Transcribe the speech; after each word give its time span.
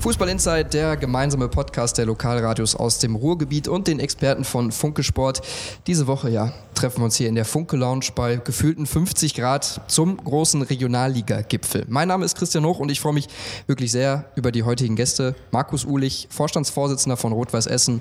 Fußball 0.00 0.28
Insight, 0.28 0.74
der 0.74 0.96
gemeinsame 0.96 1.48
Podcast 1.48 1.98
der 1.98 2.06
Lokalradios 2.06 2.76
aus 2.76 3.00
dem 3.00 3.16
Ruhrgebiet 3.16 3.66
und 3.66 3.88
den 3.88 3.98
Experten 3.98 4.44
von 4.44 4.70
Funke 4.70 5.02
Sport. 5.02 5.42
Diese 5.88 6.06
Woche 6.06 6.30
ja 6.30 6.52
treffen 6.74 7.00
wir 7.00 7.06
uns 7.06 7.16
hier 7.16 7.28
in 7.28 7.34
der 7.34 7.44
Funke 7.44 7.76
Lounge 7.76 8.06
bei 8.14 8.36
gefühlten 8.36 8.86
50 8.86 9.34
Grad 9.34 9.80
zum 9.88 10.16
großen 10.16 10.62
Regionalliga-Gipfel. 10.62 11.86
Mein 11.88 12.06
Name 12.06 12.24
ist 12.24 12.36
Christian 12.36 12.64
Hoch 12.64 12.78
und 12.78 12.90
ich 12.92 13.00
freue 13.00 13.12
mich 13.12 13.26
wirklich 13.66 13.90
sehr 13.90 14.26
über 14.36 14.52
die 14.52 14.62
heutigen 14.62 14.94
Gäste. 14.94 15.34
Markus 15.50 15.84
Uhlich, 15.84 16.28
Vorstandsvorsitzender 16.30 17.16
von 17.16 17.32
Rot-Weiß 17.32 17.66
Essen, 17.66 18.00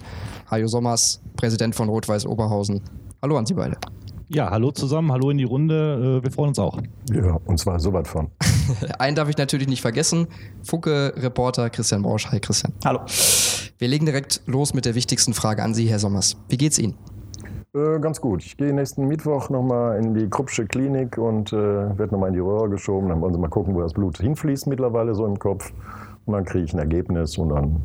Hajo 0.51 0.67
Sommers, 0.67 1.19
Präsident 1.35 1.73
von 1.73 1.89
Rot-Weiß 1.89 2.27
Oberhausen. 2.27 2.81
Hallo 3.23 3.37
an 3.37 3.47
Sie 3.47 3.55
beide. 3.55 3.77
Ja, 4.29 4.51
hallo 4.51 4.71
zusammen, 4.71 5.11
hallo 5.11 5.31
in 5.31 5.39
die 5.39 5.45
Runde. 5.45 6.19
Äh, 6.19 6.23
wir 6.23 6.31
freuen 6.31 6.49
uns 6.49 6.59
auch. 6.59 6.79
Ja, 7.11 7.39
und 7.45 7.57
zwar 7.57 7.79
so 7.79 7.91
weit 7.91 8.07
von. 8.07 8.29
Einen 8.99 9.15
darf 9.15 9.29
ich 9.29 9.37
natürlich 9.37 9.67
nicht 9.67 9.81
vergessen. 9.81 10.27
Funke-Reporter 10.63 11.69
Christian 11.69 12.01
Borsch. 12.01 12.29
Hi 12.31 12.39
Christian. 12.39 12.73
Hallo. 12.85 13.01
Wir 13.77 13.87
legen 13.87 14.05
direkt 14.05 14.41
los 14.45 14.73
mit 14.73 14.85
der 14.85 14.95
wichtigsten 14.95 15.33
Frage 15.33 15.63
an 15.63 15.73
Sie, 15.73 15.87
Herr 15.87 15.99
Sommers. 15.99 16.37
Wie 16.49 16.57
geht's 16.57 16.79
Ihnen? 16.79 16.95
Äh, 17.75 17.99
ganz 17.99 18.21
gut. 18.21 18.43
Ich 18.43 18.57
gehe 18.57 18.73
nächsten 18.73 19.07
Mittwoch 19.07 19.49
nochmal 19.49 19.99
in 19.99 20.13
die 20.13 20.29
Kruppsche 20.29 20.65
Klinik 20.65 21.17
und 21.17 21.53
äh, 21.53 21.55
werde 21.55 22.11
nochmal 22.11 22.29
in 22.29 22.33
die 22.33 22.39
Röhre 22.39 22.69
geschoben. 22.69 23.09
Dann 23.09 23.21
wollen 23.21 23.33
sie 23.33 23.39
mal 23.39 23.49
gucken, 23.49 23.75
wo 23.75 23.81
das 23.81 23.93
Blut 23.93 24.17
hinfließt 24.17 24.67
mittlerweile 24.67 25.13
so 25.13 25.25
im 25.25 25.37
Kopf. 25.37 25.71
Und 26.25 26.33
dann 26.33 26.45
kriege 26.45 26.65
ich 26.65 26.73
ein 26.73 26.79
Ergebnis 26.79 27.37
und 27.37 27.49
dann 27.49 27.83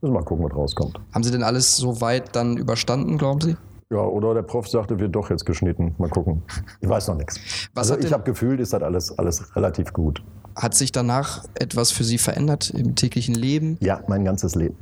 müssen 0.00 0.14
wir 0.14 0.20
mal 0.20 0.24
gucken, 0.24 0.44
was 0.44 0.54
rauskommt. 0.54 1.00
Haben 1.12 1.22
Sie 1.24 1.30
denn 1.30 1.42
alles 1.42 1.76
so 1.76 2.00
weit 2.00 2.36
dann 2.36 2.56
überstanden, 2.56 3.18
glauben 3.18 3.40
Sie? 3.40 3.56
Ja, 3.92 4.02
oder 4.02 4.34
der 4.34 4.42
Prof 4.42 4.68
sagte, 4.68 5.00
wird 5.00 5.16
doch 5.16 5.30
jetzt 5.30 5.44
geschnitten. 5.44 5.96
Mal 5.98 6.08
gucken. 6.08 6.42
Ich 6.80 6.88
weiß 6.88 7.08
noch 7.08 7.16
nichts. 7.16 7.40
Was 7.74 7.90
also 7.90 8.06
ich 8.06 8.12
habe 8.12 8.22
gefühlt, 8.22 8.60
ist 8.60 8.72
das 8.72 8.82
alles, 8.82 9.18
alles 9.18 9.56
relativ 9.56 9.92
gut. 9.92 10.22
Hat 10.54 10.74
sich 10.74 10.92
danach 10.92 11.44
etwas 11.54 11.90
für 11.90 12.04
Sie 12.04 12.18
verändert 12.18 12.70
im 12.70 12.94
täglichen 12.94 13.34
Leben? 13.34 13.78
Ja, 13.80 14.00
mein 14.06 14.24
ganzes 14.24 14.54
Leben. 14.54 14.76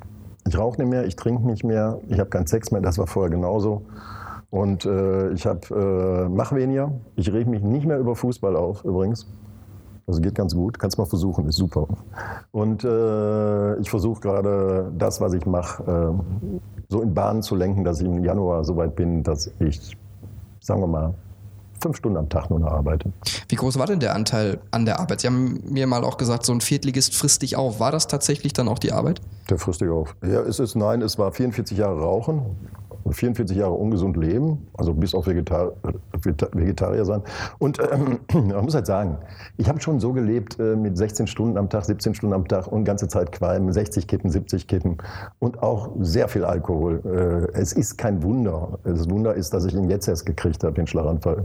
Ich 0.46 0.58
rauche 0.58 0.78
nicht 0.78 0.90
mehr, 0.90 1.06
ich 1.06 1.16
trinke 1.16 1.46
nicht 1.46 1.64
mehr, 1.64 1.98
ich 2.08 2.18
habe 2.18 2.28
keinen 2.28 2.46
Sex 2.46 2.70
mehr, 2.70 2.82
das 2.82 2.98
war 2.98 3.06
vorher 3.06 3.30
genauso. 3.30 3.82
Und 4.50 4.84
äh, 4.84 5.30
ich 5.32 5.46
habe 5.46 6.26
äh, 6.26 6.28
mach 6.28 6.52
weniger. 6.54 6.92
Ich 7.16 7.32
reg 7.32 7.46
mich 7.46 7.62
nicht 7.62 7.86
mehr 7.86 7.98
über 7.98 8.14
Fußball 8.14 8.56
auf, 8.56 8.84
übrigens. 8.84 9.26
Also 10.08 10.22
geht 10.22 10.34
ganz 10.34 10.54
gut, 10.54 10.78
kannst 10.78 10.96
mal 10.96 11.04
versuchen, 11.04 11.46
ist 11.46 11.56
super. 11.56 11.86
Und 12.50 12.82
äh, 12.82 13.76
ich 13.76 13.90
versuche 13.90 14.22
gerade 14.22 14.90
das, 14.96 15.20
was 15.20 15.34
ich 15.34 15.44
mache, 15.44 15.82
äh, 15.82 16.60
so 16.88 17.02
in 17.02 17.12
Bahnen 17.12 17.42
zu 17.42 17.54
lenken, 17.54 17.84
dass 17.84 18.00
ich 18.00 18.06
im 18.06 18.24
Januar 18.24 18.64
so 18.64 18.74
weit 18.78 18.96
bin, 18.96 19.22
dass 19.22 19.50
ich, 19.60 19.98
sagen 20.60 20.80
wir 20.80 20.86
mal, 20.86 21.14
fünf 21.82 21.98
Stunden 21.98 22.16
am 22.16 22.28
Tag 22.30 22.48
nur 22.48 22.58
noch 22.58 22.72
arbeite. 22.72 23.12
Wie 23.48 23.56
groß 23.56 23.78
war 23.78 23.86
denn 23.86 24.00
der 24.00 24.14
Anteil 24.14 24.58
an 24.70 24.86
der 24.86 24.98
Arbeit? 24.98 25.20
Sie 25.20 25.26
haben 25.26 25.62
mir 25.68 25.86
mal 25.86 26.02
auch 26.04 26.16
gesagt, 26.16 26.46
so 26.46 26.52
ein 26.54 26.62
Viertligist 26.62 27.14
frisst 27.14 27.42
dich 27.42 27.56
auf. 27.56 27.78
War 27.78 27.92
das 27.92 28.06
tatsächlich 28.06 28.54
dann 28.54 28.66
auch 28.66 28.78
die 28.78 28.92
Arbeit? 28.92 29.20
Der 29.50 29.58
frisst 29.58 29.82
dich 29.82 29.90
auf. 29.90 30.16
Ja, 30.22 30.40
es 30.40 30.58
ist, 30.58 30.74
nein, 30.74 31.02
es 31.02 31.18
war 31.18 31.32
44 31.32 31.76
Jahre 31.76 32.00
Rauchen, 32.00 32.56
44 33.10 33.56
Jahre 33.56 33.72
ungesund 33.72 34.16
leben, 34.16 34.66
also 34.76 34.94
bis 34.94 35.14
auf 35.14 35.26
Vegetar 35.26 35.72
Vegeta- 36.12 36.48
Vegetarier 36.52 37.04
sein. 37.04 37.22
Und 37.58 37.78
ähm, 37.80 38.20
man 38.48 38.64
muss 38.64 38.74
halt 38.74 38.86
sagen, 38.86 39.18
ich 39.56 39.68
habe 39.68 39.80
schon 39.80 40.00
so 40.00 40.12
gelebt 40.12 40.58
äh, 40.58 40.76
mit 40.76 40.96
16 40.96 41.26
Stunden 41.26 41.56
am 41.56 41.68
Tag, 41.68 41.84
17 41.84 42.14
Stunden 42.14 42.34
am 42.34 42.46
Tag 42.46 42.66
und 42.66 42.84
ganze 42.84 43.08
Zeit 43.08 43.32
Qualm, 43.32 43.72
60 43.72 44.06
Kippen, 44.06 44.30
70 44.30 44.66
Kippen 44.66 44.98
und 45.38 45.62
auch 45.62 45.90
sehr 46.00 46.28
viel 46.28 46.44
Alkohol. 46.44 47.48
Äh, 47.54 47.58
es 47.58 47.72
ist 47.72 47.98
kein 47.98 48.22
Wunder. 48.22 48.78
Das 48.84 49.08
Wunder 49.08 49.34
ist, 49.34 49.54
dass 49.54 49.64
ich 49.64 49.74
ihn 49.74 49.88
jetzt 49.88 50.08
erst 50.08 50.26
gekriegt 50.26 50.64
habe, 50.64 50.74
den 50.74 50.86
Schlaganfall. 50.86 51.44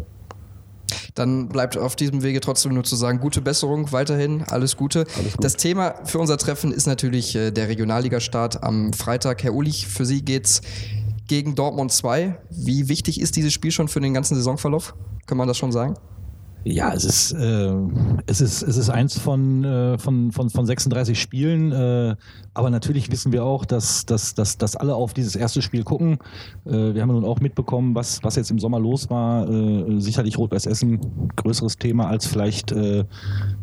Dann 1.15 1.47
bleibt 1.47 1.77
auf 1.77 1.95
diesem 1.95 2.23
Wege 2.23 2.39
trotzdem 2.39 2.73
nur 2.73 2.83
zu 2.83 2.95
sagen, 2.95 3.19
gute 3.19 3.41
Besserung 3.41 3.91
weiterhin, 3.91 4.43
alles 4.49 4.77
Gute. 4.77 5.05
Alles. 5.17 5.33
Das 5.39 5.55
Thema 5.57 5.95
für 6.05 6.19
unser 6.19 6.37
Treffen 6.37 6.71
ist 6.71 6.87
natürlich 6.87 7.35
äh, 7.35 7.51
der 7.51 7.67
Regionalligastart 7.67 8.63
am 8.63 8.93
Freitag. 8.93 9.43
Herr 9.43 9.53
Ulich, 9.53 9.87
für 9.87 10.05
Sie 10.05 10.23
geht's 10.23 10.61
gegen 11.27 11.55
Dortmund 11.55 11.91
2. 11.91 12.37
Wie 12.49 12.89
wichtig 12.89 13.19
ist 13.19 13.35
dieses 13.35 13.53
Spiel 13.53 13.71
schon 13.71 13.87
für 13.87 14.01
den 14.01 14.13
ganzen 14.13 14.35
Saisonverlauf? 14.35 14.95
Kann 15.25 15.37
man 15.37 15.47
das 15.47 15.57
schon 15.57 15.71
sagen? 15.71 15.95
Ja, 16.65 16.93
es 16.93 17.03
ist, 17.03 17.33
äh, 17.33 17.73
es 18.25 18.39
ist, 18.39 18.61
es 18.61 18.77
ist 18.77 18.89
eins 18.89 19.19
von, 19.19 19.65
äh, 19.65 19.97
von, 19.97 20.31
von, 20.31 20.49
von 20.49 20.65
36 20.65 21.19
Spielen. 21.19 21.73
Äh, 21.73 22.15
aber 22.53 22.69
natürlich 22.69 23.11
wissen 23.11 23.33
wir 23.33 23.43
auch, 23.43 23.65
dass, 23.65 24.05
dass, 24.05 24.33
dass, 24.33 24.57
dass 24.57 24.77
alle 24.77 24.95
auf 24.95 25.13
dieses 25.13 25.35
erste 25.35 25.61
Spiel 25.61 25.83
gucken. 25.83 26.19
Äh, 26.65 26.93
wir 26.93 27.01
haben 27.01 27.09
nun 27.09 27.25
auch 27.25 27.41
mitbekommen, 27.41 27.95
was, 27.95 28.23
was 28.23 28.37
jetzt 28.37 28.49
im 28.49 28.59
Sommer 28.59 28.79
los 28.79 29.09
war. 29.09 29.49
Äh, 29.49 29.99
sicherlich 29.99 30.37
Rot-Weiß 30.37 30.65
Essen, 30.65 31.29
größeres 31.35 31.77
Thema 31.77 32.07
als 32.07 32.27
vielleicht 32.27 32.71
äh, 32.71 33.03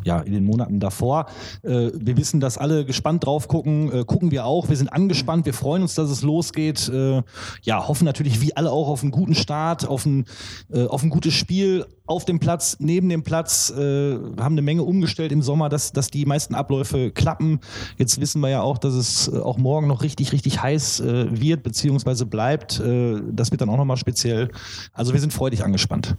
ja, 0.05 0.21
in 0.21 0.33
den 0.33 0.45
Monaten 0.45 0.81
davor. 0.81 1.27
Äh, 1.63 1.91
wir 1.95 2.17
wissen, 2.17 2.41
dass 2.41 2.59
alle 2.59 2.85
gespannt 2.85 3.25
drauf 3.25 3.49
gucken. 3.49 3.93
Äh, 3.93 4.05
gucken 4.05 4.31
wir 4.31 4.45
auch. 4.45 4.69
Wir 4.69 4.77
sind 4.77 4.89
angespannt. 4.89 5.47
Wir 5.47 5.55
freuen 5.55 5.83
uns, 5.83 5.95
dass 5.95 6.11
es 6.11 6.23
losgeht. 6.23 6.89
Äh, 6.89 7.23
ja, 7.63 7.89
hoffen 7.89 8.05
natürlich 8.05 8.41
wie 8.41 8.57
alle 8.57 8.71
auch 8.71 8.89
auf 8.89 9.03
einen 9.03 9.13
guten 9.13 9.35
Start, 9.35 9.87
auf 9.87 10.07
ein, 10.07 10.25
äh, 10.73 10.87
auf 10.87 11.03
ein 11.03 11.11
gutes 11.11 11.35
Spiel 11.35 11.87
auf 12.11 12.25
dem 12.25 12.41
Platz, 12.41 12.77
neben 12.81 13.09
dem 13.09 13.23
Platz, 13.23 13.71
äh, 13.71 14.15
haben 14.15 14.55
eine 14.55 14.63
Menge 14.63 14.83
umgestellt 14.83 15.31
im 15.31 15.43
Sommer, 15.43 15.69
dass, 15.69 15.93
dass 15.93 16.11
die 16.11 16.27
meisten 16.27 16.57
Abläufe 16.57 17.13
klappen. 17.13 17.61
Jetzt 17.99 18.21
wissen 18.21 18.41
wir 18.41 18.49
ja 18.49 18.63
auch, 18.63 18.79
dass 18.79 18.95
es 18.95 19.29
äh, 19.29 19.39
auch 19.39 19.59
morgen 19.59 19.87
noch 19.87 20.03
richtig, 20.03 20.33
richtig 20.33 20.61
heiß 20.61 21.01
äh, 21.01 21.41
wird, 21.41 21.63
beziehungsweise 21.63 22.27
bleibt. 22.27 22.81
Äh, 22.81 23.21
das 23.31 23.53
wird 23.53 23.61
dann 23.61 23.71
auch 23.71 23.77
nochmal 23.77 23.97
speziell. 23.97 24.51
Also 24.93 25.13
wir 25.13 25.21
sind 25.21 25.33
freudig 25.33 25.65
angespannt. 25.65 26.17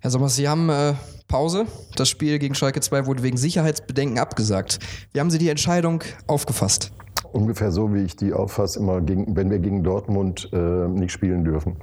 Herr 0.00 0.10
Sommers, 0.10 0.34
Sie 0.36 0.48
haben 0.48 0.68
äh, 0.70 0.94
Pause. 1.28 1.66
Das 1.96 2.08
Spiel 2.08 2.38
gegen 2.38 2.54
Schalke 2.54 2.80
2 2.80 3.06
wurde 3.06 3.22
wegen 3.22 3.36
Sicherheitsbedenken 3.36 4.18
abgesagt. 4.18 4.78
Wie 5.12 5.20
haben 5.20 5.30
Sie 5.30 5.38
die 5.38 5.48
Entscheidung 5.50 6.02
aufgefasst? 6.26 6.92
Ungefähr 7.32 7.70
so, 7.70 7.92
wie 7.94 8.02
ich 8.02 8.16
die 8.16 8.32
auffasse, 8.32 8.78
immer, 8.80 9.00
gegen, 9.00 9.36
wenn 9.36 9.50
wir 9.50 9.58
gegen 9.58 9.82
Dortmund 9.84 10.48
äh, 10.52 10.56
nicht 10.56 11.12
spielen 11.12 11.44
dürfen. 11.44 11.76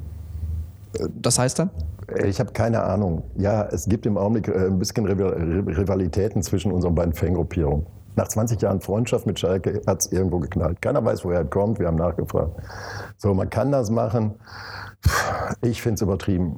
Das 1.21 1.37
heißt 1.37 1.59
dann? 1.59 1.69
Äh, 2.07 2.27
Ich 2.27 2.39
habe 2.39 2.51
keine 2.53 2.83
Ahnung. 2.83 3.23
Ja, 3.37 3.63
es 3.67 3.85
gibt 3.87 4.05
im 4.05 4.17
Augenblick 4.17 4.47
äh, 4.47 4.65
ein 4.65 4.79
bisschen 4.79 5.05
Rival- 5.05 5.33
Rivalitäten 5.67 6.41
zwischen 6.41 6.71
unseren 6.71 6.95
beiden 6.95 7.13
Fangruppierungen. 7.13 7.85
Nach 8.15 8.27
20 8.27 8.59
Jahren 8.63 8.81
Freundschaft 8.81 9.27
mit 9.27 9.39
Schalke 9.39 9.79
hat 9.85 10.01
es 10.01 10.11
irgendwo 10.11 10.39
geknallt. 10.39 10.81
Keiner 10.81 11.05
weiß, 11.05 11.23
woher 11.23 11.41
es 11.41 11.49
kommt. 11.51 11.77
Wir 11.77 11.85
haben 11.85 11.97
nachgefragt. 11.97 12.51
So, 13.17 13.31
man 13.35 13.47
kann 13.51 13.71
das 13.71 13.91
machen. 13.91 14.33
Ich 15.61 15.83
finde 15.83 15.95
es 15.95 16.01
übertrieben. 16.01 16.55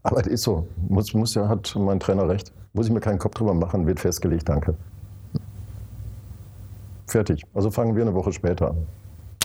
Aber 0.02 0.20
es 0.20 0.26
ist 0.26 0.42
so. 0.42 0.66
Muss, 0.88 1.14
muss 1.14 1.34
ja, 1.34 1.48
hat 1.48 1.74
mein 1.76 2.00
Trainer 2.00 2.28
recht. 2.28 2.52
Muss 2.72 2.86
ich 2.86 2.92
mir 2.92 3.00
keinen 3.00 3.18
Kopf 3.18 3.34
drüber 3.34 3.54
machen, 3.54 3.86
wird 3.86 4.00
festgelegt, 4.00 4.48
danke. 4.48 4.76
Fertig. 7.06 7.44
Also 7.54 7.70
fangen 7.70 7.94
wir 7.96 8.02
eine 8.02 8.14
Woche 8.14 8.32
später 8.32 8.70
an. 8.70 8.86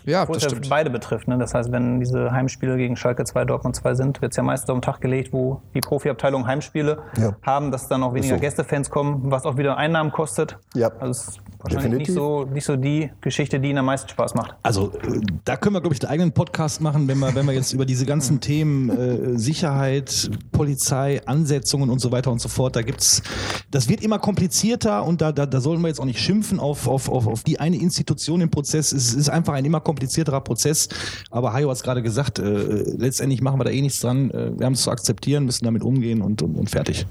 Ja, 0.05 0.23
Obwohl 0.23 0.35
das 0.35 0.43
es 0.45 0.51
ja 0.51 0.57
stimmt. 0.57 0.69
beide 0.69 0.89
betrifft. 0.89 1.27
Ne? 1.27 1.38
Das 1.38 1.53
heißt, 1.53 1.71
wenn 1.71 1.99
diese 1.99 2.31
Heimspiele 2.31 2.77
gegen 2.77 2.95
Schalke 2.95 3.23
2, 3.25 3.45
Dortmund 3.45 3.75
2 3.75 3.95
sind, 3.95 4.21
wird 4.21 4.31
es 4.33 4.38
ja 4.38 4.43
meistens 4.43 4.69
auf 4.69 4.77
den 4.77 4.81
Tag 4.81 5.01
gelegt, 5.01 5.33
wo 5.33 5.61
die 5.73 5.81
Profiabteilung 5.81 6.45
Heimspiele 6.47 6.99
Ja. 7.17 7.35
haben, 7.43 7.71
dass 7.71 7.88
dann 7.88 8.03
auch 8.03 8.13
weniger 8.13 8.35
so. 8.35 8.41
Gästefans 8.41 8.89
kommen, 8.89 9.31
was 9.31 9.45
auch 9.45 9.57
wieder 9.57 9.77
Einnahmen 9.77 10.11
kostet. 10.11 10.57
Ja. 10.75 10.91
Also 10.99 11.11
es 11.11 11.27
ist 11.29 11.39
wahrscheinlich 11.59 11.99
nicht 11.99 12.11
so, 12.13 12.45
nicht 12.45 12.66
so 12.66 12.75
die 12.75 13.09
Geschichte, 13.21 13.59
die 13.59 13.69
Ihnen 13.69 13.79
am 13.79 13.85
meisten 13.85 14.07
Spaß 14.09 14.35
macht. 14.35 14.55
Also 14.63 14.91
äh, 14.93 15.21
da 15.43 15.57
können 15.57 15.75
wir, 15.75 15.81
glaube 15.81 15.95
ich, 15.95 16.01
einen 16.03 16.11
eigenen 16.11 16.31
Podcast 16.31 16.81
machen, 16.81 17.07
wenn 17.07 17.17
wir, 17.19 17.33
wenn 17.33 17.45
wir 17.47 17.53
jetzt 17.53 17.73
über 17.73 17.85
diese 17.85 18.05
ganzen 18.05 18.39
Themen 18.39 18.89
äh, 18.89 19.37
Sicherheit, 19.39 20.29
Polizei, 20.51 21.22
Ansetzungen 21.25 21.89
und 21.89 21.99
so 21.99 22.11
weiter 22.11 22.31
und 22.31 22.39
so 22.41 22.49
fort, 22.49 22.75
da 22.75 22.81
gibt's, 22.81 23.23
das 23.72 23.89
wird 23.89 24.01
immer 24.01 24.19
komplizierter 24.19 25.03
und 25.03 25.22
da, 25.22 25.31
da, 25.31 25.45
da 25.45 25.59
sollten 25.59 25.81
wir 25.81 25.87
jetzt 25.87 25.99
auch 25.99 26.05
nicht 26.05 26.19
schimpfen 26.19 26.59
auf, 26.59 26.87
auf, 26.87 27.09
auf, 27.09 27.25
auf 27.27 27.43
die 27.43 27.59
eine 27.59 27.77
Institution 27.77 28.41
im 28.41 28.49
Prozess. 28.51 28.91
Es 28.91 29.13
ist 29.13 29.29
einfach 29.29 29.53
ein 29.53 29.66
immer 29.66 29.79
komplizierterer 29.95 30.41
Prozess. 30.41 30.89
Aber 31.31 31.53
Hajo 31.53 31.69
hat 31.69 31.77
es 31.77 31.83
gerade 31.83 32.01
gesagt, 32.01 32.39
äh, 32.39 32.83
letztendlich 32.97 33.41
machen 33.41 33.59
wir 33.59 33.63
da 33.63 33.71
eh 33.71 33.81
nichts 33.81 34.01
dran. 34.01 34.29
Äh, 34.31 34.57
wir 34.57 34.65
haben 34.65 34.73
es 34.73 34.81
zu 34.81 34.91
akzeptieren, 34.91 35.45
müssen 35.45 35.65
damit 35.65 35.83
umgehen 35.83 36.21
und, 36.21 36.41
und, 36.41 36.55
und 36.55 36.69
fertig. 36.69 37.05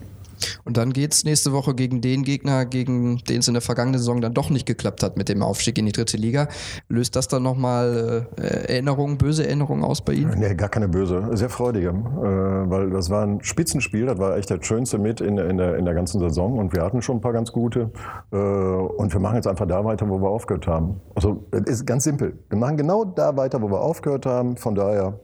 Und 0.64 0.76
dann 0.76 0.92
geht's 0.92 1.25
nächste 1.25 1.52
Woche 1.52 1.75
gegen 1.75 2.00
den 2.00 2.22
Gegner, 2.22 2.64
gegen 2.64 3.19
den 3.28 3.40
es 3.40 3.48
in 3.48 3.54
der 3.54 3.62
vergangenen 3.62 3.98
Saison 3.98 4.20
dann 4.20 4.34
doch 4.34 4.50
nicht 4.50 4.66
geklappt 4.66 5.02
hat 5.02 5.16
mit 5.16 5.28
dem 5.28 5.42
Aufstieg 5.42 5.78
in 5.78 5.86
die 5.86 5.92
dritte 5.92 6.16
Liga. 6.16 6.48
Löst 6.88 7.16
das 7.16 7.28
dann 7.28 7.42
nochmal 7.42 8.26
äh, 8.36 8.72
Erinnerungen, 8.72 9.19
böse 9.19 9.46
Erinnerungen 9.46 9.84
aus 9.84 10.02
bei 10.02 10.14
Ihnen? 10.14 10.38
Nee, 10.38 10.54
gar 10.54 10.69
keine 10.69 10.88
böse. 10.88 11.28
Sehr 11.32 11.50
freudige. 11.50 11.88
Äh, 11.88 12.70
weil 12.70 12.90
das 12.90 13.10
war 13.10 13.25
ein 13.25 13.42
Spitzenspiel, 13.42 14.06
das 14.06 14.19
war 14.19 14.36
echt 14.36 14.50
das 14.50 14.64
Schönste 14.66 14.98
mit 14.98 15.20
in, 15.20 15.38
in, 15.38 15.58
der, 15.58 15.76
in 15.76 15.84
der 15.84 15.94
ganzen 15.94 16.20
Saison. 16.20 16.58
Und 16.58 16.72
wir 16.72 16.82
hatten 16.82 17.02
schon 17.02 17.16
ein 17.16 17.20
paar 17.20 17.32
ganz 17.32 17.52
gute. 17.52 17.90
Äh, 18.32 18.36
und 18.36 19.12
wir 19.12 19.20
machen 19.20 19.36
jetzt 19.36 19.46
einfach 19.46 19.66
da 19.66 19.84
weiter, 19.84 20.08
wo 20.08 20.20
wir 20.20 20.28
aufgehört 20.28 20.66
haben. 20.66 21.00
Also, 21.14 21.44
es 21.50 21.62
ist 21.70 21.86
ganz 21.86 22.04
simpel. 22.04 22.38
Wir 22.48 22.58
machen 22.58 22.76
genau 22.76 23.04
da 23.04 23.36
weiter, 23.36 23.60
wo 23.62 23.70
wir 23.70 23.81
aufgehört 23.81 24.26
haben. 24.26 24.56
Von 24.56 24.75
daher 24.75 25.19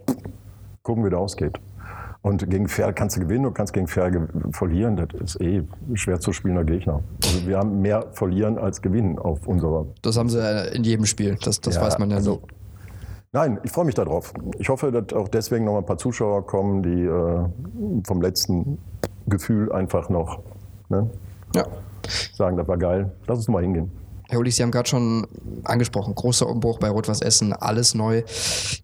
gucken, 0.82 1.04
wie 1.04 1.10
das 1.10 1.18
ausgeht. 1.18 1.60
Und 2.22 2.50
gegen 2.50 2.68
Ferl 2.68 2.92
kannst 2.92 3.16
du 3.16 3.20
gewinnen, 3.20 3.44
du 3.44 3.50
kannst 3.50 3.72
gegen 3.72 3.86
Ferl 3.86 4.28
verlieren. 4.52 4.96
Das 4.96 5.08
ist 5.20 5.40
eh 5.40 5.62
schwer 5.94 6.20
zu 6.20 6.32
spielender 6.32 6.64
Gegner. 6.64 7.02
Also 7.24 7.46
wir 7.46 7.58
haben 7.58 7.80
mehr 7.80 8.06
verlieren 8.12 8.58
als 8.58 8.82
gewinnen 8.82 9.18
auf 9.18 9.46
unserer. 9.46 9.86
Das 10.02 10.18
haben 10.18 10.28
sie 10.28 10.38
in 10.74 10.84
jedem 10.84 11.06
Spiel. 11.06 11.38
Das, 11.42 11.60
das 11.60 11.76
ja, 11.76 11.82
weiß 11.82 11.98
man 11.98 12.10
ja 12.10 12.16
also, 12.16 12.34
nie. 12.34 12.40
Nein, 13.32 13.60
ich 13.62 13.70
freue 13.70 13.84
mich 13.84 13.94
darauf. 13.94 14.34
Ich 14.58 14.68
hoffe, 14.68 14.90
dass 14.90 15.16
auch 15.16 15.28
deswegen 15.28 15.64
noch 15.64 15.78
ein 15.78 15.86
paar 15.86 15.98
Zuschauer 15.98 16.46
kommen, 16.46 16.82
die 16.82 17.04
äh, 17.04 18.02
vom 18.04 18.20
letzten 18.20 18.78
Gefühl 19.26 19.72
einfach 19.72 20.10
noch 20.10 20.40
ne, 20.88 21.08
ja. 21.54 21.64
sagen, 22.34 22.56
das 22.56 22.66
war 22.68 22.76
geil. 22.76 23.12
Lass 23.26 23.38
uns 23.38 23.48
mal 23.48 23.62
hingehen. 23.62 23.90
Herr 24.30 24.38
Ulis, 24.38 24.56
Sie 24.56 24.62
haben 24.62 24.70
gerade 24.70 24.88
schon 24.88 25.26
angesprochen, 25.64 26.14
großer 26.14 26.46
Umbruch 26.46 26.78
bei 26.78 26.88
Rot-Was 26.88 27.20
Essen, 27.20 27.52
alles 27.52 27.94
neu. 27.94 28.22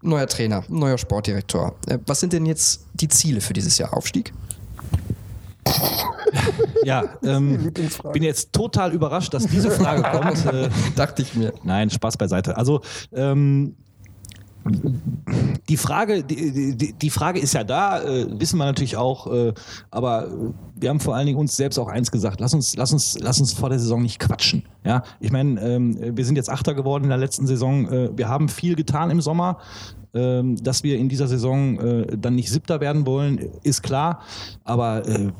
Neuer 0.01 0.27
Trainer, 0.27 0.65
neuer 0.67 0.97
Sportdirektor. 0.97 1.73
Äh, 1.87 1.99
was 2.05 2.19
sind 2.19 2.33
denn 2.33 2.45
jetzt 2.45 2.85
die 2.93 3.07
Ziele 3.07 3.39
für 3.39 3.53
dieses 3.53 3.77
Jahr? 3.77 3.95
Aufstieg? 3.95 4.33
Ja, 6.83 7.03
ähm, 7.23 7.71
bin 8.13 8.23
jetzt 8.23 8.51
total 8.51 8.91
überrascht, 8.91 9.33
dass 9.33 9.47
diese 9.47 9.71
Frage 9.71 10.01
kommt. 10.11 10.45
Äh, 10.45 10.69
Dachte 10.97 11.21
ich 11.21 11.33
mir. 11.33 11.53
Nein, 11.63 11.89
Spaß 11.89 12.17
beiseite. 12.17 12.57
Also 12.57 12.81
ähm, 13.13 13.73
die 15.69 15.77
Frage, 15.77 16.23
die, 16.23 16.93
die, 16.93 17.09
Frage 17.09 17.39
ist 17.39 17.53
ja 17.53 17.63
da, 17.63 18.01
äh, 18.01 18.27
wissen 18.39 18.57
wir 18.57 18.65
natürlich 18.65 18.95
auch, 18.95 19.27
äh, 19.31 19.53
aber 19.91 20.29
wir 20.75 20.89
haben 20.89 20.99
vor 20.99 21.15
allen 21.15 21.25
Dingen 21.25 21.37
uns 21.37 21.57
selbst 21.57 21.77
auch 21.77 21.89
eins 21.89 22.11
gesagt, 22.11 22.39
lass 22.39 22.53
uns, 22.53 22.75
lass 22.75 22.93
uns, 22.93 23.17
lass 23.19 23.39
uns 23.39 23.53
vor 23.53 23.69
der 23.69 23.79
Saison 23.79 24.01
nicht 24.01 24.19
quatschen. 24.19 24.63
Ja, 24.85 25.03
ich 25.19 25.31
meine, 25.31 25.59
ähm, 25.61 26.15
wir 26.17 26.25
sind 26.25 26.37
jetzt 26.37 26.49
Achter 26.49 26.73
geworden 26.73 27.03
in 27.03 27.09
der 27.09 27.17
letzten 27.17 27.47
Saison. 27.47 27.89
Äh, 27.89 28.17
wir 28.17 28.29
haben 28.29 28.47
viel 28.47 28.75
getan 28.75 29.09
im 29.09 29.19
Sommer. 29.21 29.57
Ähm, 30.17 30.55
dass 30.55 30.83
wir 30.83 30.97
in 30.97 31.09
dieser 31.09 31.27
Saison 31.27 31.79
äh, 31.79 32.17
dann 32.17 32.33
nicht 32.35 32.49
Siebter 32.49 32.79
werden 32.79 33.05
wollen, 33.05 33.37
ist 33.61 33.83
klar. 33.83 34.21
Aber 34.63 35.07
äh, 35.07 35.31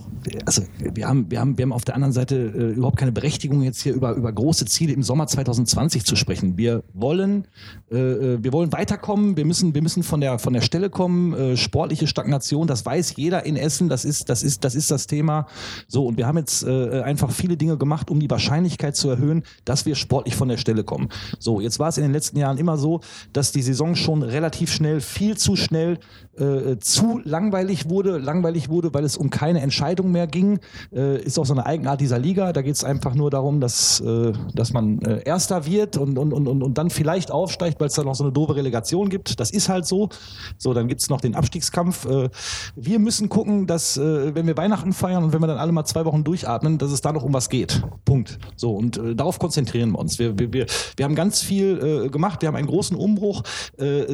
also 0.46 0.62
wir, 0.78 1.08
haben, 1.08 1.32
wir, 1.32 1.40
haben, 1.40 1.58
wir 1.58 1.64
haben 1.64 1.74
auf 1.74 1.86
der 1.86 1.96
anderen 1.96 2.14
Seite 2.14 2.36
äh, 2.36 2.74
überhaupt 2.74 2.98
keine 2.98 3.12
Berechtigung, 3.12 3.64
jetzt 3.64 3.82
hier 3.82 3.94
über, 3.94 4.14
über 4.14 4.32
große 4.32 4.66
Ziele 4.66 4.94
im 4.94 5.02
Sommer 5.04 5.26
2020 5.26 6.06
zu 6.06 6.16
sprechen. 6.16 6.58
Wir 6.58 6.84
wollen, 6.94 7.48
wir 7.90 8.52
wollen 8.52 8.74
weiterkommen, 8.74 9.38
wir 9.38 9.46
müssen, 9.46 9.74
wir 9.74 9.82
müssen 9.82 10.04
von, 10.04 10.17
der, 10.22 10.40
von 10.40 10.54
der 10.54 10.62
Stelle 10.62 10.90
kommen. 10.90 11.58
sportliche 11.58 12.08
Stagnation, 12.08 12.68
das 12.68 12.86
weiß 12.86 13.16
jeder 13.16 13.46
in 13.46 13.56
Essen, 13.56 13.90
das 13.90 14.06
ist 14.06 14.30
das, 14.30 14.44
ist, 14.44 14.64
das, 14.64 14.76
ist 14.76 14.92
das 14.92 15.08
Thema. 15.08 15.48
So, 15.88 16.06
und 16.06 16.18
wir 16.18 16.28
haben 16.28 16.38
jetzt 16.38 16.66
einfach 16.66 17.32
viele 17.32 17.58
Dinge 17.58 17.78
gemacht, 17.78 18.10
um 18.10 18.20
die 18.20 18.30
Wahrscheinlichkeit 18.30 18.96
zu 18.96 19.10
erhöhen, 19.10 19.44
dass 19.66 19.86
wir 19.86 19.96
sportlich 19.96 20.36
von 20.36 20.48
der 20.48 20.58
Stelle 20.58 20.84
kommen. 20.84 21.10
So, 21.40 21.62
jetzt 21.62 21.80
war 21.80 21.90
es 21.90 21.98
in 21.98 22.04
den 22.04 22.14
letzten 22.14 22.38
Jahren 22.38 22.58
immer 22.58 22.78
so, 22.78 23.02
dass 23.34 23.52
die 23.52 23.62
Saison 23.62 23.96
schon 23.96 24.24
relativ 24.24 24.72
schnell, 24.72 25.02
viel 25.02 25.38
zu 25.38 25.56
schnell 25.56 26.00
äh, 26.40 26.78
zu 26.80 27.20
langweilig 27.24 27.90
wurde. 27.90 28.18
Langweilig 28.18 28.70
wurde, 28.70 28.94
weil 28.94 29.04
es 29.04 29.18
um 29.18 29.30
keine 29.30 29.62
Entscheidung 29.62 30.12
mehr 30.12 30.28
ging. 30.28 30.60
Äh, 30.94 31.22
ist 31.22 31.40
auch 31.40 31.46
so 31.46 31.54
eine 31.54 31.66
Eigenart 31.66 32.00
dieser 32.00 32.20
Liga. 32.20 32.54
Da 32.54 32.62
geht 32.62 32.76
es 32.76 32.84
einfach 32.84 33.16
nur 33.16 33.32
darum, 33.32 33.60
dass, 33.60 34.00
äh, 34.02 34.34
dass 34.54 34.72
man 34.72 35.00
äh, 35.02 35.24
Erster 35.24 35.66
wird 35.66 35.98
und, 35.98 36.18
und, 36.18 36.34
und, 36.34 36.48
und 36.48 36.78
dann 36.78 36.90
vielleicht 36.90 37.32
aufsteigt, 37.32 37.80
weil 37.80 37.88
es 37.88 37.94
da 37.94 38.04
noch 38.04 38.16
so 38.16 38.24
eine 38.24 38.34
doofe 38.34 38.56
Relegation 38.56 39.10
gibt. 39.10 39.40
Das 39.40 39.52
ist 39.52 39.70
halt 39.70 39.86
so. 39.86 40.10
So, 40.58 40.74
dann 40.74 40.88
gibt 40.88 41.02
es 41.02 41.10
noch 41.10 41.22
den 41.22 41.34
Abstiegskampf. 41.34 42.06
Äh, 42.06 42.30
wir 42.76 43.00
müssen 43.00 43.30
gucken, 43.30 43.66
dass, 43.66 43.98
äh, 43.98 44.36
wenn 44.36 44.46
wir 44.46 44.58
Weihnachten 44.58 44.94
feiern 44.94 45.24
und 45.24 45.34
wenn 45.34 45.42
wir 45.42 45.48
dann 45.48 45.58
alle 45.58 45.72
mal 45.72 45.86
zwei 45.86 46.06
Wochen 46.06 46.24
durchatmen, 46.24 46.78
dass 46.78 46.92
es 46.92 47.02
da 47.02 47.12
noch 47.12 47.24
um 47.24 47.34
was 47.34 47.50
geht. 47.50 47.82
Punkt. 48.06 48.38
So, 48.56 48.72
und 48.72 49.02
darauf 49.16 49.40
konzentrieren 49.40 49.92
wir 49.92 50.00
uns. 50.00 50.20
Wir, 50.20 50.38
wir, 50.38 50.54
wir, 50.54 50.66
wir 50.96 51.06
haben 51.06 51.16
ganz 51.16 51.42
viel 51.42 52.10
gemacht. 52.10 52.42
Wir 52.42 52.48
haben 52.48 52.56
einen 52.56 52.68
großen 52.68 52.96
Umbruch. 52.96 53.44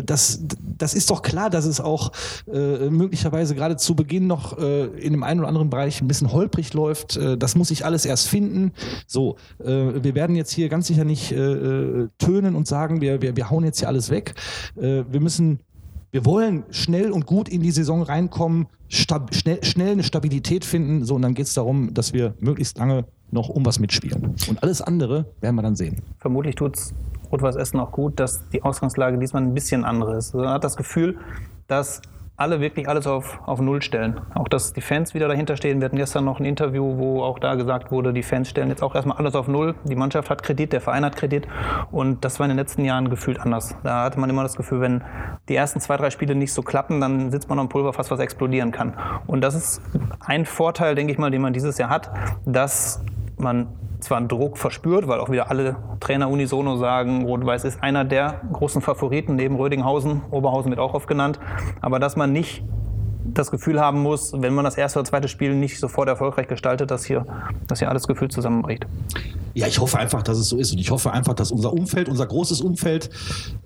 das, 0.06 0.40
das 0.78 0.94
ist 0.94 1.10
doch 1.10 1.22
klar, 1.22 1.50
dass 1.50 1.66
es 1.66 1.82
auch 1.82 2.13
äh, 2.52 2.90
möglicherweise 2.90 3.56
gerade 3.56 3.78
zu 3.78 3.96
Beginn 3.96 4.28
noch 4.28 4.58
äh, 4.58 4.86
in 4.86 5.14
dem 5.14 5.24
einen 5.24 5.40
oder 5.40 5.50
anderen 5.50 5.70
Bereich 5.70 6.02
ein 6.02 6.08
bisschen 6.08 6.32
holprig 6.32 6.74
läuft. 6.74 7.18
Äh, 7.18 7.38
das 7.38 7.56
muss 7.56 7.72
ich 7.72 7.86
alles 7.86 8.06
erst 8.06 8.28
finden. 8.28 8.72
So, 9.08 9.38
äh, 9.60 10.04
wir 10.04 10.16
werden 10.16 10.36
jetzt 10.36 10.52
hier 10.52 10.70
ganz 10.70 10.88
sicher 10.88 11.06
nicht 11.06 11.32
äh, 11.32 11.38
äh, 11.38 12.10
tönen 12.18 12.56
und 12.56 12.68
sagen, 12.68 13.02
wir, 13.02 13.22
wir, 13.22 13.36
wir 13.36 13.50
hauen 13.50 13.64
jetzt 13.64 13.80
hier 13.80 13.88
alles 13.88 14.10
weg. 14.10 14.36
wir 14.76 15.20
müssen 15.20 15.60
wir 16.12 16.26
wollen 16.26 16.64
schnell 16.70 17.12
und 17.12 17.26
gut 17.26 17.50
in 17.50 17.62
die 17.62 17.72
Saison 17.72 18.04
reinkommen, 18.04 18.68
schnell, 18.88 19.64
schnell 19.64 19.94
eine 19.94 20.04
Stabilität 20.04 20.64
finden. 20.64 21.06
So, 21.06 21.16
und 21.16 21.24
dann 21.24 21.34
geht 21.34 21.48
es 21.48 21.56
darum, 21.56 21.92
dass 21.96 22.14
wir 22.14 22.36
möglichst 22.40 22.78
lange 22.78 23.06
noch 23.32 23.50
um 23.50 23.66
was 23.66 23.80
mitspielen. 23.80 24.36
Und 24.48 24.62
alles 24.62 24.80
andere 24.82 25.26
werden 25.42 25.56
wir 25.56 25.64
dann 25.64 25.76
sehen. 25.76 26.04
Vermutlich 26.20 26.54
tut 26.54 26.78
es 26.78 26.94
Rot-Weiß 27.32 27.56
Essen 27.56 27.80
auch 27.80 27.92
gut, 27.92 28.20
dass 28.20 28.48
die 28.50 28.62
Ausgangslage 28.62 29.18
diesmal 29.18 29.42
ein 29.42 29.56
bisschen 29.56 29.84
andere 29.84 30.18
ist. 30.18 30.36
Also 30.36 30.46
man 30.46 30.54
hat 30.54 30.64
das 30.64 30.78
Gefühl, 30.78 31.18
dass 31.68 32.02
alle 32.36 32.60
wirklich 32.60 32.90
alles 32.90 33.06
auf, 33.06 33.40
auf 33.46 33.62
Null 33.62 33.82
stellen. 33.82 34.20
Auch 34.34 34.48
dass 34.48 34.74
die 34.74 34.82
Fans 34.82 35.14
wieder 35.14 35.28
dahinter 35.28 35.56
stehen. 35.56 35.80
Wir 35.80 35.86
hatten 35.86 35.98
gestern 35.98 36.26
noch 36.26 36.40
ein 36.40 36.46
Interview, 36.46 36.98
wo 36.98 37.22
auch 37.22 37.38
da 37.38 37.54
gesagt 37.56 37.92
wurde, 37.92 38.12
die 38.12 38.24
Fans 38.24 38.50
stellen 38.50 38.70
jetzt 38.70 38.82
auch 38.82 38.96
erstmal 38.96 39.18
alles 39.18 39.36
auf 39.36 39.48
Null. 39.48 39.76
Die 39.84 39.96
Mannschaft 39.96 40.30
hat 40.32 40.42
Kredit, 40.42 40.74
der 40.74 40.82
Verein 40.82 41.06
hat 41.06 41.16
Kredit. 41.16 41.48
Und 41.92 42.26
das 42.26 42.40
war 42.40 42.46
in 42.46 42.50
den 42.50 42.58
letzten 42.58 42.84
Jahren 42.86 43.10
gefühlt 43.10 43.40
anders. 43.40 43.76
Da 43.84 44.04
hatte 44.04 44.20
man 44.20 44.30
immer 44.30 44.42
das 44.42 44.56
Gefühl, 44.56 44.82
wenn 44.82 45.04
die 45.48 45.56
ersten 45.56 45.80
zwei, 45.80 45.96
drei 45.96 46.10
Spiele 46.10 46.34
nicht 46.34 46.54
so 46.54 46.64
klappen, 46.64 47.00
dann 47.00 47.30
sitzt 47.30 47.50
man 47.50 47.60
am 47.60 47.70
Pulverfass, 47.70 48.10
was 48.10 48.20
explodieren 48.20 48.72
kann. 48.72 48.96
Und 49.28 49.42
das 49.42 49.54
ist 49.54 49.82
ein 50.20 50.46
Vorteil, 50.46 50.96
denke 50.96 51.14
ich 51.14 51.20
mal, 51.20 51.30
den 51.30 51.42
man 51.42 51.54
dieses 51.54 51.78
Jahr 51.78 51.90
hat, 51.90 52.12
dass 52.46 53.04
man 53.38 53.68
zwar 54.04 54.18
einen 54.18 54.28
Druck 54.28 54.58
verspürt, 54.58 55.08
weil 55.08 55.20
auch 55.20 55.30
wieder 55.30 55.50
alle 55.50 55.76
Trainer 56.00 56.30
unisono 56.30 56.78
sagen, 56.78 57.26
Rot-Weiß 57.26 57.64
ist 57.64 57.82
einer 57.82 58.06
der 58.06 58.42
großen 58.52 58.82
Favoriten 58.82 59.36
neben 59.36 59.56
Rödinghausen, 59.56 60.22
Oberhausen 60.32 60.72
wird 60.72 60.80
auch 60.80 60.94
oft 60.94 61.08
genannt, 61.08 61.40
aber 61.82 62.00
dass 62.00 62.16
man 62.16 62.32
nicht 62.32 62.64
das 63.26 63.52
Gefühl 63.52 63.80
haben 63.80 64.02
muss, 64.02 64.34
wenn 64.34 64.54
man 64.54 64.66
das 64.66 64.78
erste 64.78 65.00
oder 65.00 65.08
zweite 65.08 65.28
Spiel 65.28 65.56
nicht 65.56 65.80
sofort 65.80 66.10
erfolgreich 66.10 66.48
gestaltet, 66.48 66.92
dass 66.92 67.06
hier, 67.06 67.26
dass 67.68 67.80
hier 67.80 67.90
alles 67.90 68.08
gefühlt 68.08 68.32
zusammenbricht. 68.32 68.86
Ja, 69.54 69.68
ich 69.68 69.80
hoffe 69.80 69.98
einfach, 69.98 70.24
dass 70.24 70.38
es 70.38 70.50
so 70.50 70.58
ist 70.58 70.72
und 70.74 70.80
ich 70.80 70.92
hoffe 70.92 71.12
einfach, 71.12 71.34
dass 71.34 71.52
unser 71.52 71.72
Umfeld, 71.74 72.10
unser 72.10 72.26
großes 72.26 72.62
Umfeld 72.62 73.10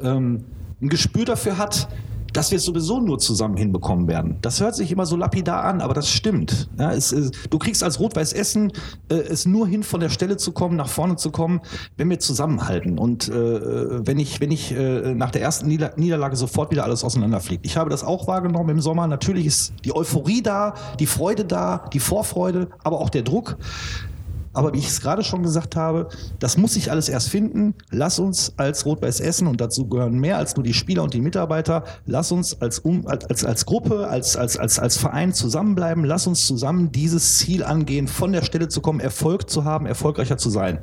ähm, 0.02 0.46
ein 0.82 0.90
Gespür 0.90 1.26
dafür 1.26 1.58
hat, 1.58 1.88
dass 2.34 2.52
wir 2.52 2.58
es 2.58 2.66
sowieso 2.66 3.00
nur 3.00 3.20
zusammen 3.20 3.58
hinbekommen 3.58 4.08
werden. 4.08 4.38
Das 4.42 4.60
hört 4.62 4.76
sich 4.76 4.92
immer 4.92 5.06
so 5.06 5.16
lapidar 5.16 5.64
an, 5.64 5.82
aber 5.82 5.94
das 5.94 6.10
stimmt. 6.10 6.70
Ja, 6.78 6.92
es, 6.92 7.12
es, 7.12 7.32
du 7.50 7.58
kriegst 7.58 7.84
als 7.84 8.00
Rot-Weiß 8.00 8.34
Essen 8.34 8.72
äh, 9.10 9.16
es 9.16 9.46
nur 9.46 9.68
hin, 9.68 9.84
von 9.84 10.00
der 10.00 10.10
Stelle 10.10 10.38
zu 10.38 10.52
kommen, 10.52 10.76
nach 10.76 10.90
vorne 10.90 11.16
zu 11.16 11.32
kommen, 11.32 11.62
wenn 11.98 12.10
wir 12.10 12.20
zusammenhalten. 12.20 12.98
Und 12.98 13.30
äh, 13.30 14.06
wenn 14.06 14.20
ich, 14.20 14.42
wenn 14.42 14.52
ich 14.52 14.72
äh, 14.72 15.14
nach 15.14 15.32
der 15.32 15.42
ersten 15.42 15.68
Nieder 15.68 15.94
Niederlage 15.96 16.36
sofort 16.36 16.72
wieder 16.72 16.84
alles 16.84 17.04
auseinanderfliegt. 17.04 17.66
Ich 17.66 17.78
habe 17.78 17.90
das 17.90 18.04
auch 18.04 18.28
wahrgenommen 18.28 18.70
im 18.70 18.82
Sommer. 18.82 19.08
Natürlich 19.08 19.46
ist 19.46 19.74
die 19.86 19.96
Euphorie 19.96 20.42
da, 20.42 20.74
die 21.00 21.06
Freude 21.06 21.46
da, 21.46 21.86
die 21.94 22.00
Vorfreude, 22.00 22.70
aber 22.84 23.00
auch 23.00 23.10
der 23.10 23.24
Druck. 23.24 23.58
Aber 24.58 24.74
wie 24.74 24.80
ich 24.80 24.88
es 24.88 25.02
gerade 25.02 25.24
schon 25.24 25.44
gesagt 25.44 25.76
habe, 25.76 26.10
das 26.40 26.58
muss 26.58 26.74
sich 26.74 26.92
alles 26.92 27.10
erst 27.10 27.30
finden. 27.30 27.76
Lass 27.92 28.18
uns 28.20 28.54
als 28.58 28.86
Rot-Weiß 28.86 29.20
Essen, 29.20 29.48
und 29.48 29.62
dazu 29.62 29.88
gehören 29.88 30.20
mehr 30.20 30.38
als 30.38 30.56
nur 30.56 30.64
die 30.64 30.74
Spieler 30.74 31.04
und 31.04 31.14
die 31.14 31.22
Mitarbeiter, 31.22 31.84
lass 32.06 32.32
uns 32.32 32.60
als, 32.62 32.82
als, 33.06 33.46
als 33.46 33.66
Gruppe, 33.66 34.08
als, 34.08 34.36
als, 34.36 34.58
als, 34.58 34.80
als 34.80 34.98
Verein 34.98 35.34
zusammenbleiben. 35.34 36.04
Lass 36.04 36.28
uns 36.28 36.46
zusammen 36.46 36.92
dieses 36.92 37.38
Ziel 37.38 37.64
angehen, 37.64 38.08
von 38.08 38.32
der 38.32 38.42
Stelle 38.42 38.68
zu 38.68 38.82
kommen, 38.82 39.00
Erfolg 39.00 39.50
zu 39.50 39.64
haben, 39.64 39.86
erfolgreicher 39.86 40.38
zu 40.38 40.50
sein. 40.50 40.80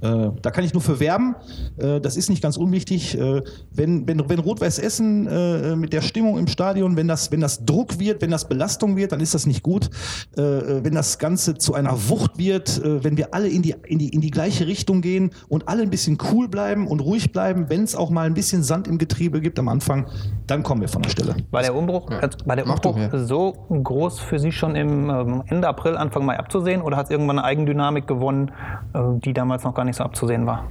Äh, 0.00 0.30
da 0.42 0.50
kann 0.50 0.64
ich 0.64 0.74
nur 0.74 0.82
für 0.82 1.00
werben. 1.00 1.34
Äh, 1.78 2.00
das 2.00 2.16
ist 2.16 2.28
nicht 2.28 2.42
ganz 2.42 2.56
unwichtig. 2.56 3.18
Äh, 3.18 3.42
wenn 3.72 4.06
wenn, 4.06 4.28
wenn 4.28 4.38
Rot-Weiß 4.38 4.78
Essen 4.78 5.26
äh, 5.26 5.76
mit 5.76 5.92
der 5.92 6.02
Stimmung 6.02 6.38
im 6.38 6.46
Stadion, 6.46 6.96
wenn 6.96 7.08
das, 7.08 7.32
wenn 7.32 7.40
das 7.40 7.64
Druck 7.64 7.98
wird, 7.98 8.22
wenn 8.22 8.30
das 8.30 8.48
Belastung 8.48 8.96
wird, 8.96 9.12
dann 9.12 9.20
ist 9.20 9.34
das 9.34 9.46
nicht 9.46 9.62
gut. 9.62 9.90
Äh, 10.36 10.42
wenn 10.84 10.94
das 10.94 11.18
Ganze 11.18 11.54
zu 11.54 11.74
einer 11.74 12.08
Wucht 12.08 12.38
wird, 12.38 12.78
äh, 12.84 13.02
wenn 13.02 13.13
wenn 13.14 13.18
wir 13.18 13.32
alle 13.34 13.48
in 13.48 13.62
die, 13.62 13.76
in, 13.86 13.98
die, 13.98 14.08
in 14.08 14.20
die 14.20 14.30
gleiche 14.30 14.66
Richtung 14.66 15.00
gehen 15.00 15.30
und 15.48 15.68
alle 15.68 15.82
ein 15.82 15.90
bisschen 15.90 16.18
cool 16.32 16.48
bleiben 16.48 16.88
und 16.88 16.98
ruhig 16.98 17.30
bleiben, 17.30 17.66
wenn 17.68 17.84
es 17.84 17.94
auch 17.94 18.10
mal 18.10 18.26
ein 18.26 18.34
bisschen 18.34 18.64
Sand 18.64 18.88
im 18.88 18.98
Getriebe 18.98 19.40
gibt 19.40 19.56
am 19.60 19.68
Anfang, 19.68 20.06
dann 20.48 20.64
kommen 20.64 20.80
wir 20.80 20.88
von 20.88 21.02
der 21.02 21.10
Stelle. 21.10 21.36
War 21.52 21.62
der 21.62 21.76
Umbruch, 21.76 22.10
ja. 22.10 22.28
war 22.44 22.56
der 22.56 22.66
Umbruch 22.66 22.98
so 23.12 23.52
groß 23.70 24.18
für 24.18 24.40
Sie 24.40 24.50
schon 24.50 24.74
im 24.74 25.10
ähm, 25.10 25.42
Ende 25.46 25.68
April, 25.68 25.96
Anfang 25.96 26.24
Mai 26.24 26.38
abzusehen 26.38 26.82
oder 26.82 26.96
hat 26.96 27.04
es 27.04 27.10
irgendwann 27.10 27.38
eine 27.38 27.46
Eigendynamik 27.46 28.08
gewonnen, 28.08 28.50
äh, 28.94 28.98
die 29.24 29.32
damals 29.32 29.62
noch 29.62 29.74
gar 29.74 29.84
nicht 29.84 29.96
so 29.96 30.02
abzusehen 30.02 30.46
war? 30.46 30.66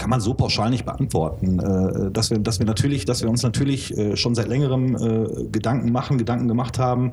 Kann 0.00 0.08
man 0.08 0.20
so 0.20 0.32
pauschal 0.32 0.70
nicht 0.70 0.86
beantworten. 0.86 1.58
Äh, 1.58 2.10
dass, 2.10 2.30
wir, 2.30 2.38
dass, 2.38 2.58
wir 2.58 2.64
natürlich, 2.64 3.04
dass 3.04 3.20
wir 3.20 3.28
uns 3.28 3.42
natürlich 3.42 3.96
äh, 3.98 4.16
schon 4.16 4.34
seit 4.34 4.48
längerem 4.48 4.96
äh, 4.96 5.44
Gedanken 5.52 5.92
machen, 5.92 6.16
Gedanken 6.16 6.48
gemacht 6.48 6.78
haben, 6.78 7.12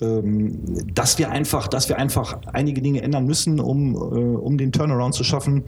ähm, 0.00 0.60
dass 0.94 1.18
wir 1.18 1.32
einfach, 1.32 1.66
dass 1.66 1.88
wir 1.88 1.98
einfach 1.98 2.38
einige 2.52 2.80
Dinge 2.80 3.02
ändern 3.02 3.26
müssen, 3.26 3.58
um, 3.58 3.96
um 3.96 4.56
den 4.56 4.70
Turnaround 4.70 5.14
zu 5.14 5.24
schaffen. 5.24 5.64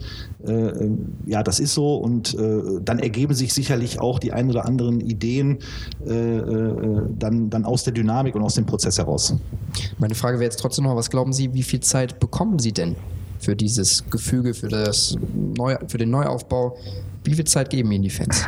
Ja, 1.25 1.43
das 1.43 1.59
ist 1.59 1.73
so 1.73 1.95
und 1.95 2.37
dann 2.83 2.99
ergeben 2.99 3.33
sich 3.33 3.53
sicherlich 3.53 3.99
auch 3.99 4.19
die 4.19 4.31
ein 4.31 4.49
oder 4.49 4.65
anderen 4.65 5.01
Ideen 5.01 5.59
dann, 6.05 7.49
dann 7.49 7.65
aus 7.65 7.83
der 7.83 7.93
Dynamik 7.93 8.35
und 8.35 8.43
aus 8.43 8.55
dem 8.55 8.65
Prozess 8.65 8.97
heraus. 8.97 9.35
Meine 9.97 10.15
Frage 10.15 10.39
wäre 10.39 10.45
jetzt 10.45 10.59
trotzdem 10.59 10.85
noch, 10.85 10.95
was 10.95 11.09
glauben 11.09 11.33
Sie, 11.33 11.53
wie 11.53 11.63
viel 11.63 11.81
Zeit 11.81 12.19
bekommen 12.19 12.59
Sie 12.59 12.71
denn 12.71 12.95
für 13.41 13.55
dieses 13.55 14.09
Gefüge, 14.09 14.53
für, 14.53 14.69
das 14.69 15.17
Neu 15.33 15.75
für 15.87 15.97
den 15.97 16.11
Neuaufbau. 16.11 16.77
Wie 17.23 17.33
viel 17.33 17.45
Zeit 17.45 17.69
geben 17.69 17.91
Ihnen 17.91 18.03
die 18.03 18.09
Fans? 18.09 18.45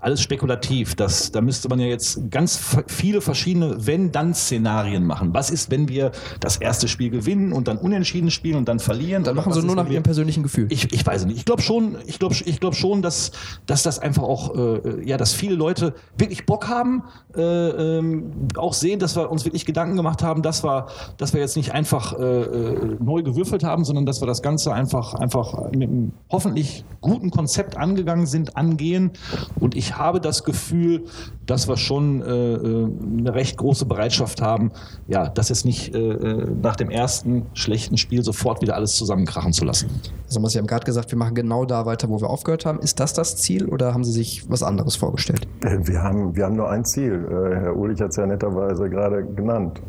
Alles 0.00 0.20
spekulativ. 0.20 0.94
Das, 0.94 1.30
da 1.32 1.40
müsste 1.40 1.68
man 1.68 1.78
ja 1.78 1.86
jetzt 1.86 2.30
ganz 2.30 2.60
viele 2.86 3.20
verschiedene 3.20 3.86
Wenn-Dann-Szenarien 3.86 5.04
machen. 5.04 5.32
Was 5.32 5.50
ist, 5.50 5.70
wenn 5.70 5.88
wir 5.88 6.12
das 6.40 6.56
erste 6.56 6.88
Spiel 6.88 7.10
gewinnen 7.10 7.52
und 7.52 7.68
dann 7.68 7.78
unentschieden 7.78 8.30
spielen 8.30 8.56
und 8.56 8.68
dann 8.68 8.80
verlieren? 8.80 9.24
Dann 9.24 9.36
machen 9.36 9.52
sie 9.52 9.62
nur 9.62 9.76
nach 9.76 9.88
ihrem 9.88 10.02
persönlichen 10.02 10.42
Gefühl. 10.42 10.66
Ich, 10.70 10.92
ich 10.92 11.06
weiß 11.06 11.24
nicht. 11.26 11.38
Ich 11.38 11.44
glaube 11.44 11.62
schon, 11.62 11.96
ich 12.06 12.18
glaube 12.18 12.34
ich 12.44 12.60
glaub 12.60 12.74
schon 12.74 13.02
dass, 13.02 13.32
dass 13.66 13.82
das 13.82 13.98
einfach 13.98 14.22
auch, 14.22 14.54
äh, 14.54 15.08
ja, 15.08 15.16
dass 15.16 15.32
viele 15.32 15.54
Leute 15.54 15.94
wirklich 16.18 16.46
Bock 16.46 16.68
haben, 16.68 17.04
äh, 17.36 17.40
ähm, 17.40 18.32
auch 18.56 18.72
sehen, 18.72 18.98
dass 18.98 19.16
wir 19.16 19.30
uns 19.30 19.44
wirklich 19.44 19.66
Gedanken 19.66 19.96
gemacht 19.96 20.22
haben, 20.22 20.42
dass 20.42 20.64
wir, 20.64 20.86
dass 21.16 21.32
wir 21.32 21.40
jetzt 21.40 21.56
nicht 21.56 21.72
einfach 21.72 22.18
äh, 22.18 22.22
äh 22.22 22.96
neu 23.00 23.22
gewürfelt 23.22 23.64
haben, 23.64 23.84
sondern 23.84 24.06
dass 24.06 24.20
wir 24.20 24.26
das 24.26 24.42
Ganze 24.42 24.72
einfach, 24.72 25.14
einfach 25.14 25.70
mit 25.70 25.88
einem 25.88 26.12
hoffentlich 26.30 26.84
guten 27.00 27.30
Konzept 27.30 27.76
angegangen 27.76 28.26
sind, 28.26 28.56
angehen 28.56 29.12
und 29.60 29.76
ich 29.76 29.96
habe 29.96 30.20
das 30.20 30.44
Gefühl, 30.44 31.04
dass 31.46 31.68
wir 31.68 31.76
schon 31.76 32.22
äh, 32.22 32.26
äh, 32.26 32.88
eine 33.18 33.34
recht 33.34 33.56
große 33.56 33.86
Bereitschaft 33.86 34.40
haben, 34.40 34.72
ja, 35.06 35.28
das 35.28 35.48
jetzt 35.48 35.64
nicht 35.64 35.94
äh, 35.94 35.98
äh, 35.98 36.46
nach 36.62 36.76
dem 36.76 36.90
ersten 36.90 37.46
schlechten 37.54 37.96
Spiel 37.96 38.22
sofort 38.22 38.62
wieder 38.62 38.74
alles 38.74 38.96
zusammenkrachen 38.96 39.52
zu 39.52 39.64
lassen. 39.64 39.90
Also, 40.26 40.44
Sie 40.46 40.58
haben 40.58 40.66
gerade 40.66 40.84
gesagt, 40.84 41.10
wir 41.10 41.18
machen 41.18 41.34
genau 41.34 41.64
da 41.64 41.86
weiter, 41.86 42.08
wo 42.08 42.20
wir 42.20 42.30
aufgehört 42.30 42.66
haben. 42.66 42.78
Ist 42.80 43.00
das 43.00 43.12
das 43.12 43.36
Ziel 43.36 43.66
oder 43.66 43.92
haben 43.92 44.04
Sie 44.04 44.12
sich 44.12 44.48
was 44.48 44.62
anderes 44.62 44.96
vorgestellt? 44.96 45.46
Äh, 45.62 45.78
wir 45.82 46.02
haben, 46.02 46.34
wir 46.34 46.44
haben 46.44 46.56
nur 46.56 46.70
ein 46.70 46.84
Ziel. 46.84 47.26
Herr 47.30 47.76
Uhlich 47.76 48.00
hat 48.00 48.10
es 48.10 48.16
ja 48.16 48.26
netterweise 48.26 48.88
gerade 48.88 49.24
genannt. 49.24 49.80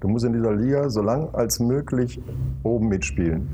Du 0.00 0.08
musst 0.08 0.24
in 0.24 0.34
dieser 0.34 0.54
Liga 0.54 0.88
so 0.90 1.00
lang 1.00 1.28
als 1.32 1.58
möglich 1.58 2.20
oben 2.62 2.88
mitspielen. 2.88 3.48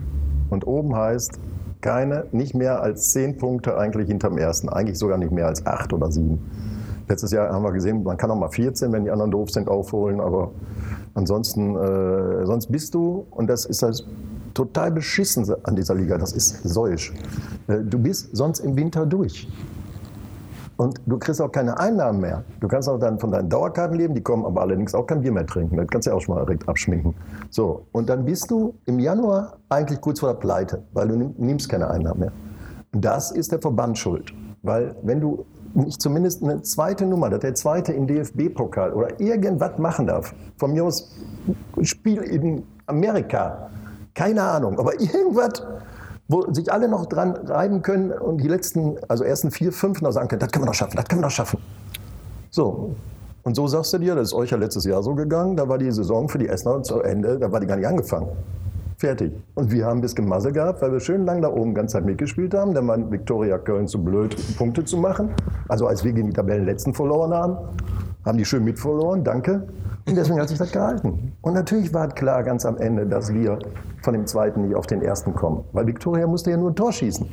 Und 0.50 0.66
oben 0.66 0.94
heißt, 0.94 1.38
keine, 1.82 2.24
nicht 2.32 2.54
mehr 2.54 2.80
als 2.80 3.12
zehn 3.12 3.36
Punkte 3.36 3.76
eigentlich 3.76 4.08
hinterm 4.08 4.38
ersten, 4.38 4.68
eigentlich 4.68 4.98
sogar 4.98 5.18
nicht 5.18 5.32
mehr 5.32 5.46
als 5.46 5.66
acht 5.66 5.92
oder 5.92 6.10
sieben. 6.10 6.38
Letztes 7.08 7.32
Jahr 7.32 7.52
haben 7.52 7.64
wir 7.64 7.72
gesehen, 7.72 8.04
man 8.04 8.16
kann 8.16 8.30
auch 8.30 8.36
mal 8.36 8.48
14, 8.48 8.92
wenn 8.92 9.04
die 9.04 9.10
anderen 9.10 9.30
doof 9.30 9.50
sind, 9.50 9.68
aufholen, 9.68 10.20
aber 10.20 10.52
ansonsten, 11.14 11.76
äh, 11.76 12.46
sonst 12.46 12.68
bist 12.72 12.94
du, 12.94 13.26
und 13.30 13.48
das 13.48 13.66
ist 13.66 13.82
das 13.82 14.06
total 14.54 14.92
beschissen 14.92 15.44
an 15.64 15.76
dieser 15.76 15.94
Liga, 15.94 16.16
das 16.16 16.32
ist 16.32 16.62
solch. 16.62 17.12
Äh, 17.66 17.80
du 17.84 17.98
bist 17.98 18.34
sonst 18.34 18.60
im 18.60 18.76
Winter 18.76 19.04
durch. 19.04 19.48
Und 20.76 21.00
du 21.06 21.18
kriegst 21.18 21.40
auch 21.40 21.52
keine 21.52 21.78
Einnahmen 21.78 22.20
mehr. 22.20 22.44
Du 22.60 22.68
kannst 22.68 22.88
auch 22.88 22.98
dann 22.98 23.18
von 23.18 23.30
deinen 23.30 23.48
Dauerkarten 23.48 23.96
leben, 23.96 24.14
die 24.14 24.22
kommen 24.22 24.44
aber 24.44 24.62
allerdings 24.62 24.94
auch 24.94 25.06
kein 25.06 25.20
Bier 25.20 25.32
mehr 25.32 25.46
trinken. 25.46 25.76
Das 25.76 25.86
kannst 25.88 26.06
du 26.06 26.10
ja 26.10 26.16
auch 26.16 26.20
schon 26.20 26.34
mal 26.34 26.44
direkt 26.44 26.68
abschminken. 26.68 27.14
So, 27.50 27.86
und 27.92 28.08
dann 28.08 28.24
bist 28.24 28.50
du 28.50 28.74
im 28.86 28.98
Januar 28.98 29.58
eigentlich 29.68 30.00
kurz 30.00 30.20
vor 30.20 30.32
der 30.32 30.40
Pleite, 30.40 30.82
weil 30.92 31.08
du 31.08 31.34
nimmst 31.36 31.68
keine 31.68 31.90
Einnahmen 31.90 32.20
mehr. 32.20 32.32
Das 32.92 33.30
ist 33.30 33.52
der 33.52 33.60
Verband 33.60 33.98
schuld. 33.98 34.32
Weil 34.62 34.94
wenn 35.02 35.20
du 35.20 35.44
nicht 35.74 36.00
zumindest 36.00 36.42
eine 36.42 36.62
zweite 36.62 37.06
Nummer, 37.06 37.30
dass 37.30 37.40
der 37.40 37.54
zweite 37.54 37.92
im 37.92 38.06
DFB-Pokal 38.06 38.92
oder 38.92 39.18
irgendwas 39.20 39.78
machen 39.78 40.06
darf, 40.06 40.34
von 40.56 40.72
mir 40.72 40.84
aus 40.84 41.10
Spiel 41.82 42.22
in 42.22 42.62
Amerika, 42.86 43.70
keine 44.14 44.42
Ahnung, 44.42 44.78
aber 44.78 45.00
irgendwas 45.00 45.64
wo 46.32 46.50
sich 46.52 46.72
alle 46.72 46.88
noch 46.88 47.06
dran 47.06 47.32
reiben 47.32 47.82
können 47.82 48.10
und 48.10 48.38
die 48.38 48.48
letzten, 48.48 48.96
also 49.08 49.22
ersten 49.22 49.50
vier, 49.50 49.70
fünf 49.70 50.00
noch 50.00 50.12
sagen 50.12 50.28
können, 50.28 50.40
das 50.40 50.50
können 50.50 50.64
wir 50.64 50.68
noch 50.68 50.74
schaffen, 50.74 50.96
das 50.96 51.04
können 51.06 51.20
wir 51.20 51.26
noch 51.26 51.30
schaffen. 51.30 51.60
So. 52.50 52.96
Und 53.44 53.54
so 53.56 53.66
sagst 53.66 53.92
du 53.92 53.98
dir, 53.98 54.14
das 54.14 54.28
ist 54.28 54.34
euch 54.34 54.50
ja 54.50 54.56
letztes 54.56 54.84
Jahr 54.84 55.02
so 55.02 55.14
gegangen, 55.14 55.56
da 55.56 55.68
war 55.68 55.76
die 55.76 55.90
Saison 55.90 56.28
für 56.28 56.38
die 56.38 56.48
Essener 56.48 56.82
zu 56.82 57.00
Ende, 57.00 57.38
da 57.38 57.50
war 57.50 57.60
die 57.60 57.66
gar 57.66 57.76
nicht 57.76 57.86
angefangen. 57.86 58.28
Fertig. 58.96 59.32
Und 59.56 59.72
wir 59.72 59.84
haben 59.84 59.98
ein 59.98 60.00
bisschen 60.00 60.28
Masse 60.28 60.52
gehabt, 60.52 60.80
weil 60.80 60.92
wir 60.92 61.00
schön 61.00 61.26
lang 61.26 61.42
da 61.42 61.48
oben 61.48 61.74
ganz 61.74 61.90
Zeit 61.90 62.04
mitgespielt 62.04 62.54
haben. 62.54 62.72
Dann 62.72 62.86
war 62.86 63.10
Viktoria 63.10 63.58
Köln 63.58 63.88
zu 63.88 64.02
blöd, 64.02 64.36
Punkte 64.56 64.84
zu 64.84 64.96
machen. 64.96 65.30
Also 65.68 65.88
als 65.88 66.04
wir 66.04 66.12
gegen 66.12 66.28
die 66.28 66.32
Tabellenletzten 66.32 66.94
verloren 66.94 67.34
haben, 67.34 67.56
haben 68.24 68.38
die 68.38 68.44
schön 68.44 68.64
mitverloren, 68.64 69.24
danke. 69.24 69.66
Und 70.06 70.16
deswegen 70.16 70.40
hat 70.40 70.48
sich 70.48 70.58
das 70.58 70.72
gehalten. 70.72 71.32
Und 71.42 71.54
natürlich 71.54 71.94
war 71.94 72.08
klar 72.08 72.42
ganz 72.42 72.66
am 72.66 72.76
Ende, 72.78 73.06
dass 73.06 73.32
wir 73.32 73.58
von 74.02 74.14
dem 74.14 74.26
zweiten 74.26 74.62
nicht 74.62 74.74
auf 74.74 74.86
den 74.86 75.02
ersten 75.02 75.34
kommen. 75.34 75.64
Weil 75.72 75.86
Viktoria 75.86 76.26
musste 76.26 76.50
ja 76.50 76.56
nur 76.56 76.70
ein 76.70 76.76
Tor 76.76 76.92
schießen. 76.92 77.26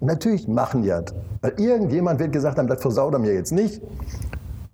Und 0.00 0.06
natürlich 0.06 0.48
machen 0.48 0.82
die 0.82 0.88
das. 0.88 1.14
Weil 1.40 1.52
irgendjemand 1.58 2.18
wird 2.18 2.32
gesagt 2.32 2.58
haben, 2.58 2.66
das 2.66 2.82
versaut 2.82 3.12
er 3.12 3.20
mir 3.20 3.34
jetzt 3.34 3.52
nicht. 3.52 3.80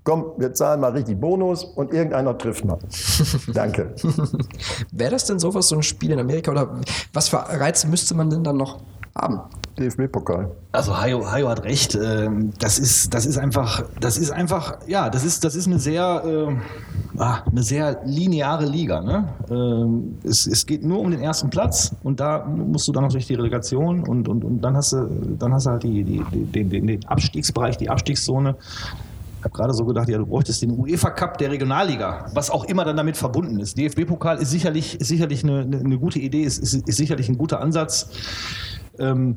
Komm, 0.04 0.32
wir 0.38 0.54
zahlen 0.54 0.80
mal 0.80 0.92
richtig 0.92 1.20
Bonus 1.20 1.64
und 1.64 1.92
irgendeiner 1.92 2.38
trifft 2.38 2.64
mal. 2.64 2.78
Danke. 3.52 3.94
Wäre 4.90 5.10
das 5.10 5.26
denn 5.26 5.38
sowas, 5.38 5.68
so 5.68 5.76
ein 5.76 5.82
Spiel 5.82 6.12
in 6.12 6.18
Amerika? 6.18 6.50
Oder 6.50 6.80
was 7.12 7.28
für 7.28 7.36
Reize 7.36 7.88
müsste 7.88 8.14
man 8.14 8.30
denn 8.30 8.42
dann 8.42 8.56
noch 8.56 8.80
haben? 9.20 9.40
DFB-Pokal. 9.78 10.50
Also 10.72 10.98
Hayo, 10.98 11.30
Hayo 11.30 11.48
hat 11.48 11.64
recht. 11.64 11.94
Ähm, 11.94 12.52
das 12.58 12.78
ist, 12.78 13.14
das 13.14 13.26
ist 13.26 13.38
einfach, 13.38 13.84
das 14.00 14.18
ist 14.18 14.30
einfach, 14.30 14.78
ja, 14.86 15.08
das 15.08 15.24
ist, 15.24 15.44
das 15.44 15.54
ist 15.54 15.66
eine 15.66 15.78
sehr, 15.78 16.22
äh, 16.24 17.20
eine 17.20 17.62
sehr 17.62 18.00
lineare 18.04 18.66
Liga. 18.66 19.00
Ne? 19.00 19.28
Ähm, 19.50 20.18
es, 20.24 20.46
es 20.46 20.66
geht 20.66 20.84
nur 20.84 21.00
um 21.00 21.10
den 21.10 21.20
ersten 21.20 21.50
Platz 21.50 21.94
und 22.02 22.20
da 22.20 22.44
musst 22.44 22.88
du 22.88 22.92
dann 22.92 23.04
noch 23.04 23.12
durch 23.12 23.26
die 23.26 23.34
Relegation 23.34 24.06
und, 24.06 24.28
und, 24.28 24.44
und 24.44 24.60
dann 24.60 24.76
hast 24.76 24.92
du, 24.92 25.36
dann 25.38 25.52
hast 25.52 25.66
du 25.66 25.70
halt 25.70 25.82
die, 25.82 26.04
die, 26.04 26.22
den, 26.32 26.70
den, 26.70 26.86
den 26.86 27.06
Abstiegsbereich, 27.06 27.76
die 27.76 27.88
Abstiegszone. 27.88 28.56
Ich 29.38 29.44
habe 29.44 29.54
gerade 29.54 29.72
so 29.72 29.84
gedacht, 29.84 30.08
ja, 30.08 30.18
du 30.18 30.26
bräuchtest 30.26 30.62
den 30.62 30.72
UEFA 30.72 31.10
Cup 31.10 31.38
der 31.38 31.52
Regionalliga, 31.52 32.26
was 32.34 32.50
auch 32.50 32.64
immer 32.64 32.84
dann 32.84 32.96
damit 32.96 33.16
verbunden 33.16 33.60
ist. 33.60 33.78
DFB-Pokal 33.78 34.38
ist 34.38 34.50
sicherlich, 34.50 35.00
ist 35.00 35.06
sicherlich 35.06 35.44
eine, 35.44 35.60
eine 35.60 35.96
gute 35.96 36.18
Idee, 36.18 36.42
ist, 36.42 36.58
ist, 36.58 36.74
ist 36.74 36.96
sicherlich 36.96 37.28
ein 37.28 37.38
guter 37.38 37.60
Ansatz. 37.60 38.10
Ähm, 38.98 39.36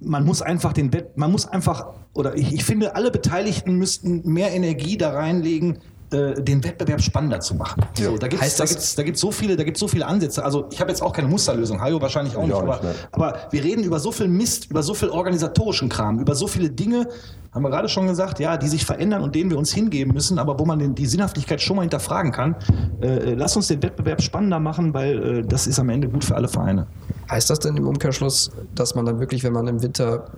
man 0.00 0.24
muss 0.24 0.42
einfach 0.42 0.72
den 0.72 0.92
Wett, 0.92 1.16
man 1.16 1.32
muss 1.32 1.46
einfach, 1.46 1.94
oder 2.12 2.36
ich, 2.36 2.52
ich 2.52 2.64
finde, 2.64 2.94
alle 2.94 3.10
Beteiligten 3.10 3.76
müssten 3.76 4.22
mehr 4.30 4.52
Energie 4.52 4.98
da 4.98 5.10
reinlegen, 5.10 5.78
äh, 6.12 6.42
den 6.42 6.62
Wettbewerb 6.64 7.00
spannender 7.00 7.40
zu 7.40 7.54
machen. 7.54 7.82
So, 7.94 8.16
da 8.16 8.28
gibt 8.28 8.42
es 8.42 8.56
da 8.56 8.64
gibt's, 8.64 8.94
da 8.94 9.02
gibt's 9.02 9.20
so, 9.20 9.30
viele, 9.30 9.56
da 9.56 9.64
gibt's 9.64 9.80
so 9.80 9.88
viele 9.88 10.06
Ansätze. 10.06 10.44
Also 10.44 10.66
ich 10.70 10.80
habe 10.80 10.90
jetzt 10.90 11.02
auch 11.02 11.12
keine 11.12 11.28
Musterlösung, 11.28 11.80
Hajo 11.80 12.00
wahrscheinlich 12.00 12.36
auch 12.36 12.44
nicht, 12.44 12.52
auch 12.52 12.64
nicht 12.64 12.72
aber, 12.72 12.94
aber, 13.12 13.38
wir 13.50 13.62
reden 13.62 13.84
über 13.84 14.00
so 14.00 14.12
viel 14.12 14.28
Mist, 14.28 14.70
über 14.70 14.82
so 14.82 14.94
viel 14.94 15.10
organisatorischen 15.10 15.88
Kram, 15.88 16.18
über 16.18 16.34
so 16.34 16.46
viele 16.46 16.70
Dinge, 16.70 17.06
haben 17.52 17.62
wir 17.62 17.70
gerade 17.70 17.88
schon 17.88 18.06
gesagt, 18.06 18.38
ja, 18.38 18.56
die 18.56 18.68
sich 18.68 18.84
verändern 18.84 19.22
und 19.22 19.34
denen 19.34 19.50
wir 19.50 19.58
uns 19.58 19.72
hingeben 19.72 20.12
müssen, 20.12 20.38
aber 20.38 20.58
wo 20.58 20.64
man 20.64 20.78
den, 20.78 20.94
die 20.94 21.06
Sinnhaftigkeit 21.06 21.60
schon 21.60 21.76
mal 21.76 21.82
hinterfragen 21.82 22.32
kann. 22.32 22.54
Äh, 23.00 23.34
lass 23.34 23.56
uns 23.56 23.66
den 23.66 23.82
Wettbewerb 23.82 24.22
spannender 24.22 24.60
machen, 24.60 24.94
weil 24.94 25.38
äh, 25.38 25.42
das 25.42 25.66
ist 25.66 25.78
am 25.78 25.88
Ende 25.88 26.08
gut 26.08 26.24
für 26.24 26.36
alle 26.36 26.48
Vereine. 26.48 26.86
Heißt 27.30 27.50
das 27.50 27.58
denn 27.58 27.76
im 27.76 27.88
Umkehrschluss, 27.88 28.50
dass 28.74 28.94
man 28.94 29.04
dann 29.04 29.18
wirklich, 29.18 29.42
wenn 29.42 29.52
man 29.52 29.66
im 29.66 29.82
Winter 29.82 30.30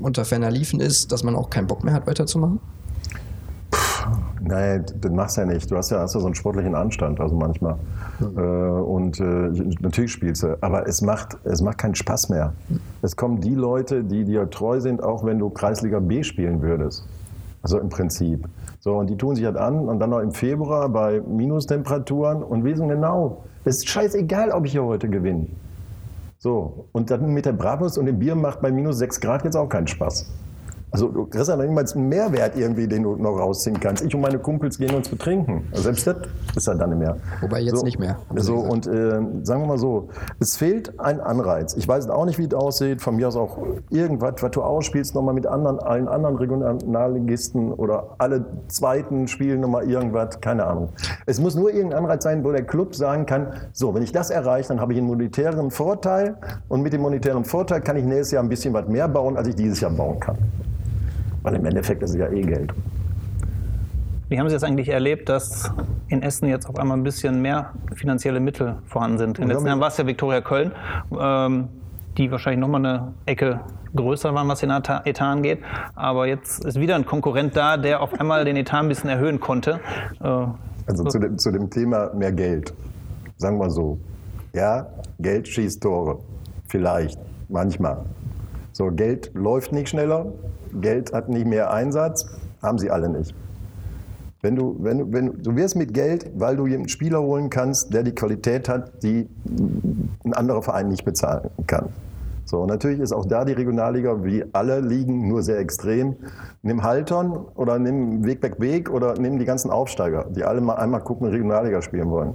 unter 0.00 0.24
ferner 0.24 0.50
Liefen 0.50 0.80
ist, 0.80 1.10
dass 1.12 1.24
man 1.24 1.34
auch 1.34 1.50
keinen 1.50 1.66
Bock 1.66 1.82
mehr 1.82 1.94
hat, 1.94 2.06
weiterzumachen? 2.06 2.60
Nein, 4.42 4.84
das 5.00 5.12
machst 5.12 5.36
du 5.36 5.42
ja 5.42 5.46
nicht. 5.46 5.70
Du 5.70 5.76
hast 5.76 5.90
ja, 5.90 6.00
hast 6.00 6.14
ja 6.14 6.20
so 6.20 6.26
einen 6.26 6.34
sportlichen 6.34 6.74
Anstand, 6.74 7.20
also 7.20 7.34
manchmal. 7.36 7.76
Mhm. 8.20 8.38
Äh, 8.38 8.40
und 8.40 9.20
äh, 9.20 9.76
natürlich 9.80 10.12
spielst 10.12 10.42
du, 10.42 10.56
aber 10.60 10.86
es 10.86 11.02
macht, 11.02 11.36
es 11.44 11.60
macht 11.62 11.78
keinen 11.78 11.94
Spaß 11.94 12.28
mehr. 12.30 12.54
Es 13.02 13.16
kommen 13.16 13.40
die 13.40 13.54
Leute, 13.54 14.04
die 14.04 14.24
dir 14.24 14.48
treu 14.50 14.80
sind, 14.80 15.02
auch 15.02 15.24
wenn 15.24 15.38
du 15.38 15.50
Kreisliga 15.50 16.00
B 16.00 16.22
spielen 16.22 16.62
würdest. 16.62 17.06
Also 17.62 17.78
im 17.78 17.90
Prinzip. 17.90 18.48
So, 18.78 18.96
und 18.96 19.10
die 19.10 19.16
tun 19.16 19.36
sich 19.36 19.44
halt 19.44 19.58
an 19.58 19.88
und 19.88 19.98
dann 19.98 20.10
noch 20.10 20.20
im 20.20 20.32
Februar 20.32 20.88
bei 20.88 21.20
Minustemperaturen 21.20 22.42
und 22.42 22.64
wissen 22.64 22.88
genau, 22.88 23.44
es 23.64 23.78
ist 23.78 23.88
scheißegal, 23.90 24.50
ob 24.52 24.64
ich 24.64 24.72
hier 24.72 24.84
heute 24.84 25.10
gewinne. 25.10 25.48
So, 26.38 26.86
und 26.92 27.10
dann 27.10 27.34
mit 27.34 27.44
der 27.44 27.52
Bravos 27.52 27.98
und 27.98 28.06
dem 28.06 28.18
Bier 28.18 28.34
macht 28.34 28.62
bei 28.62 28.72
minus 28.72 28.96
6 28.96 29.20
Grad 29.20 29.44
jetzt 29.44 29.56
auch 29.56 29.68
keinen 29.68 29.86
Spaß. 29.86 30.30
Also 30.92 31.08
du 31.08 31.26
kriegst 31.26 31.48
ja 31.48 31.56
noch 31.56 31.64
niemals 31.64 31.94
einen 31.94 32.08
Mehrwert 32.08 32.56
irgendwie, 32.56 32.88
den 32.88 33.04
du 33.04 33.16
noch 33.16 33.38
rausziehen 33.38 33.78
kannst. 33.78 34.04
Ich 34.04 34.14
und 34.14 34.20
meine 34.20 34.38
Kumpels 34.38 34.78
gehen 34.78 34.94
uns 34.94 35.08
betrinken. 35.08 35.64
Also 35.70 35.84
selbst 35.84 36.06
das 36.06 36.16
ist 36.56 36.66
ja 36.66 36.74
dann 36.74 36.90
nicht 36.90 36.98
mehr. 36.98 37.16
Wobei 37.40 37.60
jetzt 37.60 37.78
so, 37.78 37.84
nicht 37.84 37.98
mehr. 37.98 38.16
So, 38.36 38.56
und 38.56 38.86
äh, 38.86 39.20
sagen 39.42 39.62
wir 39.62 39.66
mal 39.66 39.78
so, 39.78 40.08
es 40.40 40.56
fehlt 40.56 40.98
ein 40.98 41.20
Anreiz. 41.20 41.74
Ich 41.74 41.86
weiß 41.86 42.08
auch 42.10 42.24
nicht, 42.24 42.38
wie 42.38 42.46
es 42.46 42.54
aussieht. 42.54 43.00
Von 43.02 43.16
mir 43.16 43.28
aus 43.28 43.36
auch 43.36 43.58
irgendwas, 43.90 44.34
was 44.40 44.50
du 44.50 44.62
ausspielst, 44.62 45.14
nochmal 45.14 45.34
mit 45.34 45.46
anderen, 45.46 45.78
allen 45.78 46.08
anderen 46.08 46.36
Regionalligisten 46.36 47.72
oder 47.72 48.16
alle 48.18 48.44
Zweiten 48.68 49.28
spielen 49.28 49.60
nochmal 49.60 49.88
irgendwas, 49.88 50.40
keine 50.40 50.66
Ahnung. 50.66 50.90
Es 51.26 51.40
muss 51.40 51.54
nur 51.54 51.72
irgendein 51.72 52.00
Anreiz 52.00 52.24
sein, 52.24 52.44
wo 52.44 52.50
der 52.52 52.64
Club 52.64 52.94
sagen 52.94 53.26
kann, 53.26 53.54
so, 53.72 53.94
wenn 53.94 54.02
ich 54.02 54.12
das 54.12 54.30
erreiche, 54.30 54.68
dann 54.68 54.80
habe 54.80 54.92
ich 54.92 54.98
einen 54.98 55.08
monetären 55.08 55.70
Vorteil 55.70 56.36
und 56.68 56.82
mit 56.82 56.92
dem 56.92 57.02
monetären 57.02 57.44
Vorteil 57.44 57.80
kann 57.80 57.96
ich 57.96 58.04
nächstes 58.04 58.32
Jahr 58.32 58.42
ein 58.42 58.48
bisschen 58.48 58.74
was 58.74 58.88
mehr 58.88 59.08
bauen, 59.08 59.36
als 59.36 59.48
ich 59.48 59.54
dieses 59.54 59.80
Jahr 59.80 59.90
bauen 59.90 60.18
kann. 60.18 60.36
Weil 61.42 61.54
im 61.54 61.64
Endeffekt 61.64 62.02
ist 62.02 62.10
es 62.10 62.16
ja 62.16 62.28
eh 62.28 62.42
Geld. 62.42 62.72
Wie 64.28 64.38
haben 64.38 64.48
Sie 64.48 64.54
das 64.54 64.62
eigentlich 64.62 64.88
erlebt, 64.88 65.28
dass 65.28 65.72
in 66.08 66.22
Essen 66.22 66.48
jetzt 66.48 66.68
auf 66.68 66.78
einmal 66.78 66.96
ein 66.96 67.02
bisschen 67.02 67.42
mehr 67.42 67.72
finanzielle 67.94 68.38
Mittel 68.38 68.76
vorhanden 68.86 69.18
sind? 69.18 69.38
In 69.38 69.44
den 69.44 69.50
letzten 69.50 69.66
Jahren 69.66 69.80
war 69.80 69.88
es 69.88 69.96
ja 69.96 70.06
Viktoria 70.06 70.40
Köln, 70.40 70.72
ähm, 71.18 71.68
die 72.16 72.30
wahrscheinlich 72.30 72.60
nochmal 72.60 72.86
eine 72.86 73.14
Ecke 73.26 73.60
größer 73.94 74.32
waren, 74.32 74.46
was 74.46 74.60
den 74.60 74.70
Etat 74.70 75.20
angeht. 75.20 75.58
Aber 75.96 76.26
jetzt 76.26 76.64
ist 76.64 76.78
wieder 76.78 76.94
ein 76.94 77.06
Konkurrent 77.06 77.56
da, 77.56 77.76
der 77.76 78.00
auf 78.00 78.18
einmal 78.20 78.44
den 78.44 78.56
Etat 78.56 78.78
ein 78.78 78.88
bisschen 78.88 79.10
erhöhen 79.10 79.40
konnte. 79.40 79.80
Äh, 80.22 80.46
also 80.86 81.04
zu 81.04 81.18
dem, 81.18 81.38
zu 81.38 81.50
dem 81.50 81.68
Thema 81.68 82.14
mehr 82.14 82.32
Geld. 82.32 82.72
Sagen 83.36 83.58
wir 83.58 83.70
so. 83.70 83.98
Ja, 84.52 84.86
Geld 85.18 85.48
schießt 85.48 85.82
Tore. 85.82 86.18
Vielleicht. 86.68 87.18
Manchmal. 87.48 88.04
So, 88.72 88.90
Geld 88.92 89.32
läuft 89.34 89.72
nicht 89.72 89.88
schneller, 89.88 90.26
Geld 90.80 91.12
hat 91.12 91.28
nicht 91.28 91.46
mehr 91.46 91.70
Einsatz, 91.70 92.26
haben 92.62 92.78
sie 92.78 92.90
alle 92.90 93.08
nicht. 93.08 93.34
Wenn 94.42 94.56
du, 94.56 94.76
wenn 94.80 94.98
du, 94.98 95.12
wenn 95.12 95.26
du, 95.26 95.32
du 95.32 95.56
wirst 95.56 95.76
mit 95.76 95.92
Geld, 95.92 96.30
weil 96.34 96.56
du 96.56 96.64
einen 96.64 96.88
Spieler 96.88 97.20
holen 97.20 97.50
kannst, 97.50 97.92
der 97.92 98.02
die 98.02 98.14
Qualität 98.14 98.68
hat, 98.68 99.02
die 99.02 99.28
ein 100.24 100.32
anderer 100.32 100.62
Verein 100.62 100.88
nicht 100.88 101.04
bezahlen 101.04 101.50
kann. 101.66 101.90
So, 102.46 102.66
natürlich 102.66 102.98
ist 102.98 103.12
auch 103.12 103.26
da 103.26 103.44
die 103.44 103.52
Regionalliga 103.52 104.24
wie 104.24 104.44
alle 104.52 104.80
Ligen 104.80 105.28
nur 105.28 105.42
sehr 105.42 105.58
extrem. 105.58 106.16
Nimm 106.62 106.82
Haltern 106.82 107.32
oder 107.54 107.78
nimm 107.78 108.24
Wegbeck 108.24 108.58
Weg 108.58 108.90
oder 108.90 109.14
nimm 109.14 109.38
die 109.38 109.44
ganzen 109.44 109.70
Aufsteiger, 109.70 110.26
die 110.30 110.42
alle 110.42 110.60
mal 110.60 110.74
einmal 110.74 111.00
gucken, 111.00 111.28
Regionalliga 111.28 111.80
spielen 111.80 112.10
wollen. 112.10 112.34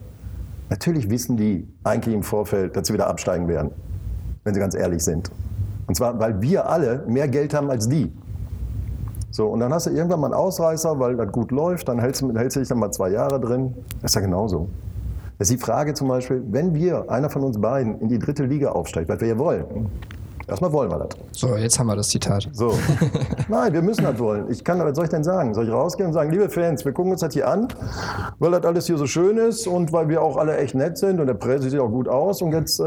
Natürlich 0.70 1.10
wissen 1.10 1.38
die 1.38 1.68
eigentlich 1.84 2.16
im 2.16 2.24
Vorfeld, 2.24 2.78
dass 2.78 2.88
sie 2.88 2.94
wieder 2.94 3.08
absteigen 3.08 3.48
werden, 3.48 3.72
wenn 4.44 4.54
sie 4.54 4.60
ganz 4.60 4.74
ehrlich 4.74 5.04
sind. 5.04 5.32
Und 5.88 5.96
zwar, 5.96 6.18
weil 6.20 6.42
wir 6.42 6.70
alle 6.70 7.04
mehr 7.08 7.28
Geld 7.28 7.54
haben 7.54 7.70
als 7.70 7.90
die. 7.90 8.12
So, 9.36 9.48
und 9.48 9.60
dann 9.60 9.74
hast 9.74 9.86
du 9.86 9.90
irgendwann 9.90 10.22
mal 10.22 10.28
einen 10.28 10.34
Ausreißer, 10.34 10.98
weil 10.98 11.18
das 11.18 11.30
gut 11.30 11.52
läuft, 11.52 11.90
dann 11.90 12.00
hältst, 12.00 12.22
du- 12.22 12.34
hältst 12.34 12.56
du 12.56 12.62
dich 12.62 12.70
dann 12.70 12.80
mal 12.80 12.90
zwei 12.92 13.10
Jahre 13.10 13.38
drin. 13.38 13.74
Das 14.02 14.12
ist 14.12 14.16
ja 14.16 14.22
genauso. 14.22 14.70
Das 15.38 15.50
ist 15.50 15.60
die 15.60 15.62
Frage 15.62 15.94
zum 15.94 16.08
Beispiel, 16.08 16.42
wenn 16.52 16.74
wir, 16.74 17.12
einer 17.12 17.30
von 17.30 17.44
uns 17.44 17.60
beiden, 17.60 18.00
in 18.00 18.08
die 18.08 18.18
dritte 18.18 18.46
Liga 18.46 18.70
aufsteigt, 18.72 19.10
was 19.10 19.20
wir 19.20 19.28
ja 19.28 19.38
wollen. 19.38 19.66
Erstmal 20.48 20.72
wollen 20.72 20.92
wir 20.92 21.00
das. 21.00 21.10
So, 21.32 21.56
jetzt 21.56 21.80
haben 21.80 21.88
wir 21.88 21.96
das 21.96 22.10
Zitat. 22.10 22.48
So. 22.52 22.78
Nein, 23.50 23.74
wir 23.74 23.82
müssen 23.82 24.04
das 24.04 24.20
wollen. 24.20 24.50
Ich 24.52 24.64
kann, 24.64 24.80
was 24.80 24.96
soll 24.96 25.06
ich 25.06 25.10
denn 25.10 25.24
sagen? 25.24 25.54
Soll 25.56 25.66
ich 25.66 25.72
rausgehen 25.72 26.08
und 26.08 26.14
sagen, 26.14 26.32
liebe 26.32 26.50
Fans, 26.50 26.86
wir 26.86 26.92
gucken 26.92 27.12
uns 27.12 27.22
das 27.22 27.34
hier 27.34 27.48
an, 27.48 27.68
weil 28.38 28.52
das 28.52 28.64
alles 28.64 28.86
hier 28.86 28.98
so 28.98 29.08
schön 29.08 29.38
ist 29.38 29.66
und 29.68 29.92
weil 29.92 30.08
wir 30.08 30.22
auch 30.22 30.38
alle 30.38 30.58
echt 30.58 30.76
nett 30.76 31.00
sind 31.00 31.20
und 31.20 31.28
der 31.28 31.34
Presse 31.34 31.70
sieht 31.70 31.80
auch 31.80 31.90
gut 31.90 32.08
aus 32.08 32.44
und 32.44 32.52
jetzt 32.52 32.80
äh, 32.80 32.84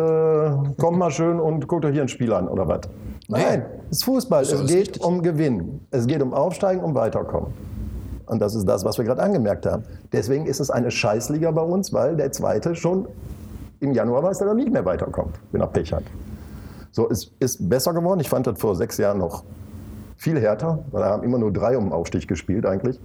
kommt 0.77 0.99
mal 0.99 1.11
schön 1.11 1.41
und 1.41 1.67
guckt 1.67 1.85
euch 1.85 1.95
hier 1.95 2.03
ein 2.03 2.09
Spiel 2.09 2.33
an 2.33 2.47
oder 2.47 2.69
was? 2.69 2.81
Nein, 3.27 3.67
es 3.91 3.99
ist 3.99 4.05
Fußball. 4.05 4.45
So, 4.45 4.57
es 4.57 4.67
geht 4.67 4.79
richtig. 4.79 5.05
um 5.05 5.23
Gewinn. 5.23 5.81
Es 5.91 6.07
geht 6.07 6.23
um 6.23 6.33
Aufsteigen, 6.33 6.83
um 6.83 6.95
Weiterkommen. 6.95 7.53
Und 8.27 8.41
das 8.41 8.55
ist 8.55 8.69
das, 8.69 8.85
was 8.85 8.99
wir 8.99 9.05
gerade 9.05 9.23
angemerkt 9.23 9.67
haben. 9.67 9.83
Deswegen 10.12 10.47
ist 10.47 10.61
es 10.61 10.71
eine 10.71 10.91
Scheißliga 10.91 11.50
bei 11.50 11.62
uns, 11.62 11.93
weil 11.93 12.17
der 12.17 12.31
Zweite 12.31 12.77
schon 12.77 13.09
im 13.81 13.93
Januar 13.93 14.23
weiß, 14.23 14.38
dass 14.38 14.49
er 14.49 14.55
nicht 14.55 14.71
mehr 14.73 14.85
weiterkommt, 14.85 15.41
wenn 15.50 15.61
er 15.61 15.67
Pech 15.67 15.93
hat. 15.93 16.05
So, 16.90 17.09
es 17.11 17.33
ist 17.38 17.68
besser 17.68 17.92
geworden. 17.92 18.21
Ich 18.21 18.28
fand 18.28 18.47
das 18.47 18.59
vor 18.59 18.75
sechs 18.75 18.99
Jahren 18.99 19.18
noch 19.18 19.45
viel 20.16 20.40
härter, 20.40 20.85
weil 20.90 21.02
da 21.02 21.11
haben 21.11 21.23
immer 21.23 21.38
nur 21.38 21.52
drei 21.52 21.76
um 21.76 21.85
den 21.85 21.92
Aufstieg 21.92 22.26
gespielt 22.26 22.66
eigentlich. 22.66 23.00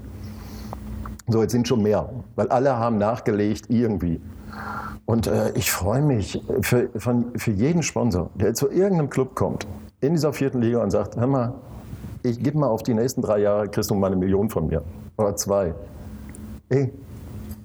So, 1.27 1.41
jetzt 1.41 1.51
sind 1.51 1.67
schon 1.67 1.81
mehr, 1.81 2.09
weil 2.35 2.49
alle 2.49 2.77
haben 2.77 2.97
nachgelegt 2.97 3.65
irgendwie. 3.69 4.21
Und 5.05 5.27
äh, 5.27 5.51
ich 5.55 5.71
freue 5.71 6.01
mich 6.01 6.41
für, 6.61 6.89
von, 6.97 7.37
für 7.37 7.51
jeden 7.51 7.83
Sponsor, 7.83 8.29
der 8.35 8.53
zu 8.53 8.69
irgendeinem 8.69 9.09
Club 9.09 9.35
kommt, 9.35 9.67
in 10.01 10.13
dieser 10.13 10.33
vierten 10.33 10.61
Liga 10.61 10.81
und 10.81 10.91
sagt, 10.91 11.15
hör 11.15 11.27
mal, 11.27 11.53
ich 12.23 12.41
gebe 12.41 12.57
mal 12.57 12.67
auf 12.67 12.83
die 12.83 12.93
nächsten 12.93 13.21
drei 13.21 13.39
Jahre, 13.39 13.67
kriegst 13.67 13.89
du 13.89 13.95
mal 13.95 14.07
eine 14.07 14.15
Million 14.15 14.49
von 14.49 14.67
mir. 14.67 14.81
Oder 15.17 15.35
zwei. 15.35 15.73
Ey, 16.69 16.93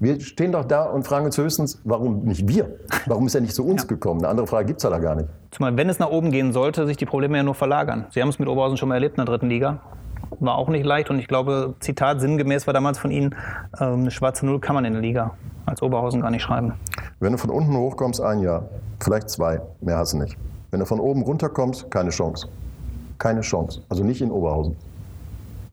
wir 0.00 0.20
stehen 0.20 0.52
doch 0.52 0.64
da 0.64 0.84
und 0.84 1.04
fragen 1.06 1.26
uns 1.26 1.38
höchstens, 1.38 1.80
warum 1.84 2.24
nicht 2.24 2.46
wir? 2.46 2.76
Warum 3.06 3.26
ist 3.26 3.34
er 3.34 3.40
nicht 3.40 3.54
zu 3.54 3.66
uns 3.66 3.86
gekommen? 3.86 4.20
Eine 4.20 4.28
andere 4.28 4.46
Frage 4.46 4.66
gibt 4.66 4.78
es 4.78 4.84
ja 4.84 4.90
da 4.90 4.98
gar 4.98 5.14
nicht. 5.14 5.28
Zumal, 5.50 5.76
wenn 5.76 5.88
es 5.88 5.98
nach 5.98 6.10
oben 6.10 6.30
gehen 6.30 6.52
sollte, 6.52 6.86
sich 6.86 6.96
die 6.96 7.06
Probleme 7.06 7.36
ja 7.38 7.42
nur 7.42 7.54
verlagern. 7.54 8.06
Sie 8.10 8.20
haben 8.20 8.28
es 8.28 8.38
mit 8.38 8.48
Oberhausen 8.48 8.76
schon 8.76 8.88
mal 8.88 8.96
erlebt 8.96 9.18
in 9.18 9.24
der 9.24 9.26
dritten 9.26 9.48
Liga. 9.48 9.80
War 10.40 10.56
auch 10.56 10.68
nicht 10.68 10.84
leicht 10.84 11.08
und 11.10 11.18
ich 11.18 11.26
glaube, 11.26 11.74
Zitat 11.80 12.20
sinngemäß 12.20 12.66
war 12.66 12.74
damals 12.74 12.98
von 12.98 13.10
Ihnen, 13.10 13.34
ähm, 13.80 14.00
eine 14.00 14.10
schwarze 14.10 14.44
Null 14.44 14.60
kann 14.60 14.74
man 14.74 14.84
in 14.84 14.92
der 14.92 15.02
Liga 15.02 15.34
als 15.64 15.82
Oberhausen 15.82 16.20
gar 16.20 16.30
nicht 16.30 16.42
schreiben. 16.42 16.74
Wenn 17.20 17.32
du 17.32 17.38
von 17.38 17.50
unten 17.50 17.76
hochkommst, 17.76 18.20
ein 18.20 18.40
Jahr, 18.40 18.68
vielleicht 19.00 19.30
zwei, 19.30 19.60
mehr 19.80 19.96
hast 19.96 20.12
du 20.12 20.18
nicht. 20.18 20.36
Wenn 20.70 20.80
du 20.80 20.86
von 20.86 21.00
oben 21.00 21.22
runterkommst, 21.22 21.90
keine 21.90 22.10
Chance. 22.10 22.48
Keine 23.18 23.40
Chance. 23.40 23.82
Also 23.88 24.04
nicht 24.04 24.20
in 24.20 24.30
Oberhausen. 24.30 24.76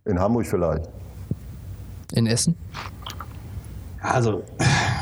In 0.06 0.20
Hamburg 0.20 0.46
vielleicht. 0.46 0.90
In 2.14 2.28
Essen? 2.28 2.56
Also, 4.06 4.44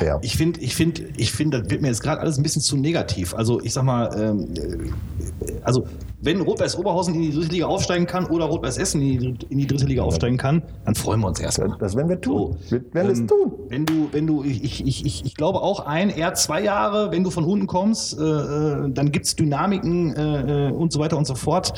Ja. 0.02 0.20
ich 0.22 0.38
finde, 0.38 0.60
ich 0.60 0.76
finde, 0.76 1.04
ich 1.18 1.32
finde, 1.32 1.62
das 1.62 1.70
wird 1.70 1.82
mir 1.82 1.88
jetzt 1.90 2.02
gerade 2.02 2.22
alles 2.22 2.38
ein 2.38 2.44
bisschen 2.44 2.62
zu 2.62 2.78
negativ. 2.78 3.34
Also, 3.34 3.62
ich 3.62 3.74
sag 3.74 3.84
mal, 3.84 4.10
ähm, 4.18 4.54
äh, 4.56 5.52
also, 5.64 5.86
wenn 6.22 6.40
Rot-Weiß 6.42 6.78
Oberhausen 6.78 7.16
in 7.16 7.22
die 7.22 7.32
dritte 7.32 7.52
Liga 7.52 7.66
aufsteigen 7.66 8.06
kann 8.06 8.26
oder 8.28 8.46
Rot-Weiß 8.46 8.78
Essen 8.78 9.02
in 9.02 9.20
die, 9.20 9.46
in 9.50 9.58
die 9.58 9.68
dritte 9.68 9.86
Liga 9.86 10.04
aufsteigen 10.04 10.38
kann, 10.38 10.64
dann 10.86 10.96
freuen 10.96 11.20
wir 11.20 11.28
uns 11.28 11.40
erstmal. 11.40 11.76
Das 11.80 11.96
werden 11.96 12.10
wir 12.10 12.22
tun. 12.22 12.58
So, 12.66 12.78
Wir 12.78 12.94
werden 12.94 13.12
es 13.12 13.20
ähm, 13.20 13.28
tun. 13.28 13.52
Wenn 13.68 13.86
du, 13.86 14.08
wenn 14.12 14.28
du, 14.28 14.44
ich, 14.44 14.64
ich, 14.64 14.86
ich, 14.88 15.06
ich, 15.06 15.26
ich 15.26 15.36
glaube 15.36 15.62
auch 15.62 15.82
ein, 15.86 16.10
eher 16.10 16.34
zwei 16.34 16.62
Jahre, 16.62 17.12
wenn 17.12 17.24
du 17.24 17.30
von 17.30 17.44
unten 17.44 17.68
kommst, 17.68 18.18
äh, 18.18 18.24
äh, 18.24 18.90
dann 18.90 19.12
gibt 19.12 19.26
es 19.26 19.36
Dynamiken 19.36 20.16
äh, 20.16 20.70
äh, 20.70 20.72
und 20.72 20.94
so 20.94 21.00
weiter 21.00 21.18
und 21.18 21.28
so 21.28 21.36
fort. 21.36 21.74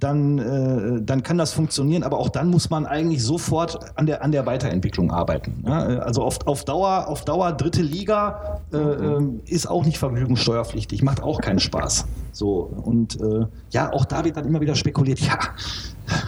Dann, 0.00 0.38
äh, 0.38 1.02
dann 1.02 1.24
kann 1.24 1.38
das 1.38 1.52
funktionieren, 1.52 2.04
aber 2.04 2.18
auch 2.18 2.28
dann 2.28 2.48
muss 2.48 2.70
man 2.70 2.86
eigentlich 2.86 3.22
sofort 3.24 3.80
an 3.96 4.06
der, 4.06 4.22
an 4.22 4.30
der 4.30 4.46
Weiterentwicklung 4.46 5.10
arbeiten. 5.10 5.64
Ja? 5.66 5.88
Äh, 5.88 5.98
Also 5.98 6.22
auf, 6.22 6.46
auf, 6.46 6.64
Dauer, 6.64 7.08
auf 7.08 7.24
Dauer 7.24 7.52
dritte 7.52 7.82
Liga 7.82 8.60
äh, 8.72 8.76
ähm, 8.76 9.40
ist 9.46 9.68
auch 9.68 9.84
nicht 9.84 9.98
vergnügungssteuerpflichtig, 9.98 11.02
macht 11.02 11.20
auch 11.20 11.40
keinen 11.40 11.58
Spaß. 11.58 12.06
So, 12.30 12.70
und 12.84 13.20
äh, 13.20 13.46
ja, 13.70 13.92
auch 13.92 14.04
da 14.04 14.24
wird 14.24 14.36
dann 14.36 14.46
immer 14.46 14.60
wieder 14.60 14.76
spekuliert, 14.76 15.18
ja, 15.18 15.38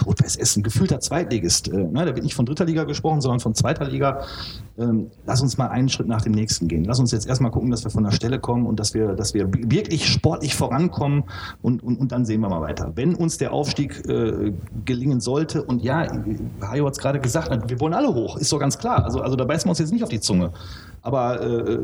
Rot-Weiß 0.05 0.37
Essen, 0.37 0.63
gefühlter 0.63 1.01
Zweitligist. 1.01 1.69
Äh, 1.69 1.77
ne, 1.77 2.05
da 2.05 2.15
wird 2.15 2.25
nicht 2.25 2.35
von 2.35 2.47
dritter 2.47 2.65
Liga 2.65 2.85
gesprochen, 2.85 3.21
sondern 3.21 3.41
von 3.41 3.55
zweiter 3.55 3.87
Liga. 3.87 4.23
Ähm, 4.79 5.11
lass 5.27 5.43
uns 5.43 5.59
mal 5.59 5.69
einen 5.69 5.89
Schritt 5.89 6.07
nach 6.07 6.23
dem 6.23 6.33
nächsten 6.33 6.69
gehen. 6.69 6.85
Lass 6.85 6.99
uns 7.01 7.13
jetzt 7.13 7.27
erstmal 7.27 7.51
gucken, 7.51 7.71
dass 7.71 7.85
wir 7.85 7.91
von 7.91 8.05
der 8.05 8.13
Stelle 8.13 8.39
kommen 8.39 8.67
und 8.67 8.81
dass 8.81 8.95
wir, 8.95 9.15
dass 9.15 9.35
wir 9.35 9.49
wirklich 9.53 10.09
sportlich 10.09 10.55
vorankommen 10.55 11.25
und, 11.63 11.83
und, 11.83 11.99
und 11.99 12.13
dann 12.13 12.25
sehen 12.25 12.41
wir 12.41 12.49
mal 12.49 12.61
weiter. 12.61 12.93
Wenn 12.95 13.15
uns 13.15 13.39
der 13.39 13.53
Aufstieg 13.53 14.07
äh, 14.09 14.53
gelingen 14.85 15.21
sollte, 15.21 15.63
und 15.63 15.83
ja, 15.83 16.07
Hajo 16.63 16.87
hat 16.87 16.93
es 16.93 16.99
gerade 16.99 17.21
gesagt, 17.21 17.69
wir 17.69 17.81
wollen 17.81 17.95
alle 17.95 18.15
hoch, 18.15 18.37
ist 18.37 18.53
doch 18.53 18.59
ganz 18.59 18.79
klar. 18.79 19.05
Also, 19.05 19.21
also 19.21 19.37
da 19.37 19.45
beißen 19.45 19.67
wir 19.67 19.71
uns 19.71 19.79
jetzt 19.79 19.93
nicht 19.93 20.03
auf 20.03 20.09
die 20.09 20.21
Zunge. 20.21 20.53
Aber 21.03 21.41
äh, 21.41 21.79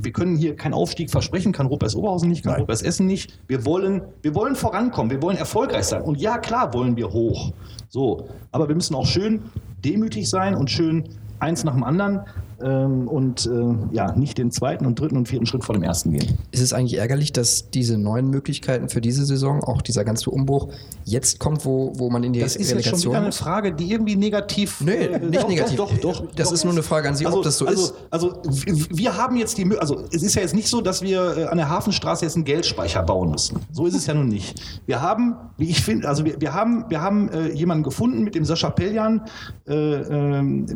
wir 0.00 0.12
können 0.12 0.36
hier 0.36 0.56
keinen 0.56 0.74
Aufstieg 0.74 1.10
versprechen, 1.10 1.52
kann 1.52 1.66
Rot-Weiß 1.66 1.96
Oberhausen 1.96 2.28
nicht, 2.28 2.44
kann. 2.44 2.60
Rot-Weiß 2.60 2.82
Essen 2.82 3.06
nicht. 3.06 3.38
Wir 3.48 3.64
wollen, 3.64 4.02
wir 4.22 4.34
wollen 4.34 4.54
vorankommen, 4.54 5.10
wir 5.10 5.22
wollen 5.22 5.36
erfolgreich 5.36 5.86
sein. 5.86 6.02
Und 6.02 6.20
ja, 6.20 6.38
klar 6.38 6.72
wollen 6.72 6.96
wir 6.96 7.12
hoch. 7.12 7.52
So, 7.88 8.28
aber 8.52 8.68
wir 8.68 8.74
müssen 8.74 8.94
auch 8.94 9.06
schön 9.06 9.42
demütig 9.84 10.28
sein 10.28 10.54
und 10.54 10.70
schön 10.70 11.04
eins 11.40 11.64
nach 11.64 11.74
dem 11.74 11.84
anderen 11.84 12.20
ähm, 12.64 13.06
und 13.08 13.46
äh, 13.46 13.94
ja, 13.94 14.12
nicht 14.16 14.38
den 14.38 14.50
zweiten 14.50 14.86
und 14.86 14.98
dritten 14.98 15.16
und 15.16 15.28
vierten 15.28 15.46
Schritt 15.46 15.64
vor 15.64 15.74
dem 15.74 15.82
ersten 15.82 16.12
gehen. 16.12 16.38
Ist 16.50 16.62
es 16.62 16.72
eigentlich 16.72 16.98
ärgerlich, 16.98 17.32
dass 17.32 17.70
diese 17.70 17.98
neuen 17.98 18.30
Möglichkeiten 18.30 18.88
für 18.88 19.00
diese 19.00 19.26
Saison, 19.26 19.62
auch 19.62 19.82
dieser 19.82 20.04
ganze 20.04 20.30
Umbruch, 20.30 20.68
jetzt 21.04 21.38
kommt, 21.38 21.64
wo, 21.64 21.92
wo 21.96 22.08
man 22.10 22.24
in 22.24 22.32
die 22.32 22.40
Das 22.40 22.56
ist 22.56 22.70
jetzt 22.72 22.88
schon 22.88 23.00
wieder 23.00 23.20
eine? 23.20 23.32
Frage, 23.32 23.72
die 23.72 23.90
irgendwie 23.90 24.16
negativ. 24.16 24.80
Nee, 24.80 24.92
äh, 24.92 25.18
nicht 25.18 25.42
doch, 25.42 25.48
negativ. 25.48 25.76
Doch, 25.76 25.92
doch, 25.98 26.20
doch, 26.20 26.34
Das 26.34 26.48
doch. 26.48 26.54
ist 26.54 26.64
nur 26.64 26.72
eine 26.72 26.82
Frage 26.82 27.08
an 27.08 27.16
Sie, 27.16 27.26
ob 27.26 27.42
das 27.42 27.58
so 27.58 27.66
also, 27.66 27.84
ist. 27.84 27.94
Also, 28.10 28.42
wir 28.90 29.16
haben 29.16 29.36
jetzt 29.36 29.58
die 29.58 29.64
also 29.78 30.04
es 30.12 30.22
ist 30.22 30.34
ja 30.34 30.42
jetzt 30.42 30.54
nicht 30.54 30.68
so, 30.68 30.80
dass 30.80 31.02
wir 31.02 31.36
äh, 31.36 31.44
an 31.44 31.58
der 31.58 31.68
Hafenstraße 31.68 32.24
jetzt 32.24 32.36
einen 32.36 32.44
Geldspeicher 32.44 33.02
bauen 33.02 33.30
müssen. 33.30 33.58
So 33.72 33.86
ist 33.86 33.94
es 33.94 34.06
ja 34.06 34.14
nun 34.14 34.28
nicht. 34.28 34.60
Wir 34.86 35.02
haben, 35.02 35.36
wie 35.58 35.68
ich 35.68 35.82
finde, 35.82 36.08
also 36.08 36.24
wir, 36.24 36.40
wir 36.40 36.54
haben, 36.54 36.86
wir 36.88 37.00
haben 37.00 37.28
äh, 37.30 37.52
jemanden 37.52 37.84
gefunden 37.84 38.24
mit 38.24 38.34
dem 38.34 38.44
Sascha 38.44 38.70
Peljan, 38.70 39.22
äh, 39.66 39.74
ähm, 39.74 40.66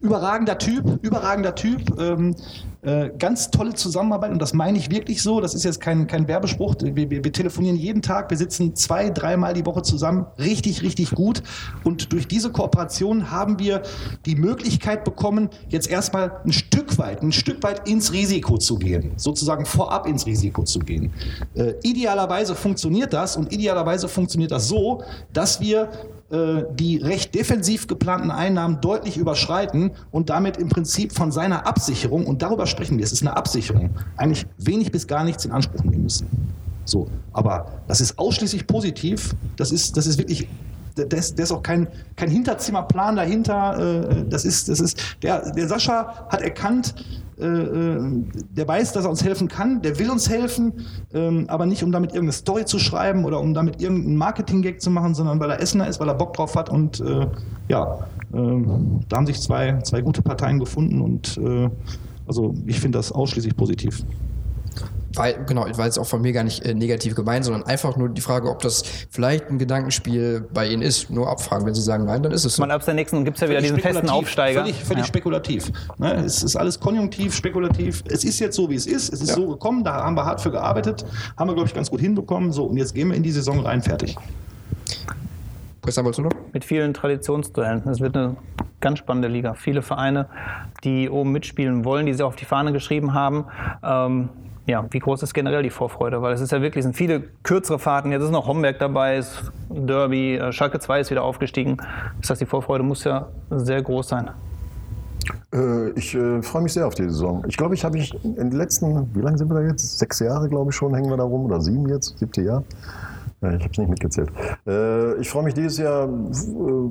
überragender 0.00 0.58
Typ, 0.58 0.79
überragender 1.02 1.54
Typ. 1.54 1.98
Ähm, 1.98 2.34
äh, 2.82 3.10
ganz 3.18 3.50
tolle 3.50 3.74
Zusammenarbeit 3.74 4.30
und 4.30 4.40
das 4.40 4.54
meine 4.54 4.78
ich 4.78 4.90
wirklich 4.90 5.22
so. 5.22 5.40
Das 5.42 5.54
ist 5.54 5.64
jetzt 5.64 5.80
kein, 5.80 6.06
kein 6.06 6.26
Werbespruch. 6.28 6.76
Wir, 6.80 7.10
wir, 7.10 7.22
wir 7.22 7.32
telefonieren 7.32 7.76
jeden 7.76 8.00
Tag, 8.00 8.30
wir 8.30 8.38
sitzen 8.38 8.74
zwei, 8.74 9.10
dreimal 9.10 9.52
die 9.52 9.66
Woche 9.66 9.82
zusammen. 9.82 10.24
Richtig, 10.38 10.80
richtig 10.82 11.10
gut. 11.10 11.42
Und 11.84 12.12
durch 12.12 12.26
diese 12.26 12.50
Kooperation 12.50 13.30
haben 13.30 13.58
wir 13.58 13.82
die 14.24 14.34
Möglichkeit 14.34 15.04
bekommen, 15.04 15.50
jetzt 15.68 15.90
erstmal 15.90 16.40
ein 16.44 16.52
Stück 16.52 16.96
weit, 16.96 17.22
ein 17.22 17.32
Stück 17.32 17.62
weit 17.62 17.86
ins 17.86 18.14
Risiko 18.14 18.56
zu 18.56 18.78
gehen. 18.78 19.12
Sozusagen 19.16 19.66
vorab 19.66 20.06
ins 20.06 20.24
Risiko 20.24 20.62
zu 20.62 20.78
gehen. 20.78 21.12
Äh, 21.54 21.74
idealerweise 21.82 22.54
funktioniert 22.54 23.12
das 23.12 23.36
und 23.36 23.52
idealerweise 23.52 24.08
funktioniert 24.08 24.52
das 24.52 24.68
so, 24.68 25.02
dass 25.34 25.60
wir 25.60 25.90
äh, 26.30 26.64
die 26.74 26.98
recht 26.98 27.34
defensiv 27.34 27.86
geplanten 27.86 28.30
Einnahmen 28.30 28.80
deutlich 28.80 29.16
überschreiten 29.16 29.92
und 30.10 30.30
damit 30.30 30.56
im 30.56 30.68
Prinzip 30.68 31.12
von 31.12 31.32
seiner 31.32 31.66
Absicherung, 31.66 32.26
und 32.26 32.42
darüber 32.42 32.66
sprechen 32.66 32.98
wir, 32.98 33.04
es 33.04 33.12
ist 33.12 33.22
eine 33.22 33.36
Absicherung, 33.36 33.90
eigentlich 34.16 34.46
wenig 34.58 34.92
bis 34.92 35.06
gar 35.06 35.24
nichts 35.24 35.44
in 35.44 35.52
Anspruch 35.52 35.82
nehmen 35.84 36.04
müssen. 36.04 36.28
So, 36.84 37.08
aber 37.32 37.66
das 37.86 38.00
ist 38.00 38.18
ausschließlich 38.18 38.66
positiv, 38.66 39.34
das 39.56 39.70
ist, 39.70 39.96
das 39.96 40.06
ist 40.06 40.18
wirklich. 40.18 40.48
Da 40.96 41.16
ist, 41.16 41.38
ist 41.38 41.52
auch 41.52 41.62
kein, 41.62 41.86
kein 42.16 42.28
Hinterzimmerplan 42.28 43.14
dahinter. 43.16 44.08
äh, 44.10 44.24
Das 44.28 44.44
ist, 44.44 44.68
das 44.68 44.80
ist, 44.80 45.00
der, 45.22 45.50
der 45.52 45.68
Sascha 45.68 46.26
hat 46.28 46.42
erkannt, 46.42 46.94
der 47.40 48.68
weiß, 48.68 48.92
dass 48.92 49.04
er 49.04 49.10
uns 49.10 49.24
helfen 49.24 49.48
kann, 49.48 49.82
der 49.82 49.98
will 49.98 50.10
uns 50.10 50.28
helfen, 50.28 50.72
ähm, 51.12 51.46
aber 51.48 51.66
nicht, 51.66 51.82
um 51.82 51.92
damit 51.92 52.10
irgendeine 52.10 52.32
Story 52.32 52.64
zu 52.64 52.78
schreiben 52.78 53.24
oder 53.24 53.40
um 53.40 53.54
damit 53.54 53.80
irgendeinen 53.80 54.16
Marketing-Gag 54.16 54.80
zu 54.80 54.90
machen, 54.90 55.14
sondern 55.14 55.40
weil 55.40 55.50
er 55.50 55.60
Essener 55.60 55.88
ist, 55.88 56.00
weil 56.00 56.08
er 56.08 56.14
Bock 56.14 56.34
drauf 56.34 56.54
hat 56.54 56.68
und 56.68 57.00
äh, 57.00 57.26
ja, 57.68 58.06
ähm, 58.32 59.00
da 59.08 59.16
haben 59.16 59.26
sich 59.26 59.40
zwei, 59.40 59.78
zwei 59.82 60.02
gute 60.02 60.22
Parteien 60.22 60.58
gefunden 60.58 61.00
und 61.00 61.38
äh, 61.38 61.70
also 62.26 62.54
ich 62.66 62.78
finde 62.78 62.98
das 62.98 63.10
ausschließlich 63.10 63.56
positiv. 63.56 64.04
Weil, 65.14 65.44
genau, 65.44 65.62
war 65.76 65.86
jetzt 65.86 65.98
auch 65.98 66.06
von 66.06 66.20
mir 66.22 66.32
gar 66.32 66.44
nicht 66.44 66.64
äh, 66.64 66.74
negativ 66.74 67.14
gemeint, 67.14 67.44
sondern 67.44 67.64
einfach 67.64 67.96
nur 67.96 68.08
die 68.08 68.20
Frage, 68.20 68.48
ob 68.48 68.60
das 68.60 68.82
vielleicht 69.10 69.48
ein 69.50 69.58
Gedankenspiel 69.58 70.46
bei 70.52 70.68
Ihnen 70.68 70.82
ist. 70.82 71.10
Nur 71.10 71.28
abfragen. 71.28 71.66
Wenn 71.66 71.74
Sie 71.74 71.82
sagen 71.82 72.04
nein, 72.04 72.22
dann 72.22 72.32
ist 72.32 72.44
es 72.44 72.56
so. 72.56 72.62
Mal 72.62 72.70
ab 72.70 72.84
der 72.84 72.94
nächsten 72.94 73.24
gibt 73.24 73.36
es 73.36 73.40
ja 73.40 73.48
wieder 73.48 73.60
Völlig 73.60 73.74
diesen 73.76 73.92
festen 73.92 74.08
Aufsteiger. 74.10 74.60
Völlig, 74.60 74.84
völlig 74.84 75.02
Ja. 75.02 75.06
spekulativ. 75.06 75.72
Ne? 75.98 76.14
Es 76.24 76.42
ist 76.42 76.56
alles 76.56 76.78
konjunktiv, 76.78 77.34
spekulativ. 77.34 78.04
Es 78.08 78.24
ist 78.24 78.38
jetzt 78.38 78.56
so, 78.56 78.70
wie 78.70 78.74
es 78.76 78.86
ist. 78.86 79.12
Es 79.12 79.20
ist 79.20 79.30
Ja. 79.30 79.34
so 79.36 79.48
gekommen, 79.48 79.82
da 79.84 79.94
haben 80.04 80.16
wir 80.16 80.24
hart 80.24 80.40
für 80.40 80.50
gearbeitet. 80.50 81.04
Haben 81.36 81.50
wir, 81.50 81.54
glaube 81.54 81.68
ich, 81.68 81.74
ganz 81.74 81.90
gut 81.90 82.00
hinbekommen. 82.00 82.52
So, 82.52 82.64
und 82.66 82.76
jetzt 82.76 82.94
gehen 82.94 83.08
wir 83.08 83.16
in 83.16 83.22
die 83.22 83.32
Saison 83.32 83.60
rein, 83.60 83.82
fertig. 83.82 84.16
Christian, 85.82 86.04
wolltest 86.04 86.18
du 86.18 86.22
noch? 86.24 86.30
mit 86.52 86.64
vielen 86.64 86.92
Traditionsduellen. 86.94 87.86
Es 87.88 88.00
wird 88.00 88.16
eine 88.16 88.36
ganz 88.80 88.98
spannende 88.98 89.28
Liga. 89.28 89.54
Viele 89.54 89.82
Vereine, 89.82 90.26
die 90.84 91.08
oben 91.08 91.32
mitspielen 91.32 91.84
wollen, 91.84 92.06
die 92.06 92.12
sie 92.14 92.24
auf 92.24 92.36
die 92.36 92.44
Fahne 92.44 92.72
geschrieben 92.72 93.14
haben. 93.14 93.46
Ähm, 93.82 94.28
ja, 94.70 94.86
wie 94.90 94.98
groß 95.00 95.22
ist 95.22 95.34
generell 95.34 95.62
die 95.62 95.70
Vorfreude? 95.70 96.22
Weil 96.22 96.32
es 96.32 96.40
ist 96.40 96.52
ja 96.52 96.62
wirklich, 96.62 96.84
sind 96.84 96.96
viele 96.96 97.24
kürzere 97.42 97.78
Fahrten. 97.78 98.12
Jetzt 98.12 98.22
ist 98.22 98.30
noch 98.30 98.46
Homberg 98.46 98.78
dabei, 98.78 99.16
ist 99.18 99.52
Derby, 99.68 100.36
äh, 100.36 100.52
Schalke 100.52 100.78
2 100.78 101.00
ist 101.00 101.10
wieder 101.10 101.24
aufgestiegen. 101.24 101.76
Das 102.20 102.30
heißt, 102.30 102.40
die 102.40 102.46
Vorfreude 102.46 102.84
muss 102.84 103.04
ja 103.04 103.28
sehr 103.50 103.82
groß 103.82 104.08
sein. 104.08 104.30
Äh, 105.52 105.90
ich 105.90 106.14
äh, 106.14 106.40
freue 106.42 106.62
mich 106.62 106.72
sehr 106.72 106.86
auf 106.86 106.94
die 106.94 107.02
Saison. 107.04 107.44
Ich 107.48 107.56
glaube, 107.56 107.74
ich 107.74 107.84
habe 107.84 107.98
ich 107.98 108.14
in 108.24 108.36
den 108.36 108.52
letzten, 108.52 109.14
wie 109.14 109.20
lange 109.20 109.36
sind 109.36 109.50
wir 109.50 109.60
da 109.60 109.66
jetzt? 109.66 109.98
Sechs 109.98 110.20
Jahre, 110.20 110.48
glaube 110.48 110.70
ich 110.70 110.76
schon, 110.76 110.94
hängen 110.94 111.10
wir 111.10 111.16
da 111.16 111.24
rum 111.24 111.44
oder 111.44 111.60
sieben 111.60 111.88
jetzt, 111.88 112.16
siebte 112.18 112.42
Jahr. 112.42 112.62
Äh, 113.42 113.56
Ich 113.56 113.62
habe 113.62 113.72
es 113.72 113.78
nicht 113.78 113.90
mitgezählt. 113.90 114.30
Äh, 114.66 115.16
Ich 115.20 115.28
freue 115.28 115.42
mich 115.44 115.54
dieses 115.54 115.78
Jahr 115.78 116.08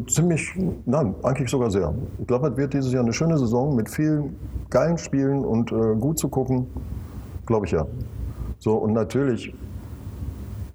ziemlich, 0.08 0.54
nein, 0.86 1.16
eigentlich 1.24 1.50
sogar 1.50 1.72
sehr. 1.72 1.94
Ich 2.20 2.28
glaube, 2.28 2.50
es 2.50 2.58
wird 2.58 2.74
dieses 2.74 2.92
Jahr 2.92 3.04
eine 3.04 3.14
schöne 3.14 3.38
Saison 3.38 3.76
mit 3.76 3.90
vielen 3.90 4.36
geilen 4.70 4.98
Spielen 4.98 5.46
und 5.46 5.72
gut 6.00 6.20
zu 6.20 6.28
gucken. 6.28 6.68
Glaube 7.50 7.66
ich 7.66 7.72
ja. 7.72 7.88
So, 8.60 8.76
und 8.76 8.94
natürlich 8.94 9.52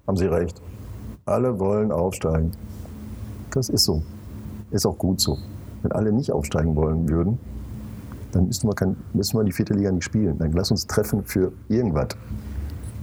haben 0.05 0.17
Sie 0.17 0.25
recht. 0.25 0.61
Alle 1.25 1.57
wollen 1.57 1.89
aufsteigen. 1.89 2.51
Das 3.51 3.69
ist 3.69 3.85
so. 3.85 4.03
Ist 4.71 4.85
auch 4.85 4.97
gut 4.97 5.21
so. 5.21 5.37
Wenn 5.83 5.93
alle 5.93 6.11
nicht 6.11 6.33
aufsteigen 6.33 6.75
wollen 6.75 7.07
würden, 7.07 7.39
dann 8.33 8.47
müssten 8.47 8.67
wir, 8.67 8.75
kein, 8.75 8.97
müssten 9.13 9.37
wir 9.37 9.45
die 9.45 9.53
vierte 9.53 9.73
Liga 9.73 9.89
nicht 9.89 10.03
spielen. 10.03 10.37
Dann 10.37 10.51
lass 10.51 10.69
uns 10.69 10.85
treffen 10.85 11.23
für 11.23 11.53
irgendwas. 11.69 12.09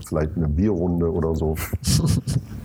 Vielleicht 0.07 0.37
eine 0.37 0.49
Bierrunde 0.49 1.11
oder 1.11 1.35
so. 1.35 1.57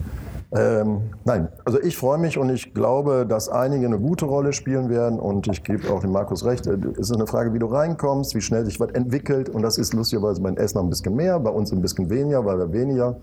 ähm, 0.55 1.01
nein, 1.25 1.49
also 1.65 1.81
ich 1.81 1.97
freue 1.97 2.17
mich 2.17 2.38
und 2.38 2.49
ich 2.49 2.73
glaube, 2.73 3.25
dass 3.27 3.49
einige 3.49 3.86
eine 3.86 3.99
gute 3.99 4.25
Rolle 4.25 4.53
spielen 4.53 4.89
werden 4.89 5.19
und 5.19 5.47
ich 5.47 5.63
gebe 5.63 5.91
auch 5.91 5.99
dem 5.99 6.13
Markus 6.13 6.45
recht. 6.45 6.67
äh, 6.67 6.77
Es 6.93 7.10
ist 7.10 7.15
eine 7.15 7.27
Frage, 7.27 7.53
wie 7.53 7.60
du 7.60 7.65
reinkommst, 7.65 8.33
wie 8.33 8.41
schnell 8.41 8.63
sich 8.65 8.79
was 8.79 8.91
entwickelt 8.91 9.49
und 9.49 9.62
das 9.62 9.77
ist 9.77 9.93
lustigerweise 9.93 10.41
bei 10.41 10.49
den 10.49 10.57
Essen 10.57 10.79
ein 10.79 10.89
bisschen 10.89 11.15
mehr, 11.15 11.39
bei 11.39 11.49
uns 11.49 11.73
ein 11.73 11.81
bisschen 11.81 12.10
weniger, 12.10 12.45
weil 12.45 12.57
wir 12.60 12.71
weniger 12.71 13.17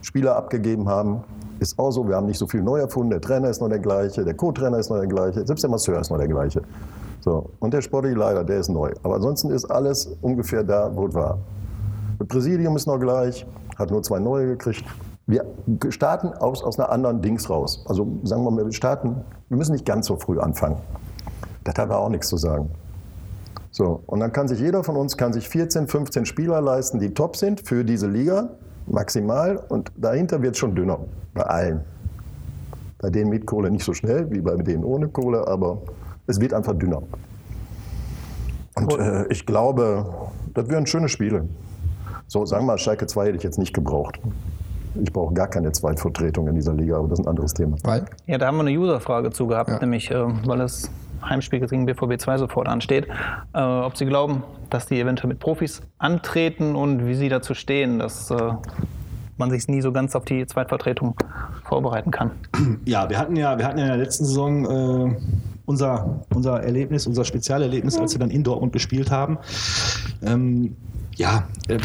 Spieler 0.00 0.36
abgegeben 0.36 0.88
haben. 0.88 1.22
Ist 1.58 1.78
auch 1.78 1.90
so, 1.90 2.08
wir 2.08 2.16
haben 2.16 2.26
nicht 2.26 2.38
so 2.38 2.46
viel 2.46 2.62
neu 2.62 2.78
erfunden. 2.78 3.10
Der 3.10 3.20
Trainer 3.20 3.50
ist 3.50 3.60
noch 3.60 3.68
der 3.68 3.80
gleiche, 3.80 4.24
der 4.24 4.32
Co-Trainer 4.32 4.78
ist 4.78 4.88
noch 4.88 4.96
der 4.96 5.06
gleiche, 5.08 5.46
selbst 5.46 5.62
der 5.62 5.70
Masseur 5.70 6.00
ist 6.00 6.10
noch 6.10 6.16
der 6.16 6.28
gleiche. 6.28 6.62
So. 7.20 7.50
Und 7.58 7.74
der 7.74 7.82
sportliche 7.82 8.16
Leiter, 8.16 8.42
der 8.42 8.60
ist 8.60 8.70
neu. 8.70 8.90
Aber 9.02 9.16
ansonsten 9.16 9.50
ist 9.50 9.66
alles 9.66 10.16
ungefähr 10.22 10.64
da, 10.64 10.90
wo 10.94 11.06
es 11.06 11.14
war. 11.14 11.36
Das 12.18 12.28
Präsidium 12.28 12.76
ist 12.76 12.86
noch 12.86 12.98
gleich, 12.98 13.46
hat 13.76 13.90
nur 13.90 14.02
zwei 14.02 14.18
neue 14.18 14.46
gekriegt. 14.46 14.84
Wir 15.30 15.44
starten 15.90 16.32
aus, 16.34 16.64
aus 16.64 16.76
einer 16.76 16.90
anderen 16.90 17.22
Dings 17.22 17.48
raus. 17.48 17.84
Also 17.86 18.18
sagen 18.24 18.42
wir 18.42 18.50
mal, 18.50 18.64
wir 18.64 18.72
starten, 18.72 19.14
wir 19.48 19.56
müssen 19.56 19.72
nicht 19.72 19.86
ganz 19.86 20.06
so 20.06 20.16
früh 20.16 20.40
anfangen. 20.40 20.76
Das 21.62 21.74
hat 21.74 21.84
aber 21.84 21.98
auch 21.98 22.08
nichts 22.08 22.26
zu 22.26 22.36
sagen. 22.36 22.68
So, 23.70 24.02
und 24.06 24.18
dann 24.18 24.32
kann 24.32 24.48
sich 24.48 24.58
jeder 24.58 24.82
von 24.82 24.96
uns 24.96 25.16
kann 25.16 25.32
sich 25.32 25.48
14, 25.48 25.86
15 25.86 26.26
Spieler 26.26 26.60
leisten, 26.60 26.98
die 26.98 27.14
top 27.14 27.36
sind 27.36 27.60
für 27.60 27.84
diese 27.84 28.08
Liga, 28.08 28.50
maximal. 28.86 29.56
Und 29.68 29.92
dahinter 29.96 30.42
wird 30.42 30.54
es 30.54 30.58
schon 30.58 30.74
dünner, 30.74 30.98
bei 31.32 31.42
allen. 31.42 31.84
Bei 32.98 33.10
denen 33.10 33.30
mit 33.30 33.46
Kohle 33.46 33.70
nicht 33.70 33.84
so 33.84 33.94
schnell 33.94 34.28
wie 34.32 34.40
bei 34.40 34.56
denen 34.56 34.82
ohne 34.82 35.06
Kohle, 35.06 35.46
aber 35.46 35.78
es 36.26 36.40
wird 36.40 36.52
einfach 36.52 36.74
dünner. 36.74 37.04
Und 38.74 38.98
äh, 38.98 39.28
ich 39.28 39.46
glaube, 39.46 40.12
das 40.54 40.68
wären 40.68 40.86
schöne 40.86 41.08
Spiele. 41.08 41.48
So, 42.26 42.44
sagen 42.46 42.64
wir 42.64 42.72
mal, 42.72 42.78
Schalke 42.78 43.06
2 43.06 43.26
hätte 43.26 43.36
ich 43.36 43.44
jetzt 43.44 43.60
nicht 43.60 43.72
gebraucht. 43.72 44.20
Ich 45.02 45.12
brauche 45.12 45.32
gar 45.34 45.48
keine 45.48 45.72
Zweitvertretung 45.72 46.48
in 46.48 46.54
dieser 46.54 46.74
Liga, 46.74 46.96
aber 46.98 47.08
das 47.08 47.18
ist 47.20 47.24
ein 47.26 47.28
anderes 47.30 47.54
Thema. 47.54 47.76
Weil? 47.84 48.04
Ja, 48.26 48.38
da 48.38 48.46
haben 48.46 48.56
wir 48.56 48.66
eine 48.66 48.76
User-Frage 48.78 49.30
zu 49.30 49.46
gehabt, 49.46 49.70
Ja. 49.70 49.78
nämlich, 49.78 50.10
äh, 50.10 50.24
weil 50.46 50.58
das 50.58 50.90
Heimspiel 51.24 51.60
gegen 51.60 51.86
BVB 51.86 52.18
2 52.18 52.38
sofort 52.38 52.66
ansteht, 52.68 53.06
äh, 53.54 53.60
ob 53.60 53.96
Sie 53.96 54.06
glauben, 54.06 54.42
dass 54.70 54.86
die 54.86 54.98
eventuell 55.00 55.28
mit 55.28 55.38
Profis 55.38 55.82
antreten 55.98 56.74
und 56.74 57.06
wie 57.06 57.14
Sie 57.14 57.28
dazu 57.28 57.54
stehen, 57.54 57.98
dass 57.98 58.30
äh, 58.30 58.52
man 59.36 59.50
sich 59.50 59.68
nie 59.68 59.80
so 59.80 59.92
ganz 59.92 60.16
auf 60.16 60.24
die 60.24 60.44
Zweitvertretung 60.46 61.14
vorbereiten 61.64 62.10
kann. 62.10 62.32
Ja, 62.84 63.08
wir 63.08 63.18
hatten 63.18 63.36
ja, 63.36 63.56
wir 63.58 63.64
hatten 63.66 63.78
ja 63.78 63.84
in 63.84 63.90
der 63.90 63.98
letzten 63.98 64.24
Saison 64.24 64.64
äh, 65.10 65.16
unser, 65.66 66.20
unser 66.34 66.62
Erlebnis, 66.62 67.06
unser 67.06 67.24
Spezialerlebnis, 67.24 67.96
als 67.98 68.14
wir 68.14 68.18
dann 68.18 68.30
in 68.30 68.42
Dortmund 68.42 68.72
gespielt 68.72 69.10
haben. 69.10 69.38
Ähm, 70.22 70.76
ja, 71.20 71.46
äh, 71.68 71.78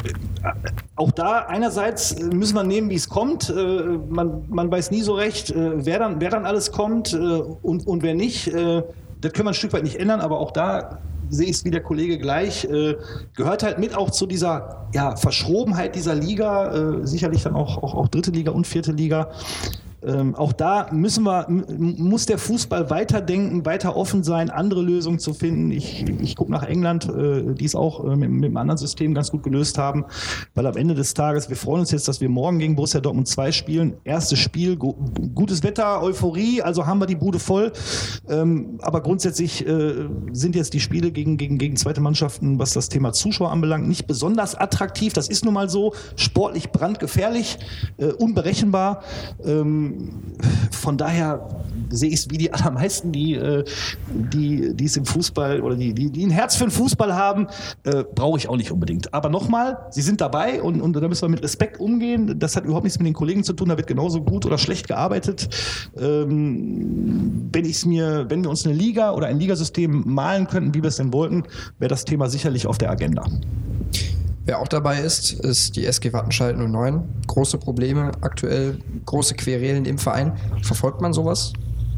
auch 0.96 1.12
da 1.12 1.40
einerseits 1.40 2.18
müssen 2.20 2.56
wir 2.56 2.64
nehmen, 2.64 2.90
wie 2.90 2.96
es 2.96 3.10
kommt. 3.10 3.50
Äh, 3.50 4.00
man, 4.08 4.46
man 4.48 4.72
weiß 4.72 4.92
nie 4.92 5.02
so 5.02 5.14
recht, 5.14 5.52
äh, 5.52 5.86
wer, 5.86 6.00
dann, 6.00 6.22
wer 6.22 6.30
dann 6.30 6.46
alles 6.46 6.72
kommt 6.72 7.14
äh, 7.14 7.18
und, 7.18 7.86
und 7.86 8.02
wer 8.02 8.16
nicht. 8.16 8.48
Äh, 8.48 8.84
das 9.20 9.34
können 9.34 9.48
wir 9.48 9.52
ein 9.52 9.56
Stück 9.56 9.74
weit 9.74 9.84
nicht 9.84 10.00
ändern, 10.00 10.22
aber 10.22 10.40
auch 10.40 10.52
da 10.52 11.00
sehe 11.30 11.48
ich 11.48 11.58
es 11.58 11.66
wie 11.66 11.72
der 11.72 11.84
Kollege 11.84 12.18
gleich. 12.18 12.64
Äh, 12.64 12.96
gehört 13.36 13.64
halt 13.64 13.78
mit 13.78 13.94
auch 13.94 14.10
zu 14.10 14.26
dieser 14.26 14.88
ja, 14.94 15.18
Verschrobenheit 15.18 15.96
dieser 15.96 16.16
Liga, 16.16 17.02
äh, 17.02 17.06
sicherlich 17.06 17.44
dann 17.44 17.56
auch, 17.56 17.84
auch, 17.84 17.94
auch 17.94 18.08
dritte 18.08 18.32
Liga 18.32 18.52
und 18.52 18.66
vierte 18.66 18.94
Liga. 18.94 19.32
Ähm, 20.06 20.36
auch 20.36 20.54
da 20.54 20.88
müssen 20.92 21.24
wir, 21.24 21.48
muss 21.50 22.26
der 22.26 22.38
Fußball 22.38 22.90
weiterdenken, 22.90 23.66
weiter 23.66 23.96
offen 23.96 24.24
sein, 24.24 24.50
andere 24.50 24.82
Lösungen 24.82 25.20
zu 25.20 25.34
finden. 25.34 25.72
Ich, 25.72 26.06
ich 26.22 26.36
gucke 26.36 26.52
nach 26.52 26.64
England, 26.64 27.10
äh, 27.10 27.54
die 27.56 27.66
es 27.66 27.76
auch 27.76 28.04
äh, 28.04 28.16
mit, 28.16 28.30
mit 28.30 28.46
einem 28.46 28.58
anderen 28.58 28.78
System 28.78 29.14
ganz 29.14 29.32
gut 29.32 29.44
gelöst 29.44 29.78
haben, 29.78 30.06
weil 30.54 30.68
am 30.68 30.78
Ende 30.78 30.94
des 30.94 31.14
Tages, 31.14 31.50
wir 31.50 31.56
freuen 31.56 31.82
uns 31.82 31.92
jetzt, 31.92 32.08
dass 32.08 32.22
wir 32.22 32.30
morgen 32.30 32.60
gegen 32.60 32.76
Borussia 32.76 33.00
Dortmund 33.00 33.28
2 33.28 33.52
spielen. 33.52 33.94
Erstes 34.04 34.40
Spiel, 34.40 34.76
gu 34.76 34.94
gutes 35.34 35.64
Wetter, 35.64 36.02
Euphorie, 36.02 36.62
also 36.62 36.86
haben 36.86 37.00
wir 37.00 37.08
die 37.08 37.16
Bude 37.16 37.40
voll. 37.40 37.72
Ähm, 38.30 38.80
aber 38.82 39.02
grundsätzlich 39.02 39.68
äh, 39.68 40.08
sind 40.32 40.56
jetzt 40.56 40.74
die 40.74 40.80
Spiele 40.80 41.12
gegen, 41.12 41.38
gegen, 41.38 41.58
gegen 41.58 41.76
zweite 41.76 42.02
Mannschaften, 42.02 42.60
was 42.60 42.74
das 42.74 42.90
Thema 42.90 43.14
Zuschauer 43.14 43.52
anbelangt, 43.52 43.88
nicht 43.88 44.08
besonders 44.08 44.56
attraktiv. 44.56 45.14
Das 45.14 45.28
ist 45.28 45.46
nun 45.46 45.54
mal 45.54 45.70
so. 45.70 45.94
Sportlich 46.16 46.72
brandgefährlich, 46.72 47.58
äh, 47.98 48.08
unberechenbar. 48.08 49.02
Ähm, 49.44 49.95
von 50.72 50.98
daher 50.98 51.48
sehe 51.90 52.10
ich 52.10 52.16
es 52.16 52.30
wie 52.30 52.38
die 52.38 52.54
allermeisten, 52.54 53.12
die, 53.12 53.36
äh, 53.36 53.64
die, 54.08 54.76
die 54.76 54.86
es 54.86 54.98
im 54.98 55.06
Fußball 55.06 55.62
oder 55.62 55.76
die, 55.76 55.94
die, 55.94 56.10
die 56.12 56.26
ein 56.26 56.30
Herz 56.30 56.56
für 56.56 56.66
den 56.66 56.72
Fußball 56.72 57.16
haben, 57.16 57.48
äh, 57.84 58.04
brauche 58.04 58.38
ich 58.38 58.50
auch 58.50 58.58
nicht 58.58 58.72
unbedingt. 58.72 59.14
Aber 59.14 59.30
nochmal, 59.30 59.78
sie 59.92 60.02
sind 60.02 60.22
dabei 60.22 60.62
und, 60.62 60.82
und 60.82 60.96
da 60.96 61.08
müssen 61.08 61.24
wir 61.24 61.30
mit 61.30 61.44
Respekt 61.44 61.80
umgehen. 61.80 62.38
Das 62.40 62.56
hat 62.56 62.66
überhaupt 62.66 62.84
nichts 62.84 63.00
mit 63.00 63.08
den 63.08 63.14
Kollegen 63.14 63.44
zu 63.44 63.54
tun, 63.54 63.70
da 63.70 63.78
wird 63.78 63.88
genauso 63.88 64.22
gut 64.22 64.46
oder 64.46 64.58
schlecht 64.58 64.88
gearbeitet. 64.88 65.50
Ähm, 65.98 67.50
wenn, 67.52 67.66
ich's 67.66 67.86
mir, 67.86 68.26
wenn 68.30 68.44
wir 68.44 68.50
uns 68.50 68.66
eine 68.66 68.76
Liga 68.76 69.12
oder 69.12 69.28
ein 69.28 69.40
Ligasystem 69.40 70.04
malen 70.06 70.48
könnten, 70.48 70.74
wie 70.74 70.82
wir 70.82 70.90
es 70.90 70.98
denn 70.98 71.14
wollten, 71.14 71.44
wäre 71.80 71.90
das 71.90 72.06
Thema 72.06 72.30
sicherlich 72.30 72.68
auf 72.68 72.78
der 72.78 72.92
Agenda. 72.92 73.26
Wer 74.46 74.60
auch 74.60 74.68
dabei 74.68 75.00
ist, 75.00 75.34
ist 75.44 75.76
die 75.76 75.88
SG 75.88 76.14
Wattenscheid 76.14 76.56
09. 76.56 77.02
Große 77.26 77.58
Probleme 77.58 78.12
aktuell, 78.22 78.78
große 79.06 79.34
Querelen 79.34 79.86
im 79.86 79.98
Verein. 79.98 80.34
Verfolgt 80.62 81.02
man 81.02 81.14
sowas? 81.14 81.52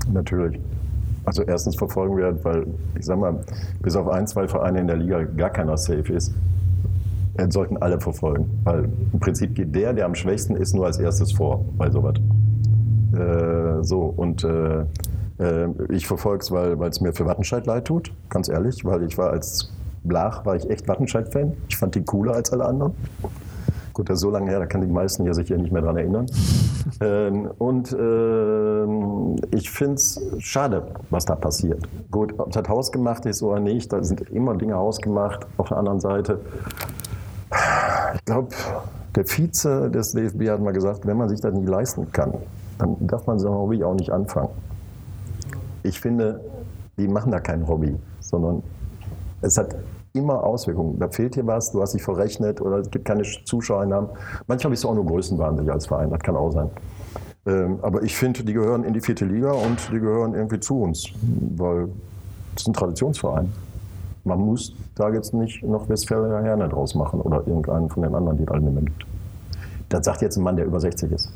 Natürlich. 0.10 0.58
Also 1.26 1.44
erstens 1.44 1.76
verfolgen 1.76 2.16
wir, 2.16 2.42
weil 2.46 2.66
ich 2.98 3.06
sag 3.06 3.20
mal, 3.20 3.44
bis 3.82 3.98
auf 3.98 4.08
ein, 4.08 4.28
zwei 4.28 4.48
Vereine 4.48 4.80
in 4.80 4.88
der 4.88 4.96
Liga 4.96 5.24
gar 5.24 5.50
keiner 5.50 5.76
safe 5.76 6.14
ist, 6.14 6.34
äh, 7.36 7.52
sollten 7.52 7.76
alle 7.78 8.00
verfolgen. 8.00 8.50
Weil 8.64 8.88
im 9.12 9.20
Prinzip 9.20 9.54
geht 9.54 9.76
der, 9.76 9.92
der 9.92 10.06
am 10.06 10.16
schwächsten 10.16 10.56
ist, 10.56 10.74
nur 10.74 10.86
als 10.86 11.00
erstes 11.00 11.34
vor 11.34 11.66
bei 11.78 11.92
sowas. 11.92 12.16
Äh, 13.14 13.84
so, 13.84 14.14
und 14.16 14.46
äh, 14.46 14.86
äh, 15.40 15.68
ich 15.90 16.08
verfolge 16.08 16.44
es, 16.44 16.52
weil 16.52 16.82
es 16.84 17.02
mir 17.02 17.12
für 17.12 17.26
Wattenscheid 17.26 17.66
leid 17.66 17.84
tut, 17.84 18.14
ganz 18.30 18.48
ehrlich, 18.48 18.86
weil 18.86 19.04
ich 19.04 19.18
war 19.18 19.32
als 19.32 19.70
Blach, 20.08 20.46
war 20.46 20.56
ich 20.56 20.70
echt 20.70 20.88
Wattenscheid-Fan. 20.88 21.54
Ich 21.68 21.78
fand 21.78 21.96
die 21.96 22.04
cooler 22.04 22.34
als 22.34 22.52
alle 22.52 22.66
anderen. 22.66 22.94
Gut, 23.94 24.10
das 24.10 24.18
ist 24.18 24.22
so 24.22 24.30
lange 24.30 24.52
her, 24.52 24.60
da 24.60 24.68
kann 24.68 24.82
die 24.82 24.88
meisten 24.88 25.26
ja 25.26 25.34
sich 25.34 25.50
ja 25.50 25.58
nicht 25.58 25.72
mehr 25.72 25.82
dran 25.82 25.98
erinnern. 25.98 26.28
ähm, 27.02 27.50
und 27.58 27.92
ähm, 28.00 29.36
ich 29.52 29.72
finde 29.72 29.96
es 29.96 30.22
schade, 30.38 30.84
was 31.10 31.26
da 31.26 31.36
passiert. 31.36 31.88
Gut, 32.12 32.36
ob 32.38 32.52
das 32.52 32.70
hausgemacht 32.70 33.26
ist 33.26 33.42
oder 33.42 33.60
nicht, 33.60 33.92
da 33.92 34.04
sind 34.04 34.22
immer 34.30 34.56
Dinge 34.56 34.76
hausgemacht. 34.76 35.48
Auf 35.58 35.70
der 35.70 35.78
anderen 35.78 36.00
Seite, 36.00 36.40
ich 38.14 38.26
glaube, 38.26 38.50
der 39.16 39.26
Vize 39.26 39.90
des 39.90 40.12
DFB 40.12 40.50
hat 40.50 40.62
mal 40.62 40.74
gesagt, 40.74 41.08
wenn 41.08 41.18
man 41.18 41.28
sich 41.28 41.42
das 41.42 41.52
nicht 41.56 41.68
leisten 41.68 42.12
kann, 42.12 42.36
dann 42.78 42.96
darf 43.08 43.26
man 43.26 43.40
so 43.40 43.48
ein 43.48 43.56
Hobby 43.56 43.84
auch 43.84 43.96
nicht 43.96 44.12
anfangen. 44.12 44.50
Ich 45.82 46.00
finde, 46.00 46.40
die 46.98 47.08
machen 47.08 47.32
da 47.32 47.40
kein 47.40 47.68
Hobby, 47.68 47.96
sondern 48.20 48.62
es 49.42 49.58
hat 49.58 49.76
immer 50.18 50.44
Auswirkungen. 50.44 51.00
Da 51.00 51.10
fehlt 51.10 51.36
dir 51.36 51.46
was, 51.48 51.72
du 51.72 51.82
hast 51.82 51.94
dich 51.94 52.04
verrechnet 52.04 52.62
oder 52.62 52.78
es 52.78 52.90
gibt 52.90 53.06
keine 53.06 53.24
Zuschauereinnahmen. 53.24 54.10
Manchmal 54.48 54.72
bist 54.72 54.84
du 54.84 54.90
auch 54.90 54.96
nur 54.96 55.06
größenwahnsinnig 55.06 55.72
als 55.72 55.88
Verein, 55.88 56.10
das 56.10 56.20
kann 56.20 56.36
auch 56.36 56.52
sein. 56.52 56.70
Ähm, 57.46 57.80
aber 57.82 58.04
ich 58.04 58.16
finde, 58.16 58.44
die 58.44 58.54
gehören 58.54 58.84
in 58.84 58.94
die 58.94 59.02
vierte 59.02 59.26
Liga 59.26 59.52
und 59.52 59.90
die 59.92 60.00
gehören 60.00 60.34
irgendwie 60.34 60.60
zu 60.60 60.82
uns, 60.82 61.10
weil 61.56 61.88
das 62.54 62.64
ist 62.64 62.68
ein 62.68 62.74
Traditionsverein. 62.74 63.52
Man 64.26 64.40
muss 64.40 64.74
da 64.96 65.10
jetzt 65.10 65.34
nicht 65.34 65.64
noch 65.64 65.88
Westfäler 65.88 66.44
Herne 66.44 66.68
draus 66.68 66.96
machen 66.96 67.22
oder 67.22 67.48
irgendeinen 67.48 67.90
von 67.90 68.04
den 68.04 68.14
anderen, 68.14 68.38
die 68.38 68.46
da 68.46 68.58
nehmen. 68.58 68.94
Das 69.88 70.04
sagt 70.04 70.22
jetzt 70.22 70.36
ein 70.36 70.44
Mann, 70.44 70.58
der 70.58 70.66
über 70.66 70.82
60 70.82 71.12
ist. 71.14 71.32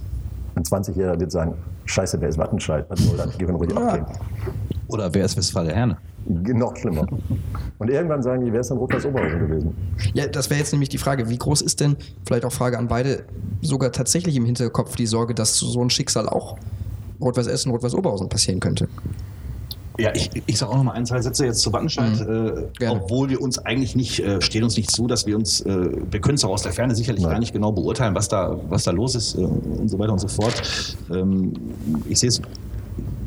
Ein 0.55 0.63
20-Jähriger 0.63 1.17
wird 1.17 1.31
sagen, 1.31 1.53
scheiße, 1.85 2.19
wer 2.19 2.27
ist 2.27 2.37
Wattenscheid? 2.37 2.85
Was 2.89 2.99
soll 2.99 3.15
das? 3.15 3.37
Geh 3.37 3.45
ruhig 3.45 3.71
ja. 3.71 3.77
abgehen. 3.77 4.05
Oder 4.89 5.13
wer 5.13 5.23
ist 5.23 5.37
Westfaler 5.37 5.71
Herne? 5.71 5.97
Noch 6.25 6.75
schlimmer. 6.77 7.07
Und 7.79 7.89
irgendwann 7.89 8.21
sagen 8.21 8.45
die, 8.45 8.53
wer 8.53 8.61
ist 8.61 8.69
denn 8.69 8.77
Rot-Weiß 8.77 9.05
Oberhausen 9.05 9.39
gewesen? 9.39 9.75
Ja, 10.13 10.27
das 10.27 10.49
wäre 10.49 10.59
jetzt 10.59 10.71
nämlich 10.71 10.89
die 10.89 10.97
Frage, 10.97 11.29
wie 11.29 11.37
groß 11.37 11.61
ist 11.61 11.79
denn, 11.79 11.97
vielleicht 12.25 12.45
auch 12.45 12.51
Frage 12.51 12.77
an 12.77 12.87
beide, 12.87 13.23
sogar 13.61 13.91
tatsächlich 13.91 14.35
im 14.35 14.45
Hinterkopf 14.45 14.95
die 14.95 15.07
Sorge, 15.07 15.33
dass 15.33 15.57
so 15.57 15.81
ein 15.81 15.89
Schicksal 15.89 16.29
auch 16.29 16.57
Rot-Weiß 17.19 17.47
Essen, 17.47 17.71
Rot-Weiß 17.71 17.95
Oberhausen 17.95 18.29
passieren 18.29 18.59
könnte? 18.59 18.87
Ja, 19.99 20.11
ich, 20.15 20.29
ich 20.45 20.57
sage 20.57 20.71
auch 20.71 20.77
noch 20.77 20.83
mal 20.83 20.93
ein, 20.93 21.05
zwei 21.05 21.21
Sätze 21.21 21.45
jetzt 21.45 21.61
zu 21.61 21.71
Wattenscheid. 21.73 22.27
Mhm. 22.27 22.69
Äh, 22.79 22.87
obwohl 22.87 23.29
wir 23.29 23.41
uns 23.41 23.59
eigentlich 23.59 23.95
nicht, 23.95 24.19
äh, 24.19 24.41
stehen 24.41 24.63
uns 24.63 24.77
nicht 24.77 24.89
zu, 24.89 25.05
dass 25.05 25.25
wir 25.25 25.35
uns, 25.35 25.61
äh, 25.61 25.91
wir 26.09 26.21
können 26.21 26.35
es 26.35 26.45
auch 26.45 26.51
aus 26.51 26.63
der 26.63 26.71
Ferne 26.71 26.95
sicherlich 26.95 27.23
Nein. 27.23 27.33
gar 27.33 27.39
nicht 27.39 27.53
genau 27.53 27.71
beurteilen, 27.71 28.15
was 28.15 28.27
da, 28.27 28.59
was 28.69 28.83
da 28.83 28.91
los 28.91 29.15
ist 29.15 29.35
äh, 29.35 29.41
und 29.41 29.89
so 29.89 29.99
weiter 29.99 30.13
und 30.13 30.19
so 30.19 30.27
fort. 30.27 30.97
Ähm, 31.13 31.53
ich 32.07 32.19
sehe 32.19 32.29
es 32.29 32.41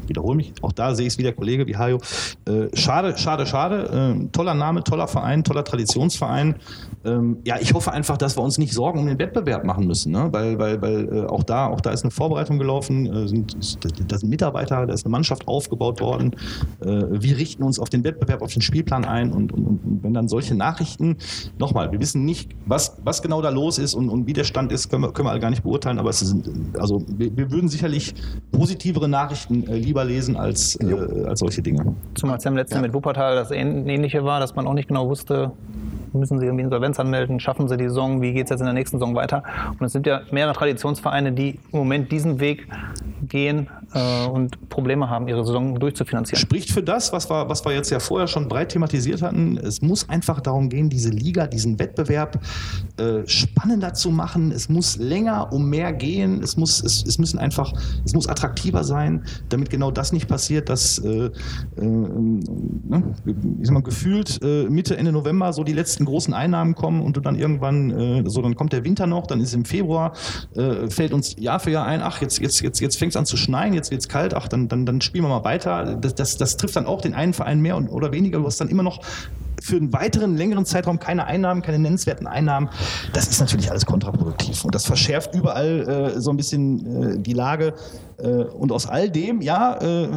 wiederhole 0.08 0.36
mich, 0.36 0.52
auch 0.62 0.72
da 0.72 0.94
sehe 0.94 1.06
ich 1.06 1.14
es 1.14 1.18
wie 1.18 1.22
der 1.22 1.32
Kollege, 1.32 1.66
wie 1.66 1.76
Hajo. 1.76 1.98
Äh, 2.46 2.74
schade, 2.74 3.16
schade, 3.16 3.46
schade. 3.46 4.16
Äh, 4.20 4.26
toller 4.28 4.54
Name, 4.54 4.82
toller 4.84 5.08
Verein, 5.08 5.44
toller 5.44 5.64
Traditionsverein. 5.64 6.56
Ähm, 7.04 7.38
ja, 7.44 7.56
ich 7.60 7.74
hoffe 7.74 7.92
einfach, 7.92 8.16
dass 8.16 8.36
wir 8.36 8.42
uns 8.42 8.58
nicht 8.58 8.72
Sorgen 8.72 8.98
um 8.98 9.06
den 9.06 9.18
Wettbewerb 9.18 9.64
machen 9.64 9.86
müssen, 9.86 10.12
ne? 10.12 10.28
weil, 10.30 10.58
weil, 10.58 10.80
weil 10.80 11.08
äh, 11.12 11.26
auch, 11.26 11.42
da, 11.42 11.66
auch 11.66 11.80
da 11.80 11.90
ist 11.90 12.02
eine 12.02 12.10
Vorbereitung 12.10 12.58
gelaufen, 12.58 13.06
äh, 13.06 13.28
sind, 13.28 13.56
da 14.10 14.18
sind 14.18 14.28
Mitarbeiter, 14.28 14.86
da 14.86 14.94
ist 14.94 15.04
eine 15.04 15.12
Mannschaft 15.12 15.46
aufgebaut 15.46 16.00
worden. 16.00 16.34
Äh, 16.80 16.86
wir 16.86 17.36
richten 17.36 17.62
uns 17.62 17.78
auf 17.78 17.90
den 17.90 18.04
Wettbewerb, 18.04 18.42
auf 18.42 18.52
den 18.52 18.62
Spielplan 18.62 19.04
ein 19.04 19.32
und, 19.32 19.52
und, 19.52 19.66
und 19.66 20.02
wenn 20.02 20.14
dann 20.14 20.28
solche 20.28 20.54
Nachrichten, 20.54 21.16
nochmal, 21.58 21.92
wir 21.92 22.00
wissen 22.00 22.24
nicht, 22.24 22.50
was, 22.66 22.96
was 23.04 23.22
genau 23.22 23.42
da 23.42 23.50
los 23.50 23.78
ist 23.78 23.94
und, 23.94 24.08
und 24.08 24.26
wie 24.26 24.32
der 24.32 24.44
Stand 24.44 24.72
ist, 24.72 24.88
können 24.88 25.02
wir, 25.02 25.12
können 25.12 25.26
wir 25.26 25.32
alle 25.32 25.40
gar 25.40 25.50
nicht 25.50 25.62
beurteilen, 25.62 25.98
aber 25.98 26.10
es 26.10 26.20
sind, 26.20 26.78
also 26.78 27.04
wir, 27.06 27.36
wir 27.36 27.50
würden 27.50 27.68
sicherlich 27.68 28.14
positivere 28.50 29.08
Nachrichten 29.08 29.66
äh, 29.66 29.76
lieber 29.76 29.93
lesen 30.02 30.36
als, 30.36 30.76
äh, 30.80 31.24
als 31.26 31.40
solche 31.40 31.62
Dinge. 31.62 31.94
Zumal 32.14 32.38
es 32.38 32.44
ja 32.44 32.50
im 32.50 32.56
letzten 32.56 32.76
ja. 32.76 32.82
mit 32.82 32.92
Wuppertal 32.94 33.36
das 33.36 33.50
Ähnliche 33.52 34.24
war, 34.24 34.40
dass 34.40 34.56
man 34.56 34.66
auch 34.66 34.74
nicht 34.74 34.88
genau 34.88 35.08
wusste, 35.08 35.52
müssen 36.14 36.38
sie 36.38 36.46
irgendwie 36.46 36.64
Insolvenz 36.64 36.98
anmelden, 36.98 37.40
schaffen 37.40 37.68
sie 37.68 37.76
die 37.76 37.88
Saison, 37.88 38.22
wie 38.22 38.32
geht 38.32 38.44
es 38.44 38.50
jetzt 38.50 38.60
in 38.60 38.66
der 38.66 38.74
nächsten 38.74 38.98
Saison 38.98 39.14
weiter. 39.14 39.42
Und 39.78 39.84
es 39.84 39.92
sind 39.92 40.06
ja 40.06 40.22
mehrere 40.30 40.54
Traditionsvereine, 40.54 41.32
die 41.32 41.58
im 41.72 41.78
Moment 41.78 42.10
diesen 42.12 42.40
Weg 42.40 42.66
gehen 43.28 43.68
äh, 43.92 44.26
und 44.26 44.68
Probleme 44.68 45.08
haben, 45.08 45.28
ihre 45.28 45.44
Saison 45.44 45.78
durchzufinanzieren. 45.78 46.40
Spricht 46.40 46.70
für 46.70 46.82
das, 46.82 47.12
was 47.12 47.30
wir, 47.30 47.48
was 47.48 47.64
wir 47.64 47.72
jetzt 47.72 47.90
ja 47.90 47.98
vorher 47.98 48.26
schon 48.26 48.48
breit 48.48 48.70
thematisiert 48.70 49.22
hatten. 49.22 49.56
Es 49.58 49.82
muss 49.82 50.08
einfach 50.08 50.40
darum 50.40 50.68
gehen, 50.68 50.88
diese 50.88 51.10
Liga, 51.10 51.46
diesen 51.46 51.78
Wettbewerb 51.78 52.40
äh, 52.96 53.26
spannender 53.26 53.94
zu 53.94 54.10
machen. 54.10 54.52
Es 54.52 54.68
muss 54.68 54.96
länger 54.96 55.52
um 55.52 55.68
mehr 55.68 55.92
gehen. 55.92 56.42
Es 56.42 56.56
muss, 56.56 56.82
es, 56.82 57.04
es 57.04 57.18
müssen 57.18 57.38
einfach, 57.38 57.72
es 58.04 58.14
muss 58.14 58.28
attraktiver 58.28 58.84
sein, 58.84 59.24
damit 59.48 59.70
genau 59.70 59.90
das 59.90 60.12
nicht 60.12 60.28
passiert, 60.28 60.68
dass 60.68 60.98
äh, 60.98 61.26
äh, 61.26 61.30
ne, 61.80 63.14
ich 63.60 63.66
sag 63.66 63.74
mal, 63.74 63.82
gefühlt 63.82 64.40
äh, 64.42 64.64
Mitte, 64.68 64.96
Ende 64.96 65.12
November 65.12 65.52
so 65.52 65.64
die 65.64 65.72
letzten 65.72 66.03
großen 66.04 66.34
Einnahmen 66.34 66.74
kommen 66.74 67.02
und 67.02 67.16
du 67.16 67.20
dann 67.20 67.36
irgendwann, 67.36 67.90
äh, 67.90 68.22
so 68.26 68.42
dann 68.42 68.54
kommt 68.54 68.72
der 68.72 68.84
Winter 68.84 69.06
noch, 69.06 69.26
dann 69.26 69.40
ist 69.40 69.54
im 69.54 69.64
Februar, 69.64 70.12
fällt 70.88 71.12
uns 71.12 71.36
Jahr 71.38 71.60
für 71.60 71.70
Jahr 71.70 71.86
ein, 71.86 72.02
ach, 72.02 72.20
jetzt, 72.20 72.38
jetzt, 72.38 72.60
jetzt, 72.60 72.80
jetzt 72.80 72.96
fängt 72.96 73.12
es 73.12 73.16
an 73.16 73.26
zu 73.26 73.36
schneien, 73.36 73.74
jetzt 73.74 73.90
wird 73.90 74.00
es 74.00 74.08
kalt, 74.08 74.34
ach, 74.34 74.48
dann, 74.48 74.68
dann, 74.68 74.86
dann 74.86 75.00
spielen 75.00 75.24
wir 75.24 75.28
mal 75.28 75.44
weiter. 75.44 75.96
Das, 75.96 76.14
das, 76.14 76.36
das 76.36 76.56
trifft 76.56 76.76
dann 76.76 76.86
auch 76.86 77.00
den 77.00 77.14
einen 77.14 77.32
Verein 77.32 77.60
mehr 77.60 77.76
und, 77.76 77.88
oder 77.88 78.12
weniger. 78.12 78.38
Du 78.38 78.46
hast 78.46 78.60
dann 78.60 78.68
immer 78.68 78.82
noch 78.82 79.00
für 79.64 79.76
einen 79.76 79.92
weiteren, 79.94 80.36
längeren 80.36 80.66
Zeitraum 80.66 80.98
keine 80.98 81.24
Einnahmen, 81.24 81.62
keine 81.62 81.78
nennenswerten 81.78 82.26
Einnahmen. 82.26 82.68
Das 83.14 83.28
ist 83.28 83.40
natürlich 83.40 83.70
alles 83.70 83.86
kontraproduktiv. 83.86 84.62
Und 84.64 84.74
das 84.74 84.84
verschärft 84.84 85.34
überall 85.34 86.12
äh, 86.16 86.20
so 86.20 86.30
ein 86.30 86.36
bisschen 86.36 87.14
äh, 87.14 87.18
die 87.18 87.32
Lage. 87.32 87.72
Äh, 88.18 88.28
und 88.28 88.70
aus 88.72 88.86
all 88.86 89.10
dem, 89.10 89.40
ja, 89.40 89.78
äh, 89.80 90.08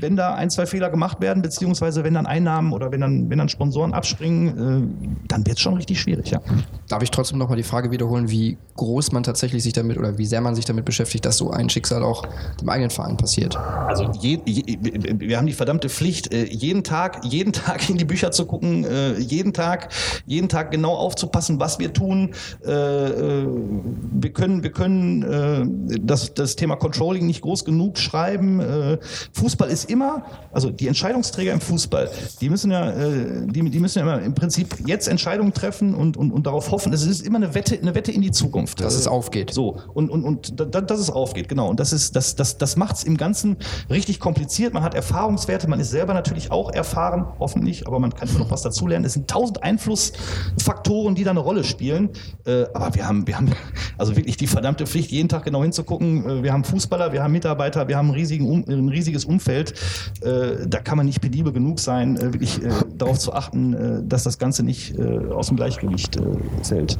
wenn 0.00 0.16
da 0.16 0.34
ein, 0.34 0.50
zwei 0.50 0.66
Fehler 0.66 0.90
gemacht 0.90 1.20
werden, 1.20 1.40
beziehungsweise 1.40 2.02
wenn 2.02 2.14
dann 2.14 2.26
Einnahmen 2.26 2.72
oder 2.72 2.90
wenn 2.90 3.00
dann, 3.00 3.30
wenn 3.30 3.38
dann 3.38 3.48
Sponsoren 3.48 3.94
abspringen, 3.94 4.48
äh, 4.48 5.28
dann 5.28 5.46
wird 5.46 5.56
es 5.56 5.62
schon 5.62 5.74
richtig 5.74 6.00
schwierig, 6.00 6.30
ja. 6.30 6.40
Darf 6.88 7.02
ich 7.02 7.10
trotzdem 7.10 7.38
nochmal 7.38 7.56
die 7.56 7.62
Frage 7.62 7.90
wiederholen, 7.90 8.28
wie 8.28 8.58
groß 8.76 9.12
man 9.12 9.22
tatsächlich 9.22 9.62
sich 9.62 9.72
damit 9.72 9.98
oder 9.98 10.18
wie 10.18 10.26
sehr 10.26 10.40
man 10.40 10.54
sich 10.54 10.64
damit 10.64 10.84
beschäftigt, 10.84 11.24
dass 11.24 11.38
so 11.38 11.50
ein 11.50 11.70
Schicksal 11.70 12.02
auch 12.02 12.24
dem 12.60 12.68
eigenen 12.68 12.90
Verein 12.90 13.16
passiert? 13.16 13.56
Also 13.56 14.10
je, 14.20 14.40
je, 14.44 14.78
wir 14.82 15.38
haben 15.38 15.46
die 15.46 15.52
verdammte 15.52 15.88
Pflicht, 15.88 16.32
äh, 16.32 16.44
jeden 16.44 16.82
Tag, 16.82 17.24
jeden 17.24 17.52
Tag 17.52 17.88
in 17.88 17.96
die 17.96 18.04
Bücher 18.04 18.32
zu 18.32 18.47
gucken, 18.48 18.86
jeden 19.18 19.52
Tag, 19.52 19.90
jeden 20.26 20.48
Tag 20.48 20.70
genau 20.70 20.94
aufzupassen, 20.94 21.60
was 21.60 21.78
wir 21.78 21.92
tun. 21.92 22.34
wir 22.62 24.32
können, 24.32 24.62
wir 24.62 24.72
können 24.72 25.98
das, 26.02 26.34
das 26.34 26.56
Thema 26.56 26.76
Controlling 26.76 27.26
nicht 27.26 27.42
groß 27.42 27.64
genug 27.64 27.98
schreiben. 27.98 28.60
Äh, 28.60 28.98
Fußball 29.32 29.68
ist 29.68 29.90
immer, 29.90 30.24
also 30.52 30.70
die 30.70 30.88
Entscheidungsträger 30.88 31.52
im 31.52 31.60
Fußball, 31.60 32.10
die 32.40 32.50
müssen 32.50 32.70
ja, 32.70 32.90
äh, 32.90 33.46
die, 33.46 33.68
die 33.70 33.78
müssen 33.78 33.98
ja 33.98 34.04
immer 34.04 34.22
im 34.22 34.34
Prinzip 34.34 34.76
jetzt 34.86 35.08
Entscheidungen 35.08 35.52
treffen 35.52 35.94
und, 35.94 36.16
und, 36.16 36.32
und 36.32 36.46
darauf 36.46 36.70
hoffen. 36.70 36.92
Es 36.92 37.06
ist 37.06 37.26
immer 37.26 37.36
eine 37.36 37.54
Wette, 37.54 37.78
eine 37.80 37.94
Wette 37.94 38.12
in 38.12 38.22
die 38.22 38.30
Zukunft. 38.30 38.80
Dass 38.80 38.94
es 38.94 39.06
aufgeht. 39.06 39.52
So, 39.52 39.80
und, 39.94 40.10
und, 40.10 40.24
und 40.24 40.60
da, 40.60 40.80
dass 40.80 41.00
es 41.00 41.10
aufgeht, 41.10 41.48
genau. 41.48 41.68
Und 41.68 41.80
das 41.80 41.92
ist, 41.92 42.16
das, 42.16 42.36
das, 42.36 42.58
das 42.58 42.76
macht 42.76 42.96
es 42.96 43.04
im 43.04 43.16
Ganzen 43.16 43.56
richtig 43.90 44.20
kompliziert. 44.20 44.74
Man 44.74 44.82
hat 44.82 44.94
Erfahrungswerte, 44.94 45.68
man 45.68 45.80
ist 45.80 45.90
selber 45.90 46.14
natürlich 46.14 46.50
auch 46.50 46.72
erfahren, 46.72 47.26
hoffentlich, 47.38 47.86
aber 47.86 47.98
man 47.98 48.14
kann 48.14 48.28
noch 48.38 48.50
was 48.50 48.62
dazulernen. 48.62 49.04
Es 49.04 49.12
sind 49.12 49.28
tausend 49.28 49.62
Einflussfaktoren, 49.62 51.14
die 51.14 51.24
da 51.24 51.30
eine 51.30 51.40
Rolle 51.40 51.64
spielen. 51.64 52.10
Äh, 52.44 52.64
aber 52.74 52.94
wir 52.94 53.06
haben, 53.06 53.26
wir 53.26 53.36
haben 53.36 53.52
also 53.98 54.16
wirklich 54.16 54.36
die 54.36 54.46
verdammte 54.46 54.86
Pflicht, 54.86 55.10
jeden 55.10 55.28
Tag 55.28 55.44
genau 55.44 55.62
hinzugucken. 55.62 56.42
Wir 56.42 56.52
haben 56.52 56.64
Fußball 56.64 56.88
Fußballer, 56.88 57.12
wir 57.12 57.22
haben 57.22 57.32
Mitarbeiter, 57.32 57.86
wir 57.86 57.96
haben 57.96 58.08
ein, 58.08 58.14
riesigen, 58.14 58.64
ein 58.66 58.88
riesiges 58.88 59.24
Umfeld. 59.24 59.74
Äh, 60.22 60.66
da 60.66 60.80
kann 60.80 60.96
man 60.96 61.06
nicht 61.06 61.20
penibel 61.20 61.52
genug 61.52 61.80
sein, 61.80 62.16
äh, 62.16 62.32
wirklich 62.32 62.62
äh, 62.62 62.70
darauf 62.96 63.18
zu 63.18 63.32
achten, 63.32 63.74
äh, 63.74 64.02
dass 64.02 64.24
das 64.24 64.38
Ganze 64.38 64.62
nicht 64.62 64.98
äh, 64.98 65.18
aus 65.30 65.48
dem 65.48 65.56
Gleichgewicht 65.56 66.16
äh, 66.16 66.22
fällt. 66.62 66.98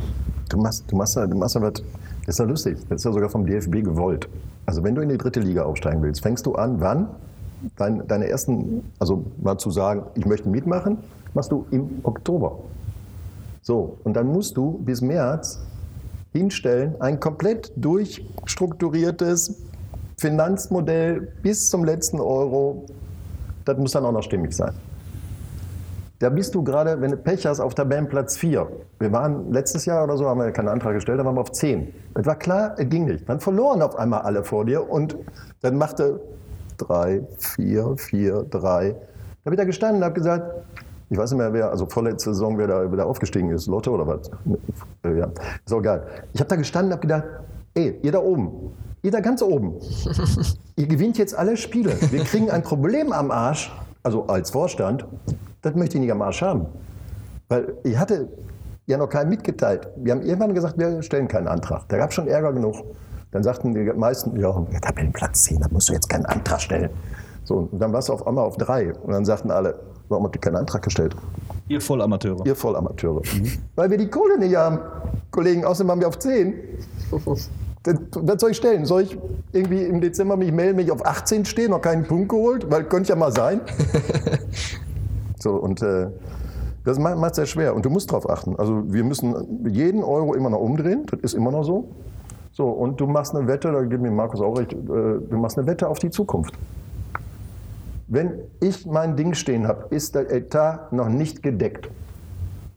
Du 0.51 0.59
machst, 0.59 0.85
du 0.89 0.97
machst, 0.97 1.17
du 1.17 1.27
machst 1.37 1.57
aber, 1.57 1.71
das 1.71 1.85
ist 2.27 2.39
ja 2.39 2.45
lustig, 2.45 2.77
das 2.89 3.01
ist 3.01 3.05
ja 3.05 3.13
sogar 3.13 3.31
vom 3.31 3.47
DFB 3.47 3.83
gewollt. 3.83 4.29
Also 4.67 4.83
wenn 4.85 4.95
du 4.95 5.01
in 5.01 5.09
die 5.09 5.19
dritte 5.19 5.41
Liga 5.41 5.63
aufsteigen 5.63 6.03
willst, 6.03 6.23
fängst 6.23 6.45
du 6.45 6.55
an, 6.55 6.81
wann? 6.81 7.09
Dein, 7.77 8.07
deine 8.07 8.29
ersten, 8.29 8.85
also 8.99 9.25
mal 9.43 9.59
zu 9.59 9.71
sagen, 9.71 10.03
ich 10.15 10.27
möchte 10.27 10.49
mitmachen, 10.49 10.99
machst 11.35 11.53
du 11.53 11.67
im 11.71 12.01
Oktober. 12.03 12.59
So, 13.63 13.99
und 14.05 14.15
dann 14.15 14.29
musst 14.29 14.57
du 14.57 14.79
bis 14.79 15.01
März 15.01 15.61
hinstellen, 16.33 16.95
ein 17.01 17.21
komplett 17.21 17.73
durchstrukturiertes 17.77 19.63
Finanzmodell 20.19 21.33
bis 21.43 21.71
zum 21.71 21.85
letzten 21.85 22.21
Euro, 22.21 22.87
das 23.65 23.79
muss 23.79 23.93
dann 23.93 24.05
auch 24.05 24.13
noch 24.13 24.23
stimmig 24.23 24.53
sein. 24.55 24.73
Da 26.19 26.31
bist 26.31 26.53
du 26.55 26.65
gerade, 26.65 27.01
wenn 27.01 27.13
du 27.13 27.17
Pech 27.17 27.47
hast, 27.47 27.61
auf 27.61 27.75
Tabellenplatz 27.75 28.37
4. 28.37 28.67
Wir 28.99 29.13
waren 29.13 29.53
letztes 29.53 29.85
Jahr 29.85 30.03
oder 30.03 30.17
so, 30.17 30.27
haben 30.27 30.41
wir 30.41 30.51
keinen 30.51 30.69
Antrag 30.69 30.95
gestellt, 30.95 31.21
da 31.21 31.25
waren 31.25 31.37
wir 31.37 31.43
auf 31.43 31.53
10. 31.53 31.93
Es 32.15 32.27
war 32.27 32.35
klar, 32.35 32.75
es 32.77 32.89
ging 32.89 33.05
nicht. 33.05 33.29
Dann 33.29 33.39
verloren 33.39 33.83
auf 33.83 33.97
einmal 33.97 34.23
alle 34.23 34.43
vor 34.43 34.65
dir 34.65 34.91
und 34.91 35.17
dann 35.61 35.77
machte 35.77 36.21
3, 36.79 37.23
4, 37.39 37.95
4, 37.97 38.43
3. 38.51 38.91
Da 38.91 38.97
habe 39.45 39.55
ich 39.55 39.59
da 39.59 39.65
gestanden 39.65 39.99
und 39.99 40.05
habe 40.05 40.15
gesagt, 40.15 40.51
ich 41.11 41.19
weiß 41.19 41.31
nicht 41.33 41.39
mehr, 41.39 41.53
wer, 41.53 41.71
also 41.71 41.87
vorletzte 41.87 42.35
Saison, 42.35 42.59
wer 42.59 42.67
da 42.67 42.93
wieder 42.93 43.07
aufgestiegen 43.07 43.51
ist, 43.51 43.67
Lotte 43.67 43.91
oder 43.91 44.07
was? 44.07 44.31
Ja, 45.05 45.31
ist 45.65 45.73
auch 45.73 45.83
geil. 45.83 46.03
Ich 46.33 46.41
habe 46.41 46.49
da 46.49 46.57
gestanden 46.57 46.93
und 46.93 46.99
habe 46.99 47.03
gedacht, 47.03 47.25
ey, 47.75 47.99
ihr 48.03 48.13
da 48.13 48.19
oben, 48.19 48.73
Ihr 49.03 49.13
da 49.13 49.21
ganz 49.21 49.43
oben. 49.43 49.75
Ihr 50.77 50.87
gewinnt 50.87 51.19
jetzt 51.19 51.37
alle 51.37 51.57
Spiele. 51.57 51.97
Wir 52.11 52.25
kriegen 52.25 52.51
ein 52.51 52.63
Problem 52.63 53.13
am 53.13 53.31
Arsch, 53.31 53.73
also 54.03 54.27
als 54.27 54.51
Vorstand. 54.51 55.07
Das 55.63 55.75
möchte 55.75 55.97
ich 55.97 56.03
nicht 56.03 56.13
am 56.13 56.23
Arsch 56.23 56.43
haben. 56.43 56.67
Weil 57.49 57.75
ich 57.85 57.97
hatte 57.97 58.29
ja 58.87 58.99
noch 58.99 59.09
keinen 59.09 59.29
mitgeteilt. 59.29 59.89
Wir 59.97 60.13
haben 60.13 60.23
irgendwann 60.23 60.55
gesagt, 60.55 60.79
wir 60.79 61.03
stellen 61.03 61.29
keinen 61.29 61.47
Antrag. 61.47 61.89
Da 61.89 61.97
gab 61.97 62.11
es 62.11 62.17
schon 62.17 62.27
Ärger 62.27 62.53
genug. 62.53 62.77
Dann 63.31 63.43
sagten 63.43 63.75
die 63.75 63.85
meisten, 63.85 64.39
ja, 64.39 64.51
Tabellenplatz 64.81 65.45
10, 65.45 65.61
da 65.61 65.69
musst 65.71 65.89
du 65.89 65.93
jetzt 65.93 66.09
keinen 66.09 66.27
Antrag 66.27 66.61
stellen. 66.61 66.91
So, 67.49 67.67
und 67.73 67.81
dann 67.81 67.95
warst 67.95 68.11
du 68.11 68.13
auf 68.13 68.27
einmal 68.27 68.45
auf 68.45 68.59
drei. 68.59 68.93
Und 68.93 69.11
dann 69.11 69.25
sagten 69.25 69.51
alle, 69.51 69.81
warum 70.11 70.25
habt 70.25 70.37
ihr 70.37 70.41
keinen 70.41 70.57
Antrag 70.57 70.83
gestellt? 70.83 71.17
Ihr 71.69 71.81
Vollamateure. 71.81 72.45
Ihr 72.45 72.55
Vollamateure. 72.55 73.23
Mhm. 73.23 73.53
Weil 73.75 73.91
wir 73.91 73.97
die 73.97 74.11
Kohle 74.11 74.39
nicht 74.39 74.55
haben. 74.55 74.81
Kollegen, 75.31 75.65
außerdem 75.65 75.91
haben 75.91 76.01
wir 76.01 76.09
auf 76.09 76.19
10. 76.19 76.53
Was 77.11 78.41
soll 78.41 78.51
ich 78.51 78.57
stellen? 78.59 78.85
Soll 78.85 79.03
ich 79.03 79.19
irgendwie 79.53 79.83
im 79.83 80.03
Dezember 80.03 80.37
mich 80.37 80.53
melden, 80.53 80.77
mich 80.77 80.93
auf 80.93 81.07
18 81.07 81.47
stehen, 81.47 81.71
noch 81.71 81.81
keinen 81.81 82.07
Punkt 82.07 82.29
geholt? 82.29 82.71
Weil 82.71 82.85
könnte 82.85 83.09
ja 83.09 83.17
mal 83.17 83.33
sein. 83.33 83.63
so, 85.39 85.55
und 85.55 85.81
äh, 85.81 86.09
Das 86.85 86.99
macht 86.99 87.31
es 87.31 87.37
sehr 87.37 87.47
schwer 87.47 87.75
und 87.75 87.83
du 87.87 87.89
musst 87.89 88.11
darauf 88.11 88.29
achten. 88.29 88.57
Also 88.57 88.83
wir 88.93 89.05
müssen 89.05 89.67
jeden 89.71 90.03
Euro 90.05 90.35
immer 90.35 90.51
noch 90.51 90.61
umdrehen, 90.61 91.07
das 91.11 91.21
ist 91.21 91.35
immer 91.35 91.51
noch 91.51 91.65
so. 91.65 91.89
So, 92.53 92.69
und 92.69 93.01
du 93.01 93.07
machst 93.07 93.35
eine 93.35 93.49
Wette, 93.49 93.73
da 93.73 93.81
gibt 93.85 94.03
mir 94.03 94.11
Markus 94.11 94.43
auch 94.43 94.59
recht, 94.59 94.75
äh, 94.75 94.77
du 94.77 95.37
machst 95.39 95.57
eine 95.57 95.67
Wette 95.67 95.89
auf 95.89 95.99
die 95.99 96.11
Zukunft. 96.11 96.53
Wenn 98.11 98.41
ich 98.61 98.87
mein 98.87 99.17
Ding 99.17 99.35
stehen 99.35 99.69
habe, 99.69 99.95
ist 99.95 100.15
der 100.15 100.33
Etat 100.33 100.93
noch 100.93 101.11
nicht 101.11 101.43
gedeckt. 101.43 101.91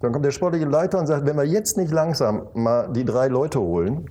Dann 0.01 0.11
kommt 0.11 0.25
der 0.25 0.31
sportliche 0.31 0.65
Leiter 0.65 0.99
und 0.99 1.07
sagt, 1.07 1.25
wenn 1.25 1.37
wir 1.37 1.45
jetzt 1.45 1.77
nicht 1.77 1.91
langsam 1.91 2.47
mal 2.53 2.89
die 2.91 3.05
drei 3.05 3.29
Leute 3.29 3.61
holen, 3.61 4.09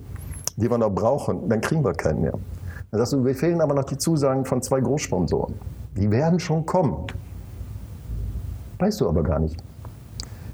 die 0.55 0.69
wir 0.69 0.79
noch 0.79 0.89
brauchen, 0.89 1.47
dann 1.47 1.61
kriegen 1.61 1.83
wir 1.83 1.93
keinen 1.93 2.21
mehr. 2.21 2.33
Dann 2.89 2.97
sagst 2.97 3.13
du, 3.13 3.23
wir 3.23 3.35
fehlen 3.35 3.61
aber 3.61 3.75
noch 3.75 3.83
die 3.83 3.97
Zusagen 3.97 4.45
von 4.45 4.63
zwei 4.63 4.81
Großsponsoren. 4.81 5.53
Die 5.95 6.09
werden 6.09 6.39
schon 6.39 6.65
kommen. 6.65 7.05
Weißt 8.79 8.99
du 8.99 9.07
aber 9.07 9.21
gar 9.21 9.37
nicht. 9.37 9.61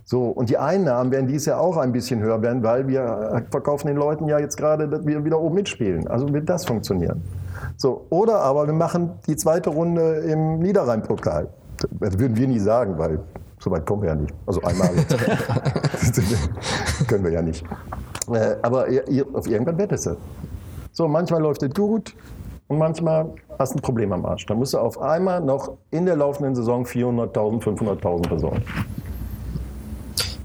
So, 0.04 0.26
und 0.26 0.50
die 0.50 0.58
Einnahmen 0.58 1.12
werden 1.12 1.28
dies 1.28 1.46
Jahr 1.46 1.62
auch 1.62 1.78
ein 1.78 1.94
bisschen 1.94 2.22
höher 2.22 2.42
werden, 2.42 2.62
weil 2.64 2.88
wir 2.90 3.46
verkaufen 3.52 3.88
den 3.88 3.98
Leuten 3.98 4.28
ja 4.28 4.38
jetzt 4.40 4.58
gerade, 4.58 4.90
dass 4.90 5.06
wir 5.06 5.24
wieder 5.24 5.40
oben 5.40 5.56
mitspielen. 5.56 6.08
Also 6.08 6.32
wird 6.34 6.50
das 6.50 6.66
funktionieren. 6.66 7.22
So, 7.78 8.08
oder 8.10 8.42
aber 8.42 8.66
wir 8.66 8.74
machen 8.74 9.12
die 9.28 9.36
zweite 9.36 9.70
Runde 9.70 10.18
im 10.18 10.60
Niederrhein-Pokal. 10.60 11.48
Das 12.00 12.18
würden 12.18 12.36
wir 12.36 12.48
nie 12.48 12.60
sagen, 12.60 12.98
weil 12.98 13.20
so 13.60 13.70
weit 13.70 13.86
kommen 13.86 14.02
wir 14.02 14.10
ja 14.10 14.16
nicht. 14.16 14.34
Also 14.48 14.62
einmal 14.64 14.90
können 17.08 17.24
wir 17.24 17.32
ja 17.32 17.44
nicht. 17.44 17.64
Äh, 18.32 18.56
aber 18.64 18.88
auf 19.34 19.48
irgendwann 19.48 19.78
wird 19.78 19.92
es. 19.92 20.10
So, 20.92 21.08
manchmal 21.08 21.42
läuft 21.42 21.62
es 21.62 21.74
gut 21.76 22.16
und 22.68 22.80
manchmal 22.80 23.32
hast 23.60 23.74
du 23.74 23.78
ein 23.78 23.82
Problem 23.82 24.12
am 24.12 24.26
Arsch. 24.26 24.48
Dann 24.48 24.58
musst 24.58 24.74
du 24.74 24.80
auf 24.80 25.00
einmal 25.00 25.42
noch 25.42 25.78
in 25.92 26.08
der 26.08 26.16
laufenden 26.16 26.56
Saison 26.56 26.84
400.000, 26.84 27.62
500.000 27.62 28.30
besorgen. 28.30 28.64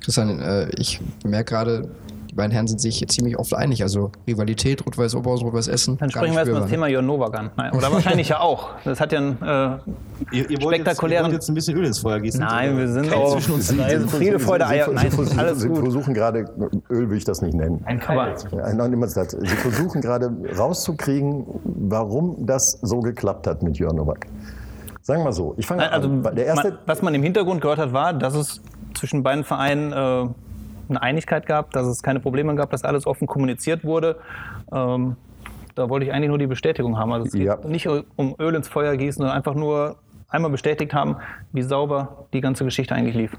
Christian, 0.04 0.40
äh, 0.40 0.68
ich 0.76 1.00
merke 1.24 1.54
gerade, 1.54 1.88
die 2.32 2.36
beiden 2.36 2.50
Herren 2.50 2.66
sind 2.66 2.80
sich 2.80 3.06
ziemlich 3.08 3.38
oft 3.38 3.52
einig. 3.52 3.82
Also 3.82 4.10
Rivalität, 4.26 4.86
Rot-Weiß 4.86 5.14
Oberhaus, 5.16 5.42
Rot-Weiß 5.44 5.68
Essen. 5.68 5.98
Dann 5.98 6.10
sprechen 6.10 6.32
wir 6.32 6.38
erstmal 6.38 6.62
das 6.62 6.70
Thema 6.70 6.86
Jörn 6.86 7.04
Nowak 7.04 7.38
an. 7.38 7.50
Nein, 7.58 7.72
oder 7.74 7.92
wahrscheinlich 7.92 8.30
ja 8.30 8.40
auch. 8.40 8.70
Das 8.84 9.00
hat 9.00 9.12
ja 9.12 9.18
einen 9.18 9.42
äh, 9.42 10.34
ihr, 10.34 10.48
ihr 10.48 10.62
wollt 10.62 10.76
spektakulären... 10.76 10.86
Jetzt, 10.86 11.02
ihr 11.02 11.22
wollt 11.24 11.32
jetzt 11.34 11.48
ein 11.50 11.54
bisschen 11.54 11.76
Öl 11.76 11.84
ins 11.84 11.98
Feuer 11.98 12.20
gießen. 12.20 12.40
Nein, 12.40 12.78
wir 12.78 12.88
sind 12.88 13.12
auch 13.12 13.34
zwischen 13.34 13.52
uns. 13.52 13.70
Friede, 14.10 14.38
Freude, 14.38 14.66
Eier. 14.66 14.90
Nein, 14.90 15.10
Sie, 15.10 15.38
alles 15.38 15.60
Sie 15.60 15.68
versuchen 15.68 16.14
gerade, 16.14 16.46
Öl 16.88 17.10
will 17.10 17.18
ich 17.18 17.24
das 17.24 17.42
nicht 17.42 17.52
nennen. 17.52 17.82
Ein 17.84 18.00
Cover. 18.00 18.34
Sie 18.34 19.56
versuchen 19.56 20.00
gerade 20.00 20.32
rauszukriegen, 20.56 21.44
warum 21.64 22.46
das 22.46 22.78
so 22.80 23.00
geklappt 23.00 23.46
hat 23.46 23.62
mit 23.62 23.76
Jörn 23.76 23.96
Nowak. 23.96 24.26
Sagen 25.02 25.20
wir 25.20 25.24
mal 25.24 25.32
so. 25.32 25.52
Ich 25.58 25.66
fange 25.66 25.92
also, 25.92 26.08
an. 26.08 26.34
Der 26.34 26.46
erste, 26.46 26.78
was 26.86 27.02
man 27.02 27.14
im 27.14 27.22
Hintergrund 27.22 27.60
gehört 27.60 27.78
hat, 27.78 27.92
war, 27.92 28.14
dass 28.14 28.34
es 28.34 28.62
zwischen 28.94 29.22
beiden 29.22 29.44
Vereinen 29.44 29.92
äh, 29.92 30.28
eine 30.92 31.02
Einigkeit 31.02 31.46
gab, 31.46 31.70
dass 31.72 31.86
es 31.86 32.02
keine 32.02 32.20
Probleme 32.20 32.54
gab, 32.54 32.70
dass 32.70 32.84
alles 32.84 33.06
offen 33.06 33.26
kommuniziert 33.26 33.84
wurde. 33.84 34.16
Ähm, 34.72 35.16
da 35.74 35.88
wollte 35.88 36.06
ich 36.06 36.12
eigentlich 36.12 36.28
nur 36.28 36.38
die 36.38 36.46
Bestätigung 36.46 36.98
haben. 36.98 37.12
Also 37.12 37.26
es 37.26 37.32
geht 37.32 37.42
ja. 37.42 37.58
nicht 37.64 37.88
um 37.88 38.34
Öl 38.38 38.54
ins 38.54 38.68
Feuer 38.68 38.96
gießen, 38.96 39.18
sondern 39.20 39.36
einfach 39.36 39.54
nur 39.54 39.96
einmal 40.28 40.50
bestätigt 40.50 40.92
haben, 40.92 41.16
wie 41.52 41.62
sauber 41.62 42.26
die 42.32 42.40
ganze 42.40 42.64
Geschichte 42.64 42.94
eigentlich 42.94 43.14
lief 43.14 43.36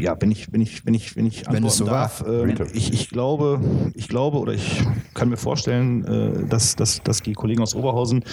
ja, 0.00 0.16
wenn 0.20 0.30
ich, 0.30 0.52
wenn 0.52 0.60
ich, 0.60 0.86
wenn 0.86 0.94
ich, 0.94 1.16
wenn 1.16 1.26
ich 1.26 1.44
wenn 1.50 1.64
es 1.64 1.76
so 1.76 1.84
darf, 1.84 2.24
äh, 2.26 2.52
ich, 2.72 2.92
ich 2.92 3.10
glaube, 3.10 3.60
ich 3.94 4.08
glaube 4.08 4.38
oder 4.38 4.52
ich 4.52 4.84
kann 5.14 5.28
mir 5.28 5.36
vorstellen, 5.36 6.04
äh, 6.04 6.48
dass, 6.48 6.76
dass, 6.76 7.02
dass 7.02 7.22
die 7.22 7.34
Kollegen 7.34 7.62
aus 7.62 7.74
Oberhausen 7.74 8.24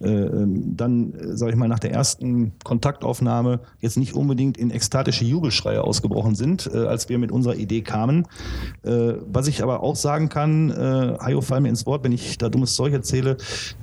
dann, 0.00 1.14
äh, 1.14 1.36
sage 1.36 1.52
ich 1.52 1.58
mal, 1.58 1.68
nach 1.68 1.78
der 1.78 1.92
ersten 1.92 2.52
Kontaktaufnahme 2.64 3.60
jetzt 3.80 3.96
nicht 3.96 4.14
unbedingt 4.14 4.56
in 4.56 4.70
ekstatische 4.70 5.24
Jubelschreie 5.24 5.82
ausgebrochen 5.82 6.34
sind, 6.34 6.70
äh, 6.72 6.78
als 6.78 7.08
wir 7.08 7.18
mit 7.18 7.32
unserer 7.32 7.56
Idee 7.56 7.82
kamen. 7.82 8.26
Äh, 8.82 9.14
was 9.26 9.46
ich 9.46 9.62
aber 9.62 9.82
auch 9.82 9.96
sagen 9.96 10.28
kann, 10.28 10.70
äh, 10.70 11.16
Hajo, 11.20 11.40
fall 11.40 11.60
mir 11.60 11.68
ins 11.68 11.86
Wort, 11.86 12.04
wenn 12.04 12.12
ich 12.12 12.38
da 12.38 12.48
dummes 12.48 12.74
Zeug 12.74 12.92
erzähle, 12.92 13.36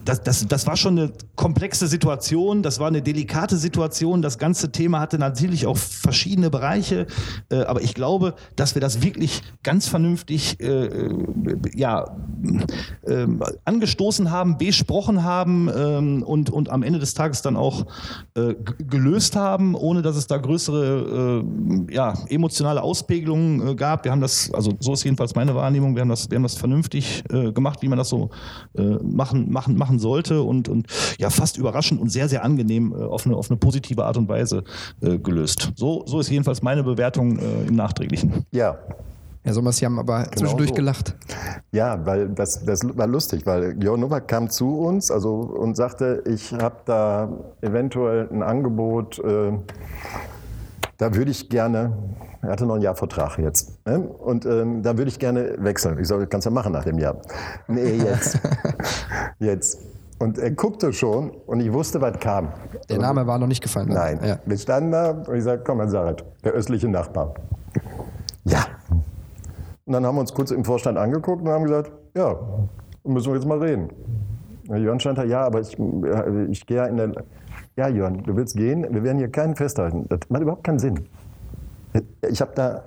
das, 0.05 0.21
das, 0.21 0.47
das 0.47 0.67
war 0.67 0.75
schon 0.75 0.97
eine 0.97 1.11
komplexe 1.35 1.87
Situation, 1.87 2.63
das 2.63 2.79
war 2.79 2.87
eine 2.87 3.01
delikate 3.01 3.57
Situation, 3.57 4.21
das 4.21 4.37
ganze 4.37 4.71
Thema 4.71 4.99
hatte 4.99 5.17
natürlich 5.17 5.65
auch 5.65 5.77
verschiedene 5.77 6.49
Bereiche. 6.49 7.07
Äh, 7.49 7.63
aber 7.63 7.81
ich 7.81 7.93
glaube, 7.93 8.35
dass 8.55 8.75
wir 8.75 8.81
das 8.81 9.01
wirklich 9.01 9.41
ganz 9.63 9.87
vernünftig 9.87 10.59
äh, 10.59 11.09
ja, 11.73 12.17
äh, 13.03 13.27
angestoßen 13.65 14.31
haben, 14.31 14.57
besprochen 14.57 15.23
haben 15.23 15.69
ähm, 16.01 16.23
und, 16.23 16.49
und 16.49 16.69
am 16.69 16.83
Ende 16.83 16.99
des 16.99 17.13
Tages 17.13 17.41
dann 17.41 17.55
auch 17.55 17.85
äh, 18.35 18.55
gelöst 18.89 19.35
haben, 19.35 19.75
ohne 19.75 20.01
dass 20.01 20.15
es 20.15 20.27
da 20.27 20.37
größere 20.37 21.43
äh, 21.89 21.93
ja, 21.93 22.13
emotionale 22.27 22.81
Auspegelungen 22.81 23.67
äh, 23.67 23.75
gab. 23.75 24.03
Wir 24.03 24.11
haben 24.11 24.21
das, 24.21 24.51
also 24.53 24.73
so 24.79 24.93
ist 24.93 25.03
jedenfalls 25.03 25.35
meine 25.35 25.55
Wahrnehmung, 25.55 25.95
wir 25.95 26.01
haben 26.01 26.09
das, 26.09 26.29
wir 26.29 26.35
haben 26.35 26.43
das 26.43 26.55
vernünftig 26.55 27.23
gemacht, 27.53 27.81
wie 27.81 27.87
man 27.87 27.97
das 27.97 28.09
so 28.09 28.29
machen, 29.03 29.51
machen, 29.51 29.77
machen 29.77 29.99
sollte 29.99 30.41
und, 30.41 30.69
und 30.69 30.87
ja, 31.19 31.29
fast 31.29 31.57
überraschend 31.57 32.01
und 32.01 32.09
sehr, 32.09 32.27
sehr 32.29 32.43
angenehm 32.43 32.93
auf 32.93 33.25
eine, 33.25 33.35
auf 33.35 33.49
eine 33.49 33.57
positive 33.57 34.05
Art 34.05 34.17
und 34.17 34.27
Weise 34.27 34.63
gelöst. 34.99 35.71
So, 35.75 36.03
so 36.05 36.19
ist 36.19 36.29
jedenfalls 36.29 36.61
meine 36.61 36.83
Bewertung 36.83 37.37
äh, 37.39 37.67
im 37.67 37.75
Nachträglichen. 37.75 38.45
Ja. 38.51 38.77
Herr 39.43 39.53
Sommers, 39.53 39.77
Sie 39.77 39.85
haben 39.85 39.97
aber 39.97 40.23
genau 40.23 40.35
zwischendurch 40.35 40.69
so. 40.69 40.75
gelacht. 40.75 41.15
Ja, 41.71 42.05
weil 42.05 42.29
das, 42.29 42.63
das 42.63 42.81
war 42.95 43.07
lustig, 43.07 43.45
weil 43.45 43.81
Jörn 43.81 43.99
Nowak 43.99 44.27
kam 44.27 44.49
zu 44.49 44.79
uns 44.79 45.09
also, 45.09 45.33
und 45.35 45.75
sagte, 45.75 46.23
ich 46.27 46.53
habe 46.53 46.75
da 46.85 47.29
eventuell 47.61 48.29
ein 48.31 48.43
Angebot, 48.43 49.17
äh, 49.19 49.53
da 50.97 51.15
würde 51.15 51.31
ich 51.31 51.49
gerne, 51.49 51.91
er 52.43 52.49
hatte 52.49 52.67
noch 52.67 52.75
ein 52.75 52.81
Jahr 52.81 52.95
Vertrag 52.95 53.39
jetzt, 53.39 53.83
ne? 53.87 53.99
und 53.99 54.45
ähm, 54.45 54.83
da 54.83 54.95
würde 54.95 55.09
ich 55.09 55.17
gerne 55.17 55.55
wechseln. 55.57 55.97
Ich 55.99 56.07
sage, 56.07 56.27
kannst 56.27 56.45
du 56.45 56.51
ja 56.51 56.53
machen 56.53 56.73
nach 56.73 56.83
dem 56.83 56.99
Jahr. 56.99 57.17
Nee, 57.67 57.95
jetzt. 57.95 58.39
jetzt. 59.39 59.79
Und 60.19 60.37
er 60.37 60.51
guckte 60.51 60.93
schon 60.93 61.31
und 61.47 61.61
ich 61.61 61.73
wusste, 61.73 61.99
was 61.99 62.19
kam. 62.19 62.49
Der 62.87 62.99
Name 62.99 63.25
war 63.25 63.39
noch 63.39 63.47
nicht 63.47 63.63
gefallen. 63.63 63.87
Ne? 63.87 63.95
Nein. 63.95 64.19
Ja. 64.23 64.37
Wir 64.45 64.57
standen 64.59 64.91
da 64.91 65.09
und 65.09 65.35
ich 65.35 65.43
sagte, 65.43 65.63
komm, 65.65 65.79
Herr 65.79 65.89
Sarat, 65.89 66.23
der 66.43 66.51
östliche 66.51 66.87
Nachbar. 66.87 67.33
Ja. 68.43 68.65
Und 69.85 69.93
dann 69.93 70.05
haben 70.05 70.15
wir 70.15 70.21
uns 70.21 70.33
kurz 70.33 70.51
im 70.51 70.63
Vorstand 70.63 70.97
angeguckt 70.97 71.41
und 71.41 71.49
haben 71.49 71.63
gesagt, 71.63 71.91
ja, 72.15 72.35
müssen 73.03 73.31
wir 73.31 73.35
jetzt 73.35 73.47
mal 73.47 73.59
reden. 73.59 73.89
Jörn 74.67 74.99
stand 74.99 75.17
da, 75.17 75.23
ja, 75.23 75.41
aber 75.45 75.61
ich, 75.61 75.77
ich 76.49 76.65
gehe 76.65 76.77
ja 76.77 76.85
in 76.85 76.97
der... 76.97 77.11
Ja, 77.75 77.87
Jörn, 77.87 78.23
du 78.23 78.35
willst 78.35 78.55
gehen? 78.55 78.85
Wir 78.89 79.03
werden 79.03 79.17
hier 79.17 79.29
keinen 79.29 79.55
festhalten. 79.55 80.05
Das 80.09 80.19
macht 80.29 80.41
überhaupt 80.41 80.63
keinen 80.63 80.79
Sinn. 80.79 81.07
Ich 82.29 82.41
habe 82.41 82.51
da 82.53 82.83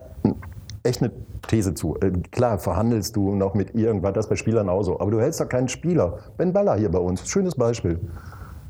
echt 0.83 1.02
eine 1.02 1.11
These 1.48 1.74
zu. 1.74 1.96
Äh, 2.00 2.12
klar, 2.30 2.59
verhandelst 2.59 3.16
du 3.16 3.35
noch 3.35 3.54
mit 3.54 3.74
irgendwas, 3.74 4.12
das 4.12 4.28
bei 4.28 4.37
Spielern 4.37 4.68
auch 4.68 4.83
so. 4.83 5.00
Aber 5.00 5.11
du 5.11 5.20
hältst 5.20 5.40
doch 5.40 5.48
keinen 5.48 5.68
Spieler. 5.68 6.18
Ben 6.37 6.52
Baller 6.52 6.76
hier 6.76 6.90
bei 6.90 6.98
uns, 6.98 7.28
schönes 7.28 7.54
Beispiel. 7.54 7.98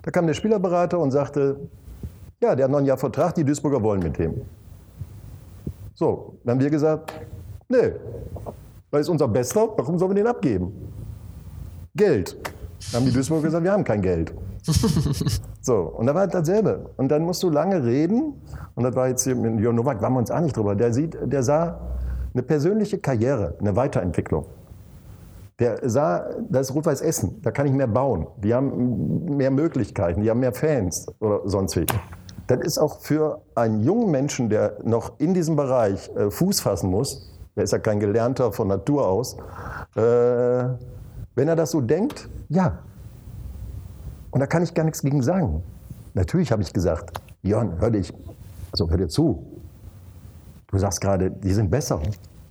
Da 0.02 0.10
kam 0.10 0.26
der 0.26 0.34
Spielerberater 0.34 0.98
und 0.98 1.10
sagte, 1.10 1.56
ja, 2.40 2.54
der 2.54 2.64
hat 2.64 2.70
noch 2.70 2.78
ein 2.78 2.84
Jahr 2.84 2.98
Vertrag, 2.98 3.34
die 3.34 3.44
Duisburger 3.44 3.82
wollen 3.82 4.02
mit 4.02 4.18
dem. 4.18 4.42
So, 5.94 6.34
dann 6.44 6.56
haben 6.56 6.60
wir 6.60 6.70
gesagt, 6.70 7.12
nee, 7.74 7.92
weil 8.90 9.00
ist 9.00 9.08
unser 9.08 9.28
Bester, 9.28 9.68
warum 9.76 9.98
sollen 9.98 10.12
wir 10.12 10.22
den 10.22 10.26
abgeben? 10.28 10.72
Geld. 11.96 12.36
Dann 12.92 13.00
haben 13.00 13.06
die 13.06 13.12
Duisburger 13.12 13.44
gesagt, 13.44 13.64
wir 13.64 13.72
haben 13.72 13.84
kein 13.84 14.02
Geld. 14.02 14.32
so, 15.60 15.74
und 15.74 16.06
da 16.06 16.14
war 16.14 16.26
dasselbe. 16.26 16.90
Und 16.96 17.08
dann 17.08 17.22
musst 17.22 17.42
du 17.42 17.50
lange 17.50 17.84
reden. 17.84 18.34
Und 18.74 18.84
das 18.84 18.94
war 18.94 19.08
jetzt 19.08 19.24
hier 19.24 19.34
mit 19.34 19.60
Jörn 19.60 19.76
Nowak, 19.76 20.00
waren 20.00 20.12
wir 20.12 20.20
uns 20.20 20.30
auch 20.30 20.40
nicht 20.40 20.56
drüber. 20.56 20.74
Der, 20.74 20.92
sieht, 20.92 21.16
der 21.24 21.42
sah 21.42 21.80
eine 22.32 22.42
persönliche 22.42 22.98
Karriere, 22.98 23.56
eine 23.60 23.74
Weiterentwicklung. 23.76 24.46
Der 25.58 25.88
sah, 25.88 26.28
das 26.48 26.68
ist 26.68 26.74
Rot-Weiß 26.74 27.00
Essen, 27.00 27.40
da 27.42 27.52
kann 27.52 27.66
ich 27.66 27.72
mehr 27.72 27.86
bauen. 27.86 28.26
Die 28.42 28.52
haben 28.52 29.36
mehr 29.36 29.50
Möglichkeiten, 29.52 30.22
die 30.22 30.30
haben 30.30 30.40
mehr 30.40 30.52
Fans 30.52 31.06
oder 31.20 31.42
sonst 31.44 31.76
wie. 31.76 31.86
Das 32.46 32.60
ist 32.60 32.78
auch 32.78 33.00
für 33.00 33.40
einen 33.54 33.80
jungen 33.80 34.10
Menschen, 34.10 34.50
der 34.50 34.78
noch 34.82 35.18
in 35.18 35.32
diesem 35.32 35.56
Bereich 35.56 36.10
äh, 36.16 36.30
Fuß 36.30 36.60
fassen 36.60 36.90
muss, 36.90 37.33
der 37.56 37.64
ist 37.64 37.72
ja 37.72 37.78
kein 37.78 38.00
Gelernter 38.00 38.52
von 38.52 38.68
Natur 38.68 39.06
aus, 39.06 39.36
äh, 39.96 40.64
wenn 41.34 41.48
er 41.48 41.56
das 41.56 41.70
so 41.70 41.80
denkt, 41.80 42.28
ja. 42.48 42.78
Und 44.30 44.40
da 44.40 44.46
kann 44.46 44.62
ich 44.62 44.74
gar 44.74 44.84
nichts 44.84 45.02
gegen 45.02 45.22
sagen. 45.22 45.62
Natürlich 46.14 46.50
habe 46.52 46.62
ich 46.62 46.72
gesagt, 46.72 47.20
Jörn, 47.42 47.80
hör 47.80 47.90
dich, 47.90 48.12
also 48.72 48.88
hör 48.90 48.96
dir 48.96 49.08
zu, 49.08 49.54
Du 50.74 50.80
sagst 50.80 51.00
gerade, 51.00 51.30
die 51.30 51.52
sind 51.52 51.70
besser. 51.70 52.00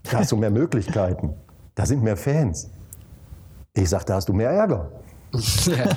Da 0.03 0.19
hast 0.19 0.31
du 0.31 0.37
mehr 0.37 0.49
Möglichkeiten. 0.49 1.34
Da 1.75 1.86
sind 1.86 2.01
mehr 2.01 2.15
Fans. 2.15 2.69
Ich 3.73 3.89
sage, 3.89 4.05
da 4.05 4.15
hast 4.15 4.30
du 4.30 4.34
mehr 4.34 4.49
Ärger. 4.49 4.89
Ja. 5.65 5.89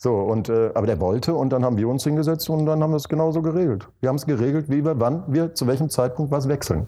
So, 0.00 0.14
und, 0.14 0.48
äh, 0.48 0.70
aber 0.74 0.86
der 0.86 1.00
wollte 1.00 1.34
und 1.34 1.50
dann 1.52 1.64
haben 1.64 1.76
wir 1.76 1.88
uns 1.88 2.04
hingesetzt 2.04 2.48
und 2.48 2.66
dann 2.66 2.80
haben 2.84 2.92
wir 2.92 2.98
es 2.98 3.08
genauso 3.08 3.42
geregelt. 3.42 3.88
Wir 3.98 4.08
haben 4.10 4.16
es 4.16 4.24
geregelt, 4.24 4.70
wie 4.70 4.84
wir, 4.84 5.00
wann 5.00 5.24
wir 5.26 5.52
zu 5.52 5.66
welchem 5.66 5.90
Zeitpunkt 5.90 6.30
was 6.30 6.46
wechseln. 6.48 6.86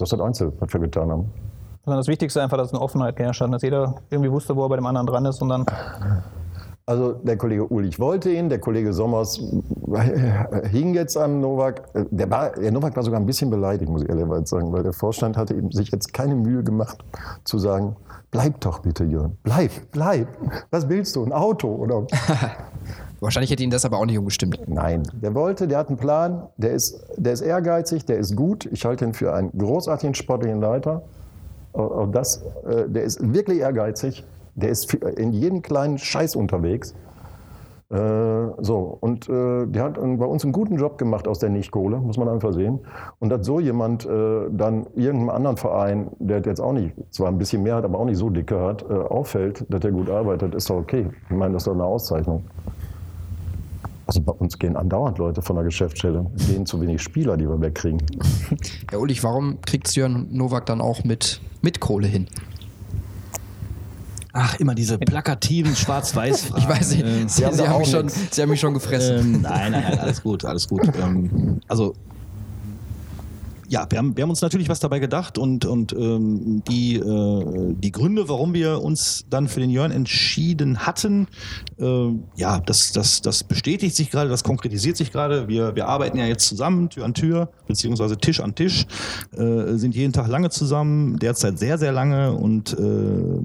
Das 0.00 0.12
hat 0.12 0.20
Einzel, 0.20 0.52
was 0.58 0.72
wir 0.72 0.80
getan 0.80 1.10
haben. 1.10 1.30
Also 1.84 1.96
das 1.98 2.08
Wichtigste 2.08 2.42
einfach, 2.42 2.56
dass 2.56 2.72
eine 2.72 2.80
Offenheit 2.80 3.16
geherrscht 3.16 3.40
hat, 3.40 3.52
dass 3.52 3.62
jeder 3.62 3.94
irgendwie 4.10 4.30
wusste, 4.30 4.54
wo 4.56 4.64
er 4.64 4.68
bei 4.68 4.76
dem 4.76 4.86
anderen 4.86 5.06
dran 5.06 5.24
ist 5.26 5.40
und 5.40 5.48
dann 5.48 5.66
Also 6.86 7.12
der 7.12 7.36
Kollege 7.36 7.72
Ulich 7.72 7.98
wollte 7.98 8.30
ihn, 8.30 8.48
der 8.48 8.58
Kollege 8.58 8.92
Sommers 8.92 9.36
hing 10.70 10.94
jetzt 10.94 11.16
an 11.16 11.40
Novak. 11.40 11.82
Der, 12.10 12.30
war, 12.30 12.50
der 12.50 12.72
Novak 12.72 12.96
war 12.96 13.02
sogar 13.02 13.20
ein 13.20 13.26
bisschen 13.26 13.50
beleidigt, 13.50 13.90
muss 13.90 14.02
ich 14.02 14.08
ehrlicherweise 14.08 14.46
sagen, 14.46 14.72
weil 14.72 14.82
der 14.82 14.92
Vorstand 14.92 15.36
hatte 15.36 15.54
ihm 15.54 15.70
sich 15.70 15.90
jetzt 15.90 16.12
keine 16.12 16.34
Mühe 16.34 16.64
gemacht 16.64 16.98
zu 17.44 17.58
sagen, 17.58 17.96
bleib 18.30 18.60
doch 18.60 18.80
bitte, 18.80 19.04
Jörn, 19.04 19.36
bleib, 19.42 19.70
bleib. 19.92 20.28
Was 20.70 20.88
willst 20.88 21.16
du, 21.16 21.24
ein 21.24 21.32
Auto 21.32 21.68
oder? 21.68 22.06
Wahrscheinlich 23.20 23.50
hätte 23.50 23.62
ihn 23.62 23.70
das 23.70 23.84
aber 23.84 23.98
auch 23.98 24.06
nicht 24.06 24.18
umgestimmt. 24.18 24.58
Nein, 24.66 25.02
der 25.12 25.34
wollte, 25.34 25.68
der 25.68 25.78
hat 25.78 25.88
einen 25.88 25.98
Plan, 25.98 26.48
der 26.56 26.72
ist, 26.72 27.04
der 27.16 27.34
ist 27.34 27.42
ehrgeizig, 27.42 28.06
der 28.06 28.18
ist 28.18 28.34
gut. 28.34 28.66
Ich 28.72 28.84
halte 28.84 29.04
ihn 29.04 29.14
für 29.14 29.34
einen 29.34 29.50
großartigen 29.56 30.14
sportlichen 30.14 30.60
Leiter. 30.60 31.02
Auch 31.72 32.10
das, 32.10 32.42
äh, 32.66 32.88
der 32.88 33.04
ist 33.04 33.32
wirklich 33.32 33.60
ehrgeizig. 33.60 34.24
Der 34.54 34.70
ist 34.70 34.92
in 34.94 35.32
jedem 35.32 35.62
kleinen 35.62 35.98
Scheiß 35.98 36.34
unterwegs. 36.34 36.94
Äh, 37.90 37.96
so, 38.58 38.98
und 39.00 39.28
äh, 39.28 39.66
der 39.66 39.82
hat 39.82 39.94
bei 39.94 40.24
uns 40.24 40.44
einen 40.44 40.52
guten 40.52 40.76
Job 40.76 40.96
gemacht 40.96 41.26
aus 41.26 41.40
der 41.40 41.50
Nichtkohle, 41.50 41.98
muss 41.98 42.18
man 42.18 42.28
einfach 42.28 42.52
sehen. 42.52 42.78
Und 43.18 43.30
dass 43.30 43.44
so 43.44 43.58
jemand 43.58 44.06
äh, 44.06 44.48
dann 44.50 44.86
irgendeinem 44.94 45.30
anderen 45.30 45.56
Verein, 45.56 46.08
der 46.20 46.40
jetzt 46.40 46.60
auch 46.60 46.72
nicht, 46.72 46.94
zwar 47.10 47.28
ein 47.28 47.38
bisschen 47.38 47.64
mehr 47.64 47.74
hat, 47.74 47.84
aber 47.84 47.98
auch 47.98 48.04
nicht 48.04 48.18
so 48.18 48.30
dicke 48.30 48.60
hat, 48.60 48.84
äh, 48.88 48.94
auffällt, 48.94 49.66
dass 49.68 49.84
er 49.84 49.90
gut 49.90 50.08
arbeitet, 50.08 50.54
ist 50.54 50.70
doch 50.70 50.76
okay. 50.76 51.08
Ich 51.28 51.36
meine, 51.36 51.54
das 51.54 51.62
ist 51.62 51.66
doch 51.66 51.74
eine 51.74 51.84
Auszeichnung. 51.84 52.44
Also 54.10 54.22
bei 54.22 54.32
uns 54.32 54.58
gehen 54.58 54.76
andauernd 54.76 55.18
Leute 55.18 55.40
von 55.40 55.54
der 55.54 55.64
Geschäftsstelle. 55.64 56.28
Es 56.34 56.48
gehen 56.48 56.66
zu 56.66 56.80
wenig 56.80 57.00
Spieler, 57.00 57.36
die 57.36 57.48
wir 57.48 57.60
wegkriegen. 57.60 58.02
Ja, 58.90 58.98
Ulrich, 58.98 59.22
warum 59.22 59.60
kriegt 59.60 59.94
Jörn 59.94 60.26
Nowak 60.32 60.66
dann 60.66 60.80
auch 60.80 61.04
mit, 61.04 61.40
mit 61.62 61.78
Kohle 61.78 62.08
hin? 62.08 62.26
Ach, 64.32 64.58
immer 64.58 64.74
diese 64.74 64.98
plakativen 64.98 65.76
Schwarz-Weiß-Fragen. 65.76 66.60
Ich 66.60 66.68
weiß 66.68 66.90
nicht, 66.90 67.04
Ähm, 67.06 67.28
Sie, 67.28 67.46
haben 67.46 67.54
Sie, 67.54 67.68
haben 67.68 67.78
mich 67.78 67.90
schon. 67.92 68.08
Sie 68.08 68.42
haben 68.42 68.48
mich 68.48 68.58
schon 68.58 68.74
gefressen. 68.74 69.34
Ähm, 69.36 69.42
nein, 69.42 69.70
nein, 69.70 69.84
nein, 69.84 69.98
alles 70.00 70.24
gut, 70.24 70.44
alles 70.44 70.66
gut. 70.66 70.90
Ähm, 71.00 71.60
also 71.68 71.94
ja, 73.70 73.86
wir 73.88 73.98
haben, 73.98 74.16
wir 74.16 74.22
haben 74.22 74.30
uns 74.30 74.42
natürlich 74.42 74.68
was 74.68 74.80
dabei 74.80 74.98
gedacht 74.98 75.38
und, 75.38 75.64
und 75.64 75.92
ähm, 75.92 76.60
die, 76.68 76.96
äh, 76.96 77.74
die 77.74 77.92
Gründe, 77.92 78.28
warum 78.28 78.52
wir 78.52 78.82
uns 78.82 79.26
dann 79.30 79.46
für 79.46 79.60
den 79.60 79.70
Jörn 79.70 79.92
entschieden 79.92 80.80
hatten, 80.80 81.28
äh, 81.78 82.08
ja, 82.34 82.58
das, 82.58 82.90
das, 82.90 83.22
das 83.22 83.44
bestätigt 83.44 83.94
sich 83.94 84.10
gerade, 84.10 84.28
das 84.28 84.42
konkretisiert 84.42 84.96
sich 84.96 85.12
gerade. 85.12 85.46
Wir, 85.46 85.76
wir 85.76 85.86
arbeiten 85.86 86.18
ja 86.18 86.26
jetzt 86.26 86.48
zusammen, 86.48 86.90
Tür 86.90 87.04
an 87.04 87.14
Tür, 87.14 87.48
beziehungsweise 87.68 88.18
Tisch 88.18 88.40
an 88.40 88.56
Tisch, 88.56 88.86
äh, 89.36 89.76
sind 89.76 89.94
jeden 89.94 90.12
Tag 90.12 90.26
lange 90.26 90.50
zusammen, 90.50 91.20
derzeit 91.20 91.60
sehr, 91.60 91.78
sehr 91.78 91.92
lange 91.92 92.32
und 92.32 92.72
äh, 92.72 93.40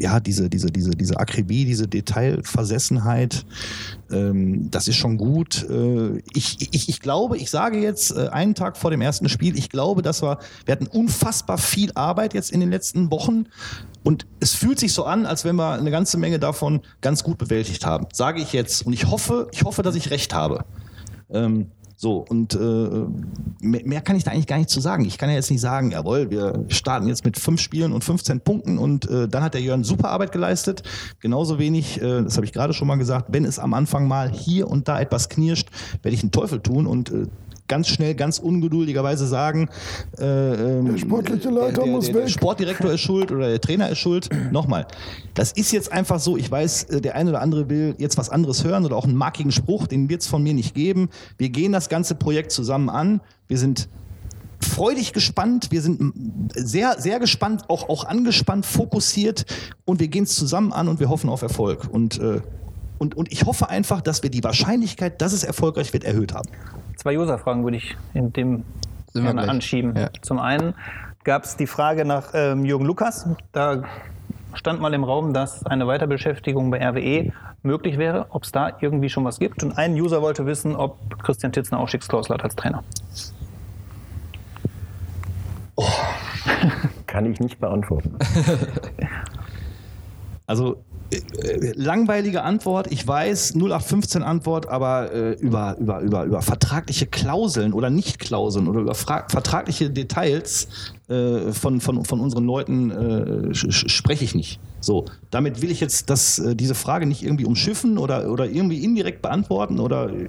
ja, 0.00 0.20
diese, 0.20 0.48
diese, 0.48 0.68
diese, 0.68 0.90
diese 0.90 1.18
Akribie, 1.18 1.64
diese 1.64 1.88
Detailversessenheit, 1.88 3.44
ähm, 4.10 4.70
das 4.70 4.88
ist 4.88 4.96
schon 4.96 5.16
gut. 5.16 5.66
Äh, 5.68 6.22
ich, 6.34 6.74
ich, 6.74 6.88
ich 6.88 7.00
glaube, 7.00 7.36
ich 7.36 7.50
sage 7.50 7.78
jetzt 7.78 8.10
äh, 8.10 8.28
einen 8.28 8.54
Tag 8.54 8.76
vor 8.76 8.90
dem 8.90 9.00
ersten 9.00 9.28
Spiel, 9.28 9.56
ich 9.56 9.70
glaube, 9.70 10.02
dass 10.02 10.22
wir, 10.22 10.38
wir 10.64 10.72
hatten 10.72 10.86
unfassbar 10.86 11.58
viel 11.58 11.92
Arbeit 11.94 12.34
jetzt 12.34 12.50
in 12.50 12.60
den 12.60 12.70
letzten 12.70 13.10
Wochen 13.10 13.46
und 14.04 14.26
es 14.40 14.54
fühlt 14.54 14.78
sich 14.78 14.92
so 14.92 15.04
an, 15.04 15.26
als 15.26 15.44
wenn 15.44 15.56
wir 15.56 15.72
eine 15.72 15.90
ganze 15.90 16.16
Menge 16.18 16.38
davon 16.38 16.80
ganz 17.00 17.24
gut 17.24 17.38
bewältigt 17.38 17.84
haben. 17.84 18.06
Sage 18.12 18.40
ich 18.40 18.52
jetzt. 18.52 18.86
Und 18.86 18.92
ich 18.92 19.06
hoffe, 19.06 19.48
ich 19.52 19.64
hoffe, 19.64 19.82
dass 19.82 19.94
ich 19.94 20.10
recht 20.10 20.34
habe. 20.34 20.64
Ähm, 21.30 21.70
so, 22.00 22.24
und 22.28 22.54
äh, 22.54 23.06
mehr, 23.60 24.00
kann 24.02 24.14
ich 24.14 24.22
da 24.22 24.30
eigentlich 24.30 24.46
gar 24.46 24.56
nicht 24.56 24.70
zu 24.70 24.78
sagen. 24.78 25.04
Ich 25.04 25.18
kann 25.18 25.30
ja 25.30 25.34
jetzt 25.34 25.50
nicht 25.50 25.60
sagen, 25.60 25.90
jawohl, 25.90 26.30
wir 26.30 26.64
starten 26.68 27.08
jetzt 27.08 27.24
mit 27.24 27.36
fünf 27.36 27.60
Spielen 27.60 27.92
und 27.92 28.04
15 28.04 28.38
Punkten 28.38 28.78
und 28.78 29.10
äh, 29.10 29.26
dann 29.26 29.42
hat 29.42 29.54
der 29.54 29.62
Jörn 29.62 29.82
super 29.82 30.10
Arbeit 30.10 30.30
geleistet. 30.30 30.84
Genauso 31.18 31.58
wenig, 31.58 32.00
äh, 32.00 32.22
das 32.22 32.36
habe 32.36 32.46
ich 32.46 32.52
gerade 32.52 32.72
schon 32.72 32.86
mal 32.86 32.98
gesagt, 32.98 33.30
wenn 33.32 33.44
es 33.44 33.58
am 33.58 33.74
Anfang 33.74 34.06
mal 34.06 34.30
hier 34.30 34.68
und 34.68 34.86
da 34.86 35.00
etwas 35.00 35.28
knirscht, 35.28 35.70
werde 36.02 36.14
ich 36.14 36.22
einen 36.22 36.30
Teufel 36.30 36.60
tun 36.60 36.86
und 36.86 37.10
äh, 37.10 37.26
ganz 37.68 37.88
schnell, 37.88 38.14
ganz 38.14 38.38
ungeduldigerweise 38.38 39.26
sagen, 39.26 39.68
äh, 40.18 40.24
ähm, 40.24 40.86
Der 40.86 40.98
sportliche 40.98 41.50
Leiter 41.50 41.72
der, 41.72 41.84
der, 41.84 41.92
muss 41.92 42.06
der, 42.06 42.14
weg. 42.16 42.30
Sportdirektor 42.30 42.92
ist 42.92 43.00
schuld 43.00 43.30
oder 43.30 43.48
der 43.48 43.60
Trainer 43.60 43.88
ist 43.90 43.98
schuld. 43.98 44.28
Nochmal, 44.50 44.86
das 45.34 45.52
ist 45.52 45.72
jetzt 45.72 45.92
einfach 45.92 46.18
so, 46.18 46.36
ich 46.36 46.50
weiß, 46.50 46.84
äh, 46.84 47.00
der 47.00 47.14
eine 47.14 47.30
oder 47.30 47.42
andere 47.42 47.68
will 47.68 47.94
jetzt 47.98 48.18
was 48.18 48.30
anderes 48.30 48.64
hören 48.64 48.84
oder 48.84 48.96
auch 48.96 49.04
einen 49.04 49.16
markigen 49.16 49.52
Spruch, 49.52 49.86
den 49.86 50.08
wird 50.08 50.22
es 50.22 50.26
von 50.26 50.42
mir 50.42 50.54
nicht 50.54 50.74
geben. 50.74 51.10
Wir 51.36 51.50
gehen 51.50 51.72
das 51.72 51.88
ganze 51.88 52.14
Projekt 52.14 52.50
zusammen 52.52 52.88
an. 52.88 53.20
Wir 53.46 53.58
sind 53.58 53.88
freudig 54.60 55.12
gespannt, 55.12 55.70
wir 55.70 55.82
sind 55.82 56.12
sehr, 56.54 57.00
sehr 57.00 57.20
gespannt, 57.20 57.64
auch, 57.68 57.88
auch 57.88 58.04
angespannt, 58.04 58.66
fokussiert 58.66 59.44
und 59.84 60.00
wir 60.00 60.08
gehen 60.08 60.24
es 60.24 60.34
zusammen 60.34 60.72
an 60.72 60.88
und 60.88 61.00
wir 61.00 61.08
hoffen 61.08 61.30
auf 61.30 61.42
Erfolg. 61.42 61.88
Und, 61.90 62.18
äh, 62.18 62.40
und, 62.98 63.16
und 63.16 63.32
ich 63.32 63.44
hoffe 63.44 63.68
einfach, 63.68 64.00
dass 64.00 64.22
wir 64.22 64.30
die 64.30 64.42
Wahrscheinlichkeit, 64.42 65.20
dass 65.22 65.32
es 65.32 65.44
erfolgreich 65.44 65.92
wird, 65.92 66.04
erhöht 66.04 66.34
haben. 66.34 66.48
Zwei 66.98 67.16
User-Fragen 67.16 67.62
würde 67.62 67.76
ich 67.76 67.96
in 68.12 68.32
dem 68.32 68.64
gerne 69.14 69.48
anschieben. 69.48 69.96
Ja. 69.96 70.10
Zum 70.20 70.40
einen 70.40 70.74
gab 71.22 71.44
es 71.44 71.56
die 71.56 71.68
Frage 71.68 72.04
nach 72.04 72.30
ähm, 72.34 72.64
Jürgen 72.64 72.84
Lukas. 72.84 73.28
Da 73.52 73.84
stand 74.52 74.80
mal 74.80 74.92
im 74.92 75.04
Raum, 75.04 75.32
dass 75.32 75.64
eine 75.64 75.86
Weiterbeschäftigung 75.86 76.72
bei 76.72 76.84
RWE 76.84 77.32
möglich 77.62 77.98
wäre, 77.98 78.26
ob 78.30 78.42
es 78.42 78.50
da 78.50 78.72
irgendwie 78.80 79.10
schon 79.10 79.24
was 79.24 79.38
gibt. 79.38 79.62
Und 79.62 79.78
ein 79.78 79.94
User 79.94 80.22
wollte 80.22 80.44
wissen, 80.44 80.74
ob 80.74 81.22
Christian 81.22 81.52
Titz 81.52 81.72
eine 81.72 81.80
Aufstiegsklausel 81.80 82.34
hat 82.34 82.42
als 82.42 82.56
Trainer. 82.56 82.82
Kann 87.06 87.30
ich 87.30 87.38
nicht 87.38 87.60
beantworten. 87.60 88.18
Also 90.48 90.82
langweilige 91.74 92.42
Antwort, 92.42 92.90
ich 92.90 93.06
weiß, 93.06 93.54
0815 93.54 94.22
Antwort, 94.22 94.68
aber 94.68 95.12
äh, 95.12 95.32
über, 95.34 95.76
über, 95.78 96.00
über, 96.00 96.24
über 96.24 96.42
vertragliche 96.42 97.06
Klauseln 97.06 97.72
oder 97.72 97.90
Nicht-Klauseln 97.90 98.68
oder 98.68 98.80
über 98.80 98.94
vertragliche 98.94 99.90
Details 99.90 100.68
äh, 101.08 101.52
von, 101.52 101.80
von, 101.80 102.04
von 102.04 102.20
unseren 102.20 102.44
Leuten 102.44 102.90
äh, 102.90 103.54
spreche 103.54 104.24
ich 104.24 104.34
nicht. 104.34 104.60
So, 104.80 105.06
damit 105.30 105.60
will 105.60 105.70
ich 105.72 105.80
jetzt 105.80 106.08
das, 106.08 106.38
äh, 106.38 106.54
diese 106.54 106.74
Frage 106.76 107.04
nicht 107.06 107.24
irgendwie 107.24 107.44
umschiffen 107.46 107.98
oder, 107.98 108.30
oder 108.30 108.46
irgendwie 108.46 108.84
indirekt 108.84 109.22
beantworten 109.22 109.80
oder 109.80 110.08
äh, 110.12 110.28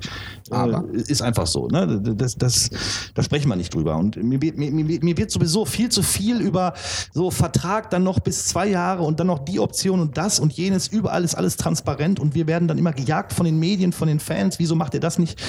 Aber? 0.50 0.86
ist 0.94 1.22
einfach 1.22 1.46
so. 1.46 1.68
Ne? 1.68 2.02
Das, 2.16 2.36
das, 2.36 2.70
da 3.14 3.22
sprechen 3.22 3.48
wir 3.50 3.56
nicht 3.56 3.74
drüber. 3.76 3.96
Und 3.98 4.16
mir, 4.24 4.42
wird- 4.42 4.58
mir, 4.58 4.72
mir, 4.72 5.00
mir 5.04 5.18
wird 5.18 5.30
sowieso 5.30 5.66
viel 5.66 5.90
zu 5.90 6.02
viel 6.02 6.40
über 6.42 6.74
so 7.14 7.30
Vertrag 7.30 7.92
dann 7.92 8.04
noch 8.04 8.20
bis 8.20 8.48
zwei 8.48 8.68
Jahre 8.70 9.04
und 9.04 9.20
dann 9.20 9.28
noch 9.28 9.40
die 9.40 9.60
Option 9.60 10.00
und 10.00 10.18
das 10.18 10.40
und 10.40 10.54
jenes. 10.54 10.88
Überall 10.88 11.24
ist 11.24 11.36
alles 11.36 11.56
transparent 11.58 12.20
und 12.20 12.34
wir 12.34 12.48
werden 12.48 12.68
dann 12.68 12.78
immer 12.80 12.94
gejagt 12.94 13.34
von 13.34 13.46
den 13.46 13.60
Medien, 13.60 13.92
von 13.94 14.08
den 14.08 14.20
Fans. 14.20 14.58
Wieso 14.58 14.74
macht 14.76 14.96
ihr 14.96 15.00
das 15.00 15.20
nicht? 15.20 15.40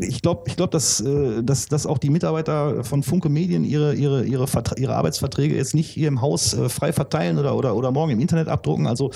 Ich 0.00 0.22
glaube, 0.22 0.42
ich 0.46 0.56
glaub, 0.56 0.70
dass, 0.70 1.04
dass, 1.42 1.66
dass 1.68 1.86
auch 1.86 1.98
die 1.98 2.10
Mitarbeiter 2.10 2.84
von 2.84 3.02
Funke 3.02 3.28
Medien 3.28 3.64
ihre, 3.64 3.79
ihre, 3.94 4.24
ihre, 4.24 4.46
Vertra 4.46 4.76
ihre 4.76 4.94
Arbeitsverträge 4.94 5.56
jetzt 5.56 5.74
nicht 5.74 5.90
hier 5.90 6.08
im 6.08 6.20
Haus 6.20 6.54
äh, 6.54 6.68
frei 6.68 6.92
verteilen 6.92 7.38
oder, 7.38 7.56
oder, 7.56 7.74
oder 7.74 7.90
morgen 7.90 8.12
im 8.12 8.20
Internet 8.20 8.48
abdrucken. 8.48 8.86
Also 8.86 9.10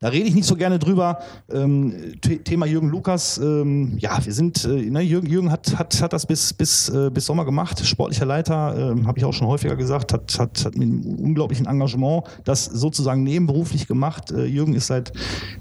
da 0.00 0.08
rede 0.08 0.28
ich 0.28 0.34
nicht 0.34 0.46
so 0.46 0.56
gerne 0.56 0.78
drüber. 0.78 1.18
Ähm, 1.52 1.92
The- 2.24 2.38
Thema 2.38 2.66
Jürgen 2.66 2.88
Lukas, 2.88 3.38
ähm, 3.38 3.96
ja, 3.98 4.18
wir 4.24 4.32
sind, 4.32 4.64
äh, 4.64 4.68
ne, 4.90 5.00
Jürgen, 5.00 5.26
Jürgen 5.26 5.50
hat, 5.50 5.78
hat, 5.78 6.00
hat 6.00 6.12
das 6.12 6.26
bis, 6.26 6.52
bis, 6.52 6.88
äh, 6.88 7.10
bis 7.10 7.26
Sommer 7.26 7.44
gemacht, 7.44 7.84
sportlicher 7.84 8.26
Leiter, 8.26 8.92
ähm, 8.92 9.06
habe 9.06 9.18
ich 9.18 9.24
auch 9.24 9.32
schon 9.32 9.46
häufiger 9.48 9.76
gesagt, 9.76 10.12
hat, 10.12 10.38
hat, 10.38 10.64
hat 10.64 10.76
mit 10.76 10.88
einem 10.88 11.04
unglaublichen 11.04 11.66
Engagement 11.66 12.24
das 12.44 12.64
sozusagen 12.66 13.22
nebenberuflich 13.22 13.86
gemacht. 13.86 14.30
Äh, 14.30 14.44
Jürgen 14.44 14.74
ist 14.74 14.86
seit 14.86 15.12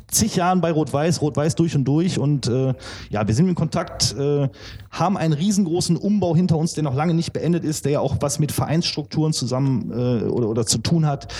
zig 0.07 0.35
Jahren 0.35 0.61
bei 0.61 0.71
Rot-Weiß, 0.71 1.21
Rot-Weiß 1.21 1.55
durch 1.55 1.75
und 1.75 1.85
durch 1.85 2.19
und 2.19 2.47
äh, 2.47 2.73
ja, 3.09 3.27
wir 3.27 3.33
sind 3.33 3.49
in 3.49 3.55
Kontakt, 3.55 4.15
äh, 4.17 4.47
haben 4.91 5.17
einen 5.17 5.33
riesengroßen 5.33 5.97
Umbau 5.97 6.35
hinter 6.35 6.57
uns, 6.57 6.73
der 6.73 6.83
noch 6.83 6.95
lange 6.95 7.13
nicht 7.13 7.33
beendet 7.33 7.65
ist, 7.65 7.85
der 7.85 7.93
ja 7.93 7.99
auch 7.99 8.15
was 8.21 8.34
mit 8.39 8.51
Vereinsstrukturen 8.51 9.33
zusammen 9.33 9.91
äh, 9.91 10.23
oder, 10.25 10.49
oder 10.49 10.65
zu 10.65 10.77
tun 10.77 11.05
hat. 11.05 11.33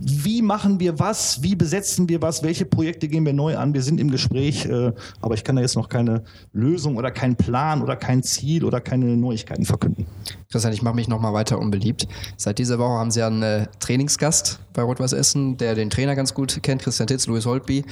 Wie 0.00 0.42
machen 0.42 0.80
wir 0.80 0.98
was? 0.98 1.42
Wie 1.42 1.54
besetzen 1.54 2.08
wir 2.08 2.22
was? 2.22 2.42
Welche 2.42 2.64
Projekte 2.64 3.08
gehen 3.08 3.24
wir 3.24 3.32
neu 3.32 3.56
an? 3.56 3.74
Wir 3.74 3.82
sind 3.82 4.00
im 4.00 4.10
Gespräch, 4.10 4.66
äh, 4.66 4.92
aber 5.20 5.34
ich 5.34 5.44
kann 5.44 5.56
da 5.56 5.62
jetzt 5.62 5.76
noch 5.76 5.88
keine 5.88 6.24
Lösung 6.52 6.96
oder 6.96 7.10
keinen 7.10 7.36
Plan 7.36 7.82
oder 7.82 7.96
kein 7.96 8.22
Ziel 8.22 8.64
oder 8.64 8.80
keine 8.80 9.16
Neuigkeiten 9.16 9.64
verkünden. 9.64 10.06
Christian, 10.50 10.72
ich 10.72 10.82
mache 10.82 10.94
mich 10.94 11.08
nochmal 11.08 11.32
weiter 11.32 11.58
unbeliebt. 11.58 12.06
Seit 12.36 12.58
dieser 12.58 12.78
Woche 12.78 12.98
haben 12.98 13.10
Sie 13.10 13.20
ja 13.20 13.26
einen 13.26 13.42
äh, 13.42 13.66
Trainingsgast 13.80 14.60
bei 14.72 14.82
Rot-Weiß 14.82 15.12
Essen, 15.12 15.56
der 15.56 15.74
den 15.74 15.90
Trainer 15.90 16.14
ganz 16.14 16.34
gut 16.34 16.62
kennt, 16.62 16.82
Christian 16.82 17.06
Titz, 17.06 17.26
Louis 17.26 17.46
Holtby. 17.46 17.84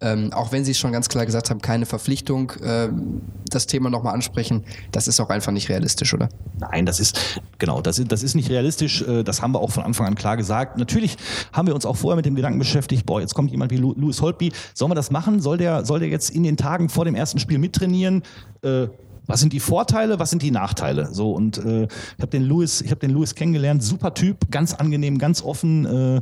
Ähm, 0.00 0.32
auch 0.32 0.52
wenn 0.52 0.64
Sie 0.64 0.72
es 0.72 0.78
schon 0.78 0.92
ganz 0.92 1.08
klar 1.08 1.26
gesagt 1.26 1.50
haben, 1.50 1.60
keine 1.60 1.86
Verpflichtung, 1.86 2.52
ähm, 2.62 3.20
das 3.50 3.66
Thema 3.66 3.90
nochmal 3.90 4.14
ansprechen, 4.14 4.64
das 4.92 5.08
ist 5.08 5.20
auch 5.20 5.30
einfach 5.30 5.52
nicht 5.52 5.68
realistisch, 5.68 6.14
oder? 6.14 6.28
Nein, 6.58 6.86
das 6.86 7.00
ist, 7.00 7.40
genau, 7.58 7.80
das 7.88 7.98
ist, 7.98 8.12
das 8.12 8.22
ist 8.22 8.34
nicht 8.34 8.50
realistisch. 8.50 9.02
äh, 9.02 9.24
Das 9.24 9.42
haben 9.42 9.52
wir 9.52 9.60
auch 9.60 9.70
von 9.70 9.82
Anfang 9.82 10.06
an 10.06 10.14
klar 10.14 10.36
gesagt. 10.36 10.78
Natürlich 10.78 11.16
haben 11.52 11.66
wir 11.66 11.74
uns 11.74 11.86
auch 11.86 11.96
vorher 11.96 12.16
mit 12.16 12.26
dem 12.26 12.34
Gedanken 12.34 12.58
beschäftigt, 12.58 13.06
boah, 13.06 13.20
jetzt 13.20 13.34
kommt 13.34 13.50
jemand 13.50 13.72
wie 13.72 13.78
Louis 13.78 14.20
Holtby. 14.20 14.52
Sollen 14.74 14.90
wir 14.90 14.94
das 14.94 15.10
machen? 15.10 15.40
Soll 15.40 15.58
der, 15.58 15.84
soll 15.84 16.00
der 16.00 16.08
jetzt 16.08 16.30
in 16.30 16.42
den 16.42 16.56
Tagen 16.56 16.88
vor 16.88 17.04
dem 17.04 17.14
ersten 17.14 17.38
Spiel 17.38 17.58
mittrainieren? 17.58 18.22
Äh, 18.62 18.88
was 19.28 19.40
sind 19.40 19.52
die 19.52 19.60
Vorteile, 19.60 20.18
was 20.18 20.30
sind 20.30 20.42
die 20.42 20.50
Nachteile? 20.50 21.10
So 21.12 21.32
und 21.32 21.58
äh, 21.58 21.84
ich 21.84 22.20
habe 22.20 22.30
den 22.30 22.44
Louis, 22.44 22.80
ich 22.80 22.90
habe 22.90 22.98
den 22.98 23.10
Louis 23.10 23.34
kennengelernt, 23.34 23.82
super 23.82 24.14
Typ, 24.14 24.50
ganz 24.50 24.74
angenehm, 24.74 25.18
ganz 25.18 25.42
offen, 25.42 25.86
äh, 25.86 26.16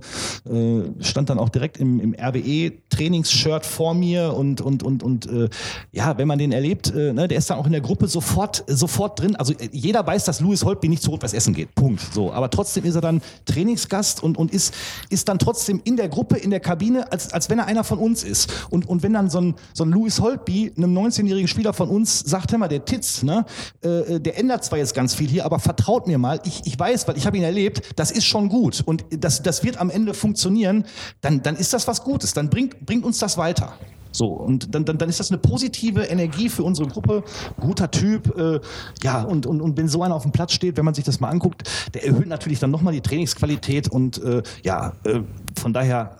äh, 0.50 0.90
stand 1.00 1.30
dann 1.30 1.38
auch 1.38 1.48
direkt 1.48 1.78
im, 1.78 2.00
im 2.00 2.14
RWE 2.14 2.72
Trainingsshirt 2.90 3.64
vor 3.64 3.94
mir 3.94 4.34
und 4.34 4.60
und 4.60 4.82
und 4.82 5.02
und 5.02 5.26
äh, 5.26 5.48
ja, 5.92 6.18
wenn 6.18 6.26
man 6.26 6.38
den 6.38 6.52
erlebt, 6.52 6.92
äh, 6.94 7.12
ne, 7.12 7.28
der 7.28 7.38
ist 7.38 7.48
dann 7.48 7.58
auch 7.58 7.66
in 7.66 7.72
der 7.72 7.80
Gruppe 7.80 8.08
sofort 8.08 8.64
sofort 8.66 9.20
drin. 9.20 9.36
Also 9.36 9.52
äh, 9.52 9.68
jeder 9.70 10.04
weiß, 10.04 10.24
dass 10.24 10.40
Louis 10.40 10.64
Holtby 10.64 10.88
nicht 10.88 11.02
zu 11.02 11.10
Rot-Weiß 11.10 11.32
Essen 11.32 11.54
geht. 11.54 11.74
Punkt. 11.76 12.02
So, 12.12 12.32
aber 12.32 12.50
trotzdem 12.50 12.84
ist 12.84 12.96
er 12.96 13.00
dann 13.00 13.22
Trainingsgast 13.44 14.22
und 14.22 14.36
und 14.36 14.52
ist 14.52 14.74
ist 15.10 15.28
dann 15.28 15.38
trotzdem 15.38 15.80
in 15.84 15.96
der 15.96 16.08
Gruppe 16.08 16.38
in 16.38 16.50
der 16.50 16.60
Kabine, 16.60 17.12
als 17.12 17.32
als 17.32 17.48
wenn 17.50 17.60
er 17.60 17.66
einer 17.66 17.84
von 17.84 17.98
uns 17.98 18.24
ist. 18.24 18.52
Und 18.70 18.88
und 18.88 19.04
wenn 19.04 19.12
dann 19.12 19.30
so 19.30 19.40
ein 19.40 19.54
so 19.74 19.84
ein 19.84 19.90
Louis 19.90 20.20
Holtby 20.20 20.72
einem 20.76 20.96
19-jährigen 20.96 21.48
Spieler 21.48 21.72
von 21.72 21.88
uns 21.88 22.20
sagt, 22.20 22.50
hör 22.50 22.58
mal, 22.58 22.68
der 22.68 22.84
Titz, 22.96 23.22
ne, 23.22 23.44
äh, 23.82 24.20
der 24.20 24.38
ändert 24.38 24.64
zwar 24.64 24.78
jetzt 24.78 24.94
ganz 24.94 25.14
viel 25.14 25.28
hier, 25.28 25.44
aber 25.44 25.58
vertraut 25.58 26.06
mir 26.06 26.18
mal, 26.18 26.40
ich, 26.44 26.62
ich 26.64 26.78
weiß, 26.78 27.06
weil 27.08 27.16
ich 27.16 27.26
habe 27.26 27.36
ihn 27.36 27.42
erlebt, 27.42 27.82
das 27.96 28.10
ist 28.10 28.24
schon 28.24 28.48
gut. 28.48 28.82
Und 28.84 29.04
das, 29.10 29.42
das 29.42 29.62
wird 29.64 29.78
am 29.78 29.90
Ende 29.90 30.14
funktionieren, 30.14 30.84
dann, 31.20 31.42
dann 31.42 31.56
ist 31.56 31.72
das 31.72 31.86
was 31.86 32.02
Gutes, 32.02 32.32
dann 32.32 32.48
bringt, 32.50 32.86
bringt 32.86 33.04
uns 33.04 33.18
das 33.18 33.36
weiter. 33.36 33.74
So, 34.12 34.28
und 34.28 34.74
dann, 34.74 34.86
dann, 34.86 34.96
dann 34.96 35.10
ist 35.10 35.20
das 35.20 35.30
eine 35.30 35.36
positive 35.36 36.04
Energie 36.04 36.48
für 36.48 36.62
unsere 36.62 36.88
Gruppe. 36.88 37.22
Guter 37.60 37.90
Typ, 37.90 38.34
äh, 38.38 38.60
ja, 39.02 39.20
und, 39.22 39.44
und, 39.44 39.60
und 39.60 39.76
wenn 39.76 39.88
so 39.88 40.02
einer 40.02 40.14
auf 40.14 40.22
dem 40.22 40.32
Platz 40.32 40.52
steht, 40.52 40.78
wenn 40.78 40.86
man 40.86 40.94
sich 40.94 41.04
das 41.04 41.20
mal 41.20 41.28
anguckt, 41.28 41.68
der 41.92 42.06
erhöht 42.06 42.26
natürlich 42.26 42.58
dann 42.58 42.70
nochmal 42.70 42.94
die 42.94 43.02
Trainingsqualität. 43.02 43.88
Und 43.88 44.22
äh, 44.22 44.42
ja, 44.62 44.94
äh, 45.04 45.20
von 45.60 45.74
daher 45.74 46.16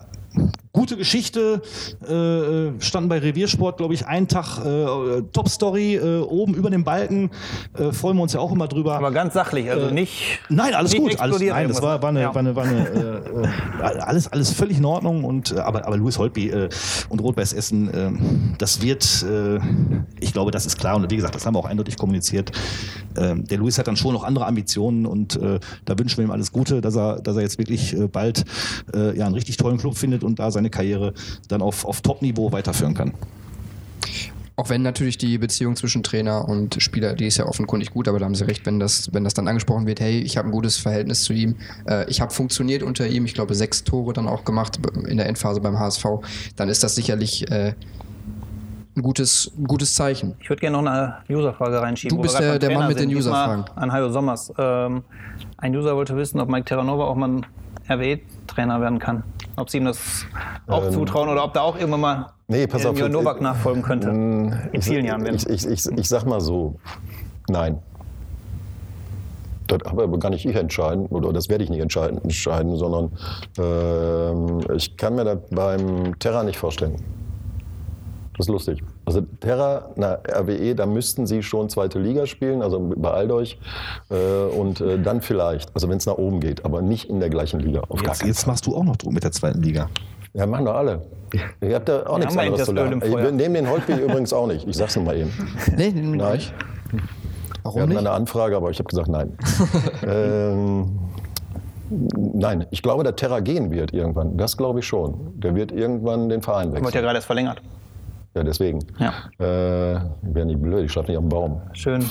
gute 0.77 0.95
Geschichte, 0.95 1.61
äh, 2.07 2.79
standen 2.81 3.09
bei 3.09 3.17
Reviersport, 3.17 3.77
glaube 3.77 3.95
ich, 3.95 4.05
einen 4.05 4.27
Tag 4.27 4.59
äh, 4.59 5.23
Top-Story 5.33 5.95
äh, 5.95 6.19
oben 6.19 6.53
über 6.53 6.69
dem 6.69 6.83
Balken. 6.83 7.31
Äh, 7.75 7.91
freuen 7.91 8.15
wir 8.17 8.21
uns 8.21 8.33
ja 8.33 8.39
auch 8.39 8.51
immer 8.51 8.67
drüber. 8.67 8.95
Aber 8.95 9.11
ganz 9.11 9.33
sachlich, 9.33 9.71
also 9.71 9.89
nicht. 9.89 10.39
Nein, 10.49 10.75
alles 10.75 10.91
nicht 10.91 11.01
gut. 11.01 11.19
Alles, 11.19 11.41
nein, 11.41 11.67
das 11.67 11.81
war, 11.81 11.99
war 12.01 12.09
eine, 12.09 12.21
ja. 12.21 12.35
war 12.35 12.39
eine, 12.39 12.55
war 12.55 12.63
eine 12.63 12.87
äh, 12.87 13.43
äh, 13.43 13.99
alles, 14.01 14.31
alles 14.31 14.51
völlig 14.51 14.77
in 14.77 14.85
Ordnung. 14.85 15.23
Und, 15.23 15.51
äh, 15.51 15.59
aber, 15.59 15.87
aber 15.87 15.97
Louis 15.97 16.19
Holtby 16.19 16.49
äh, 16.49 16.69
und 17.09 17.21
Rot-Weiß 17.21 17.53
Essen, 17.53 17.91
äh, 17.91 18.11
das 18.59 18.81
wird, 18.83 19.25
äh, 19.27 19.59
ich 20.19 20.31
glaube, 20.31 20.51
das 20.51 20.67
ist 20.67 20.77
klar. 20.77 20.95
Und 20.95 21.09
wie 21.09 21.15
gesagt, 21.15 21.33
das 21.33 21.43
haben 21.47 21.55
wir 21.55 21.59
auch 21.59 21.65
eindeutig 21.65 21.97
kommuniziert. 21.97 22.51
Der 23.15 23.57
Louis 23.57 23.79
hat 23.79 23.87
dann 23.87 23.97
schon 23.97 24.13
noch 24.13 24.23
andere 24.23 24.45
Ambitionen 24.45 25.07
und 25.07 25.41
äh, 25.41 25.59
da 25.85 25.97
wünschen 25.97 26.17
wir 26.17 26.25
ihm 26.25 26.29
alles 26.29 26.51
Gute, 26.51 26.81
dass 26.81 26.95
er, 26.95 27.19
dass 27.19 27.35
er 27.35 27.41
jetzt 27.41 27.57
wirklich 27.57 27.97
äh, 27.97 28.07
bald 28.07 28.45
äh, 28.93 29.17
ja, 29.17 29.25
einen 29.25 29.33
richtig 29.33 29.57
tollen 29.57 29.79
Club 29.79 29.97
findet 29.97 30.23
und 30.23 30.37
da 30.37 30.51
seine 30.51 30.66
Karriere 30.69 31.13
dann 31.47 31.61
auf, 31.61 31.85
auf 31.85 32.01
Top-Niveau 32.01 32.51
weiterführen 32.51 32.93
kann. 32.93 33.13
Auch 34.59 34.69
wenn 34.69 34.81
natürlich 34.81 35.19
die 35.19 35.37
Beziehung 35.37 35.75
zwischen 35.75 36.01
Trainer 36.01 36.47
und 36.49 36.81
Spieler, 36.81 37.13
die 37.13 37.27
ist 37.27 37.37
ja 37.37 37.45
offenkundig 37.45 37.91
gut, 37.91 38.07
aber 38.07 38.17
da 38.17 38.25
haben 38.25 38.33
Sie 38.33 38.47
recht, 38.47 38.65
wenn 38.65 38.79
das, 38.79 39.13
wenn 39.13 39.23
das 39.23 39.35
dann 39.35 39.47
angesprochen 39.47 39.85
wird, 39.85 39.99
hey, 39.99 40.19
ich 40.19 40.35
habe 40.35 40.47
ein 40.47 40.51
gutes 40.51 40.77
Verhältnis 40.77 41.23
zu 41.25 41.33
ihm, 41.33 41.57
äh, 41.87 42.09
ich 42.09 42.21
habe 42.21 42.33
funktioniert 42.33 42.81
unter 42.81 43.05
ihm, 43.05 43.25
ich 43.25 43.35
glaube 43.35 43.53
sechs 43.53 43.83
Tore 43.83 44.13
dann 44.13 44.27
auch 44.27 44.45
gemacht 44.45 44.79
in 45.07 45.17
der 45.17 45.27
Endphase 45.27 45.61
beim 45.61 45.77
HSV, 45.77 46.05
dann 46.55 46.69
ist 46.69 46.83
das 46.83 46.95
sicherlich 46.95 47.51
äh, 47.51 47.75
ein 48.95 49.03
gutes, 49.03 49.51
ein 49.55 49.65
gutes 49.65 49.93
Zeichen. 49.93 50.33
Ich 50.39 50.49
würde 50.49 50.59
gerne 50.61 50.81
noch 50.81 50.91
eine 50.91 51.17
Userfrage 51.29 51.79
reinschieben. 51.79 52.15
Du 52.15 52.17
wo 52.17 52.23
bist 52.23 52.39
der- 52.39 52.57
der 52.57 52.71
Mann 52.71 52.87
mit 52.87 52.97
den 52.99 53.09
sind. 53.09 53.17
Userfragen. 53.19 53.65
An 53.75 53.91
Hajo 53.91 54.09
Sommers. 54.09 54.51
Ähm, 54.57 55.03
ein 55.57 55.75
User 55.75 55.95
wollte 55.95 56.17
wissen, 56.17 56.39
ob 56.39 56.49
Mike 56.49 56.65
Terranova 56.65 57.03
auch 57.03 57.15
mal 57.15 57.29
ein 57.29 57.45
RWE-Trainer 57.87 58.81
werden 58.81 58.97
kann. 58.97 59.21
Ob 59.57 59.69
sie 59.69 59.77
ihm 59.77 59.85
das 59.85 60.25
auch 60.67 60.85
Ähm, 60.85 60.91
zutrauen 60.91 61.29
oder 61.29 61.43
ob 61.43 61.53
da 61.53 61.61
auch 61.61 61.75
irgendwann 61.77 62.01
mal 62.01 62.25
Nee, 62.47 62.67
pass 62.67 62.85
äh, 62.85 62.87
auf. 62.87 63.09
Novak 63.09 63.41
nachfolgen 63.41 63.81
könnte. 63.81 64.11
Mm, 64.11 64.53
In 64.71 64.81
vielen 64.81 65.03
Jahren. 65.03 65.25
Ich, 65.35 65.47
ich, 65.49 65.65
ich, 65.65 65.85
ich 65.85 66.07
sag 66.07 66.25
mal 66.25 66.39
so, 66.39 66.75
nein. 67.49 67.79
Das 69.67 69.81
aber 69.83 70.07
gar 70.17 70.29
nicht 70.29 70.45
ich 70.45 70.55
entscheiden, 70.55 71.07
oder 71.07 71.33
das 71.33 71.49
werde 71.49 71.63
ich 71.63 71.69
nicht 71.69 71.81
entscheiden, 71.81 72.21
entscheiden 72.23 72.77
sondern 72.77 73.11
ähm, 73.57 74.61
ich 74.75 74.95
kann 74.95 75.15
mir 75.15 75.25
das 75.25 75.39
beim 75.51 76.17
Terra 76.19 76.43
nicht 76.43 76.57
vorstellen. 76.57 77.03
Das 78.37 78.45
ist 78.45 78.49
lustig. 78.49 78.81
Also 79.07 79.21
Terra, 79.39 79.91
na, 79.95 80.17
RWE, 80.29 80.75
da 80.75 80.85
müssten 80.85 81.25
sie 81.27 81.41
schon 81.41 81.69
zweite 81.69 81.97
Liga 81.97 82.25
spielen, 82.25 82.61
also 82.61 82.77
beeilt 82.93 83.31
euch. 83.31 83.57
Äh, 84.11 84.53
und 84.53 84.81
äh, 84.81 84.99
dann 85.01 85.21
vielleicht, 85.21 85.73
also 85.73 85.87
wenn 85.87 85.97
es 85.97 86.05
nach 86.05 86.17
oben 86.17 86.41
geht, 86.41 86.65
aber 86.65 86.81
nicht 86.81 87.09
in 87.09 87.21
der 87.21 87.29
gleichen 87.29 87.61
Liga. 87.61 87.83
Auf 87.87 88.01
Jetzt, 88.05 88.23
jetzt 88.25 88.47
machst 88.47 88.65
du 88.67 88.75
auch 88.75 88.83
noch 88.83 88.97
Druck 88.97 89.13
mit 89.13 89.23
der 89.23 89.31
zweiten 89.31 89.61
Liga. 89.63 89.89
ja, 90.33 90.45
machen 90.45 90.65
doch 90.65 90.75
alle. 90.75 91.01
Ihr 91.61 91.75
habt 91.75 91.87
ja 91.87 92.05
auch 92.05 92.17
Wir 92.17 92.25
nichts 92.25 92.37
anderes 92.37 92.65
zu 92.65 92.73
lernen. 92.73 92.93
im 92.93 93.01
Feuer. 93.01 93.27
Ich 93.27 93.33
nehme 93.33 93.55
den 93.55 93.69
Holtby 93.69 93.93
übrigens 93.93 94.33
auch 94.33 94.47
nicht. 94.47 94.67
Ich 94.67 94.75
sag's 94.75 94.97
nur 94.97 95.05
mal 95.05 95.15
eben. 95.15 95.31
Nee, 95.77 95.91
nee, 95.95 96.01
Nein. 96.17 96.33
nicht. 96.33 96.53
Wir 96.91 96.99
Warum 97.63 97.79
hatten 97.81 97.89
nicht? 97.89 97.99
eine 97.99 98.11
Anfrage, 98.11 98.57
aber 98.57 98.71
ich 98.71 98.79
habe 98.79 98.89
gesagt 98.89 99.07
nein. 99.09 99.37
ähm, 100.07 100.99
nein, 102.33 102.65
ich 102.71 102.81
glaube, 102.81 103.03
der 103.03 103.15
Terra 103.15 103.39
gehen 103.39 103.71
wird 103.71 103.93
irgendwann. 103.93 104.37
Das 104.37 104.57
glaube 104.57 104.79
ich 104.79 104.85
schon. 104.87 105.39
Der 105.39 105.55
wird 105.55 105.71
irgendwann 105.71 106.27
den 106.29 106.41
Verein 106.41 106.67
Wird 106.71 106.79
ja 106.79 106.85
wechseln. 106.87 107.03
gerade 107.03 107.15
erst 107.17 107.27
verlängert. 107.27 107.61
Ja, 108.35 108.43
deswegen. 108.43 108.79
Ja. 108.99 109.13
Äh, 109.39 109.95
ich 109.95 110.01
wäre 110.35 110.45
nicht 110.45 110.61
blöd, 110.61 110.85
ich 110.85 110.91
schlafe 110.91 111.09
nicht 111.11 111.17
auf 111.17 111.23
dem 111.23 111.29
Baum. 111.29 111.61
Schön 111.73 112.03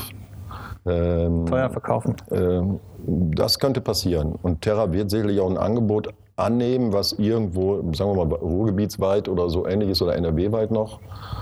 Ähm, 0.88 1.46
teuer 1.46 1.68
verkaufen. 1.70 2.14
ähm, 2.30 2.78
das 3.06 3.58
könnte 3.58 3.80
passieren. 3.80 4.34
Und 4.42 4.62
Terra 4.62 4.92
wird 4.92 5.10
sicherlich 5.10 5.40
auch 5.40 5.50
ein 5.50 5.58
Angebot 5.58 6.08
annehmen, 6.36 6.92
was 6.92 7.12
irgendwo, 7.12 7.76
sagen 7.92 8.14
wir 8.16 8.24
mal, 8.24 8.34
Ruhrgebietsweit 8.36 9.28
oder 9.28 9.48
so 9.48 9.66
ähnlich 9.66 9.90
ist 9.90 10.02
oder 10.02 10.14
NRW-weit 10.16 10.70
noch. 10.70 11.00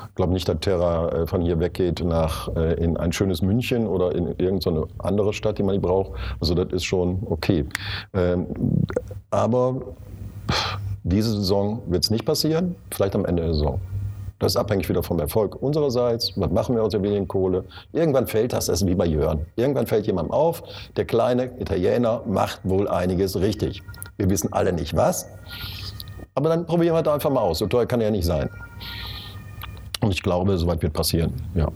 Ich 0.08 0.14
glaube 0.14 0.32
nicht, 0.32 0.48
dass 0.48 0.60
Terra 0.60 1.08
äh, 1.10 1.26
von 1.26 1.42
hier 1.42 1.58
weggeht 1.60 2.02
nach 2.04 2.48
äh, 2.56 2.74
in 2.74 2.96
ein 2.96 3.12
schönes 3.12 3.42
München 3.42 3.86
oder 3.86 4.14
in 4.14 4.28
irgendeine 4.38 4.84
andere 4.98 5.32
Stadt, 5.32 5.58
die 5.58 5.62
man 5.62 5.74
nicht 5.74 5.82
braucht. 5.84 6.12
Also 6.40 6.54
das 6.54 6.72
ist 6.72 6.84
schon 6.84 7.18
okay. 7.28 7.66
Ähm, 8.14 8.46
aber 9.30 9.80
diese 11.02 11.32
Saison 11.32 11.82
wird 11.86 12.04
es 12.04 12.10
nicht 12.10 12.24
passieren, 12.24 12.76
vielleicht 12.92 13.14
am 13.16 13.24
Ende 13.24 13.42
der 13.42 13.52
Saison. 13.54 13.80
Das 14.38 14.52
ist 14.52 14.56
abhängig 14.56 14.88
wieder 14.88 15.02
vom 15.02 15.20
Erfolg 15.20 15.60
unsererseits. 15.62 16.32
Was 16.36 16.50
machen 16.50 16.74
wir 16.74 16.82
aus 16.82 16.92
der 16.92 17.02
wenigen 17.02 17.28
Kohle? 17.28 17.64
Irgendwann 17.92 18.26
fällt 18.26 18.52
das, 18.52 18.66
das 18.66 18.82
ist 18.82 18.88
wie 18.88 18.94
bei 18.94 19.06
Jörn. 19.06 19.46
Irgendwann 19.56 19.86
fällt 19.86 20.06
jemandem 20.06 20.32
auf, 20.32 20.62
der 20.96 21.04
kleine 21.04 21.50
Italiener 21.60 22.22
macht 22.26 22.60
wohl 22.64 22.88
einiges 22.88 23.38
richtig. 23.40 23.82
Wir 24.16 24.28
wissen 24.28 24.52
alle 24.52 24.72
nicht 24.72 24.96
was, 24.96 25.28
aber 26.34 26.48
dann 26.48 26.66
probieren 26.66 26.94
wir 26.94 27.02
das 27.02 27.14
einfach 27.14 27.30
mal 27.30 27.40
aus. 27.40 27.58
So 27.58 27.66
teuer 27.66 27.86
kann 27.86 28.00
er 28.00 28.06
ja 28.06 28.10
nicht 28.10 28.26
sein. 28.26 28.50
Und 30.00 30.12
ich 30.12 30.22
glaube, 30.22 30.58
soweit 30.58 30.82
wird 30.82 30.92
passieren. 30.92 31.32
Ja. 31.54 31.68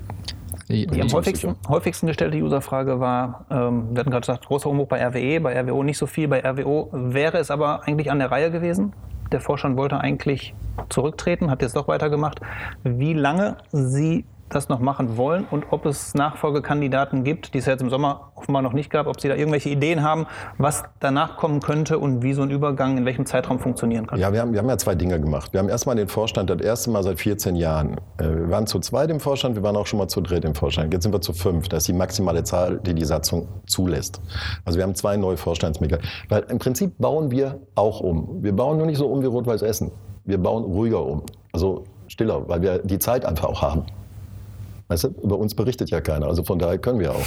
Nee, 0.68 0.86
Die 0.86 1.00
am 1.00 1.10
häufigsten, 1.10 1.56
häufigsten 1.66 2.06
gestellte 2.08 2.36
Userfrage 2.36 3.00
war, 3.00 3.46
ähm, 3.50 3.88
wir 3.92 4.00
hatten 4.00 4.10
gerade 4.10 4.20
gesagt, 4.20 4.46
großer 4.46 4.68
Umbruch 4.68 4.88
bei 4.88 5.02
RWE, 5.02 5.40
bei 5.40 5.58
RWO 5.58 5.82
nicht 5.82 5.96
so 5.96 6.06
viel, 6.06 6.28
bei 6.28 6.40
RWO 6.40 6.90
wäre 6.92 7.38
es 7.38 7.50
aber 7.50 7.84
eigentlich 7.84 8.10
an 8.10 8.18
der 8.18 8.30
Reihe 8.30 8.50
gewesen. 8.50 8.92
Der 9.32 9.40
Vorstand 9.40 9.76
wollte 9.76 10.00
eigentlich 10.00 10.54
zurücktreten, 10.88 11.50
hat 11.50 11.62
jetzt 11.62 11.76
doch 11.76 11.88
weitergemacht. 11.88 12.40
Wie 12.82 13.12
lange 13.12 13.56
Sie 13.72 14.24
das 14.48 14.68
noch 14.68 14.80
machen 14.80 15.16
wollen 15.16 15.46
und 15.50 15.66
ob 15.70 15.86
es 15.86 16.14
Nachfolgekandidaten 16.14 17.24
gibt, 17.24 17.54
die 17.54 17.58
es 17.58 17.66
jetzt 17.66 17.80
im 17.80 17.90
Sommer 17.90 18.32
offenbar 18.34 18.62
noch 18.62 18.72
nicht 18.72 18.90
gab, 18.90 19.06
ob 19.06 19.20
Sie 19.20 19.28
da 19.28 19.34
irgendwelche 19.34 19.68
Ideen 19.68 20.02
haben, 20.02 20.26
was 20.56 20.84
danach 21.00 21.36
kommen 21.36 21.60
könnte 21.60 21.98
und 21.98 22.22
wie 22.22 22.32
so 22.32 22.42
ein 22.42 22.50
Übergang 22.50 22.98
in 22.98 23.04
welchem 23.04 23.26
Zeitraum 23.26 23.58
funktionieren 23.58 24.06
kann. 24.06 24.18
Ja, 24.18 24.32
wir 24.32 24.40
haben, 24.40 24.52
wir 24.52 24.60
haben 24.60 24.68
ja 24.68 24.78
zwei 24.78 24.94
Dinge 24.94 25.20
gemacht. 25.20 25.52
Wir 25.52 25.60
haben 25.60 25.68
erstmal 25.68 25.96
den 25.96 26.08
Vorstand 26.08 26.50
das 26.50 26.60
erste 26.60 26.90
Mal 26.90 27.02
seit 27.02 27.20
14 27.20 27.56
Jahren. 27.56 27.96
Äh, 28.18 28.24
Wir 28.24 28.50
waren 28.50 28.66
zu 28.66 28.78
zweit 28.80 29.10
im 29.10 29.20
Vorstand, 29.20 29.56
wir 29.56 29.62
waren 29.62 29.76
auch 29.76 29.86
schon 29.86 29.98
mal 29.98 30.08
zu 30.08 30.20
dritt 30.20 30.44
im 30.44 30.54
Vorstand. 30.54 30.92
Jetzt 30.92 31.02
sind 31.02 31.12
wir 31.12 31.20
zu 31.20 31.32
fünf. 31.32 31.68
Das 31.68 31.82
ist 31.82 31.88
die 31.88 31.92
maximale 31.92 32.44
Zahl, 32.44 32.78
die 32.78 32.94
die 32.94 33.04
Satzung 33.04 33.48
zulässt. 33.66 34.20
Also 34.64 34.78
wir 34.78 34.84
haben 34.84 34.94
zwei 34.94 35.16
neue 35.16 35.36
Vorstandsmitglieder. 35.36 36.02
Weil 36.28 36.44
im 36.48 36.58
Prinzip 36.58 36.98
bauen 36.98 37.30
wir 37.30 37.60
auch 37.74 38.00
um. 38.00 38.42
Wir 38.42 38.54
bauen 38.54 38.78
nur 38.78 38.86
nicht 38.86 38.98
so 38.98 39.06
um 39.06 39.22
wie 39.22 39.26
Rot-Weiß 39.26 39.62
Essen. 39.62 39.90
Wir 40.24 40.38
bauen 40.38 40.64
ruhiger 40.64 41.04
um. 41.04 41.22
Also 41.52 41.84
stiller, 42.08 42.48
weil 42.48 42.62
wir 42.62 42.78
die 42.78 42.98
Zeit 42.98 43.24
einfach 43.24 43.48
auch 43.48 43.62
haben. 43.62 43.84
Weißt 44.88 45.04
du, 45.04 45.08
über 45.22 45.38
uns 45.38 45.54
berichtet 45.54 45.90
ja 45.90 46.00
keiner, 46.00 46.26
also 46.26 46.42
von 46.42 46.58
daher 46.58 46.78
können 46.78 47.00
wir 47.00 47.12
auch. 47.12 47.26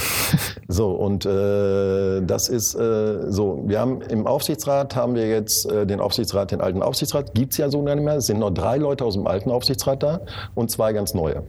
So, 0.68 0.92
und 0.92 1.26
äh, 1.26 2.22
das 2.22 2.48
ist 2.48 2.74
äh, 2.74 3.30
so, 3.30 3.62
wir 3.66 3.78
haben 3.78 4.00
im 4.02 4.26
Aufsichtsrat 4.26 4.96
haben 4.96 5.14
wir 5.14 5.28
jetzt 5.28 5.70
äh, 5.70 5.86
den 5.86 6.00
Aufsichtsrat, 6.00 6.50
den 6.50 6.62
alten 6.62 6.82
Aufsichtsrat, 6.82 7.34
gibt's 7.34 7.58
ja 7.58 7.68
so 7.68 7.82
nicht 7.82 8.00
mehr, 8.00 8.16
es 8.16 8.26
sind 8.26 8.38
noch 8.38 8.52
drei 8.52 8.78
Leute 8.78 9.04
aus 9.04 9.14
dem 9.14 9.26
alten 9.26 9.50
Aufsichtsrat 9.50 10.02
da 10.02 10.20
und 10.54 10.70
zwei 10.70 10.94
ganz 10.94 11.12
neue. 11.12 11.42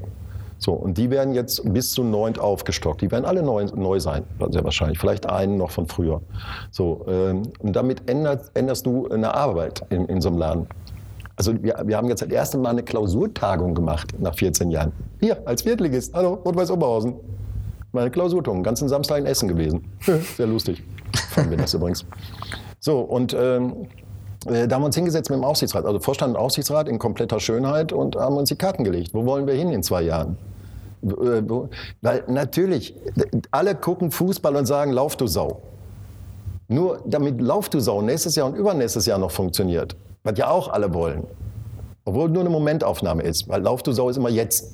So, 0.63 0.71
und 0.71 0.97
die 0.97 1.09
werden 1.09 1.33
jetzt 1.33 1.61
bis 1.73 1.91
zu 1.91 2.03
neunt 2.03 2.39
aufgestockt. 2.39 3.01
Die 3.01 3.11
werden 3.11 3.25
alle 3.25 3.43
neu, 3.43 3.65
neu 3.75 3.99
sein, 3.99 4.23
sehr 4.49 4.63
wahrscheinlich. 4.63 4.97
Vielleicht 4.97 5.29
einen 5.29 5.57
noch 5.57 5.71
von 5.71 5.87
früher. 5.87 6.21
So, 6.71 7.05
ähm, 7.07 7.43
und 7.59 7.75
damit 7.75 8.09
ändert, 8.09 8.49
änderst 8.53 8.85
du 8.85 9.09
eine 9.09 9.33
Arbeit 9.33 9.83
in, 9.89 10.05
in 10.05 10.21
so 10.21 10.29
einem 10.29 10.37
Laden. 10.37 10.67
Also 11.35 11.53
wir, 11.63 11.81
wir 11.85 11.97
haben 11.97 12.07
jetzt 12.09 12.21
das 12.21 12.29
erste 12.29 12.57
Mal 12.57 12.71
eine 12.71 12.83
Klausurtagung 12.83 13.73
gemacht 13.73 14.13
nach 14.19 14.35
14 14.35 14.69
Jahren. 14.69 14.91
Hier, 15.19 15.41
als 15.47 15.63
Viertligist. 15.63 16.13
Hallo, 16.13 16.39
Rot-Weiß 16.45 16.69
Oberhausen. 16.71 17.15
Meine 17.91 18.11
Klausurtagung, 18.11 18.63
ganzen 18.63 18.87
Samstag 18.87 19.19
in 19.19 19.25
Essen 19.25 19.47
gewesen. 19.47 19.83
Sehr 20.37 20.47
lustig. 20.47 20.83
Fanden 21.29 21.51
wir 21.51 21.57
das 21.57 21.73
übrigens. 21.73 22.05
So, 22.79 22.99
und 22.99 23.33
ähm, 23.33 23.87
äh, 24.45 24.67
da 24.67 24.75
haben 24.75 24.81
wir 24.81 24.87
uns 24.87 24.95
hingesetzt 24.95 25.29
mit 25.29 25.39
dem 25.39 25.43
Aufsichtsrat, 25.43 25.85
also 25.85 25.99
Vorstand 25.99 26.35
und 26.35 26.41
Aufsichtsrat 26.41 26.89
in 26.89 26.99
kompletter 26.99 27.39
Schönheit 27.39 27.93
und 27.93 28.15
haben 28.15 28.35
uns 28.35 28.49
die 28.49 28.55
Karten 28.55 28.83
gelegt. 28.83 29.13
Wo 29.13 29.25
wollen 29.25 29.47
wir 29.47 29.53
hin 29.53 29.71
in 29.71 29.83
zwei 29.83 30.01
Jahren? 30.03 30.37
Äh, 31.03 31.41
Weil 32.01 32.23
natürlich, 32.27 32.95
alle 33.51 33.75
gucken 33.75 34.11
Fußball 34.11 34.55
und 34.55 34.65
sagen, 34.65 34.91
lauf 34.91 35.15
du 35.15 35.27
Sau. 35.27 35.61
Nur 36.67 37.01
damit 37.05 37.41
Lauf 37.41 37.69
du 37.69 37.79
Sau 37.79 38.01
nächstes 38.01 38.35
Jahr 38.35 38.47
und 38.47 38.55
übernächstes 38.55 39.05
Jahr 39.05 39.19
noch 39.19 39.31
funktioniert, 39.31 39.95
was 40.23 40.37
ja 40.37 40.49
auch 40.49 40.69
alle 40.69 40.93
wollen, 40.93 41.25
obwohl 42.05 42.29
nur 42.29 42.41
eine 42.41 42.49
Momentaufnahme 42.49 43.23
ist, 43.23 43.47
weil 43.49 43.61
Lauf 43.61 43.83
du 43.83 43.91
Sau 43.91 44.09
ist 44.09 44.17
immer 44.17 44.29
jetzt 44.29 44.73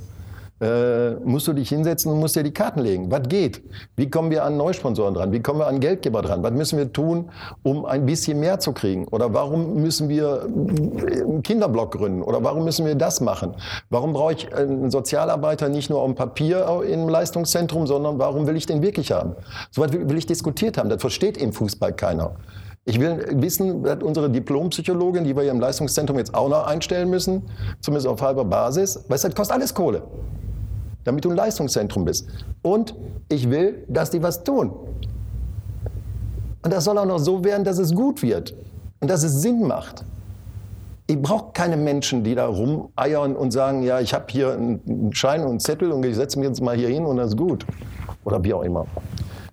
äh, 0.62 1.12
musst 1.24 1.47
du 1.47 1.54
dich 1.54 1.70
hinsetzen 1.70 2.12
und 2.12 2.20
musst 2.20 2.36
dir 2.36 2.43
die 2.43 2.52
Karten 2.54 2.82
legen. 2.82 3.10
Was 3.12 3.24
geht? 3.30 3.62
Wie 3.95 4.10
kommen 4.10 4.30
wir 4.30 4.43
an 4.43 4.58
Neusponsoren 4.58 5.14
dran? 5.14 5.32
Wie 5.32 5.41
kommen 5.41 5.60
wir 5.60 5.68
an 5.68 5.80
Geldgeber 5.80 6.22
dran? 6.22 6.43
Was 6.43 6.52
müssen 6.52 6.78
wir 6.78 6.91
tun, 6.91 7.30
um 7.64 7.86
ein 7.86 8.06
bisschen 8.06 8.39
mehr 8.39 8.60
zu 8.60 8.74
kriegen? 8.74 9.08
Oder 9.08 9.34
warum 9.34 9.76
müssen 9.76 10.10
wir 10.10 10.43
einen 10.43 11.43
Kinderblock 11.43 11.93
gründen? 11.93 12.22
Oder 12.22 12.43
warum 12.43 12.66
müssen 12.66 12.86
wir 12.86 12.95
das 12.95 13.22
machen? 13.22 13.56
Warum 13.89 14.14
brauche 14.14 14.34
ich 14.34 14.54
einen 14.54 14.91
Sozialarbeiter 14.91 15.70
nicht 15.70 15.89
nur 15.89 16.02
auf 16.02 16.08
dem 16.08 16.16
Papier 16.16 16.84
im 16.88 17.08
Leistungszentrum, 17.08 17.88
sondern 17.88 18.20
warum 18.20 18.45
will 18.45 18.58
ich 18.58 18.66
den 18.66 18.82
wirklich 18.82 19.12
haben? 19.12 19.36
So 19.72 19.82
was 19.82 19.93
will 19.93 20.18
ich 20.18 20.26
diskutiert 20.26 20.78
haben. 20.78 20.89
Das 20.89 21.00
versteht 21.00 21.38
im 21.38 21.54
Fußball 21.54 21.93
keiner. 21.93 22.36
Ich 22.89 22.99
will 22.99 23.23
wissen, 23.33 23.83
dass 23.83 24.01
unsere 24.01 24.29
Diplompsychologin, 24.31 25.23
die 25.23 25.35
wir 25.35 25.43
hier 25.43 25.51
im 25.51 25.59
Leistungszentrum 25.59 26.17
jetzt 26.17 26.33
auch 26.33 26.49
noch 26.49 26.65
einstellen 26.65 27.09
müssen, 27.09 27.43
zumindest 27.81 28.07
auf 28.07 28.21
halber 28.21 28.45
Basis, 28.45 29.05
weil 29.07 29.19
das 29.19 29.35
kostet 29.35 29.55
alles 29.55 29.73
Kohle 29.73 30.01
damit 31.03 31.25
du 31.25 31.31
ein 31.31 31.35
Leistungszentrum 31.35 32.05
bist. 32.05 32.27
Und 32.61 32.95
ich 33.29 33.49
will, 33.49 33.83
dass 33.87 34.11
die 34.11 34.21
was 34.21 34.43
tun. 34.43 34.71
Und 36.61 36.73
das 36.73 36.83
soll 36.83 36.97
auch 36.97 37.05
noch 37.05 37.17
so 37.17 37.43
werden, 37.43 37.63
dass 37.63 37.79
es 37.79 37.95
gut 37.95 38.21
wird 38.21 38.53
und 38.99 39.09
dass 39.09 39.23
es 39.23 39.41
Sinn 39.41 39.65
macht. 39.65 40.03
Ich 41.07 41.19
brauche 41.19 41.51
keine 41.53 41.77
Menschen, 41.77 42.23
die 42.23 42.35
da 42.35 42.45
rumeiern 42.45 43.35
und 43.35 43.51
sagen, 43.51 43.81
ja, 43.81 43.99
ich 43.99 44.13
habe 44.13 44.25
hier 44.29 44.53
einen 44.53 45.11
Schein 45.13 45.41
und 45.41 45.49
einen 45.49 45.59
Zettel 45.59 45.91
und 45.91 46.05
ich 46.05 46.15
setze 46.15 46.37
mich 46.37 46.47
jetzt 46.47 46.61
mal 46.61 46.75
hier 46.75 46.89
hin 46.89 47.05
und 47.05 47.17
das 47.17 47.29
ist 47.29 47.37
gut. 47.37 47.65
Oder 48.23 48.43
wie 48.43 48.53
auch 48.53 48.61
immer. 48.61 48.85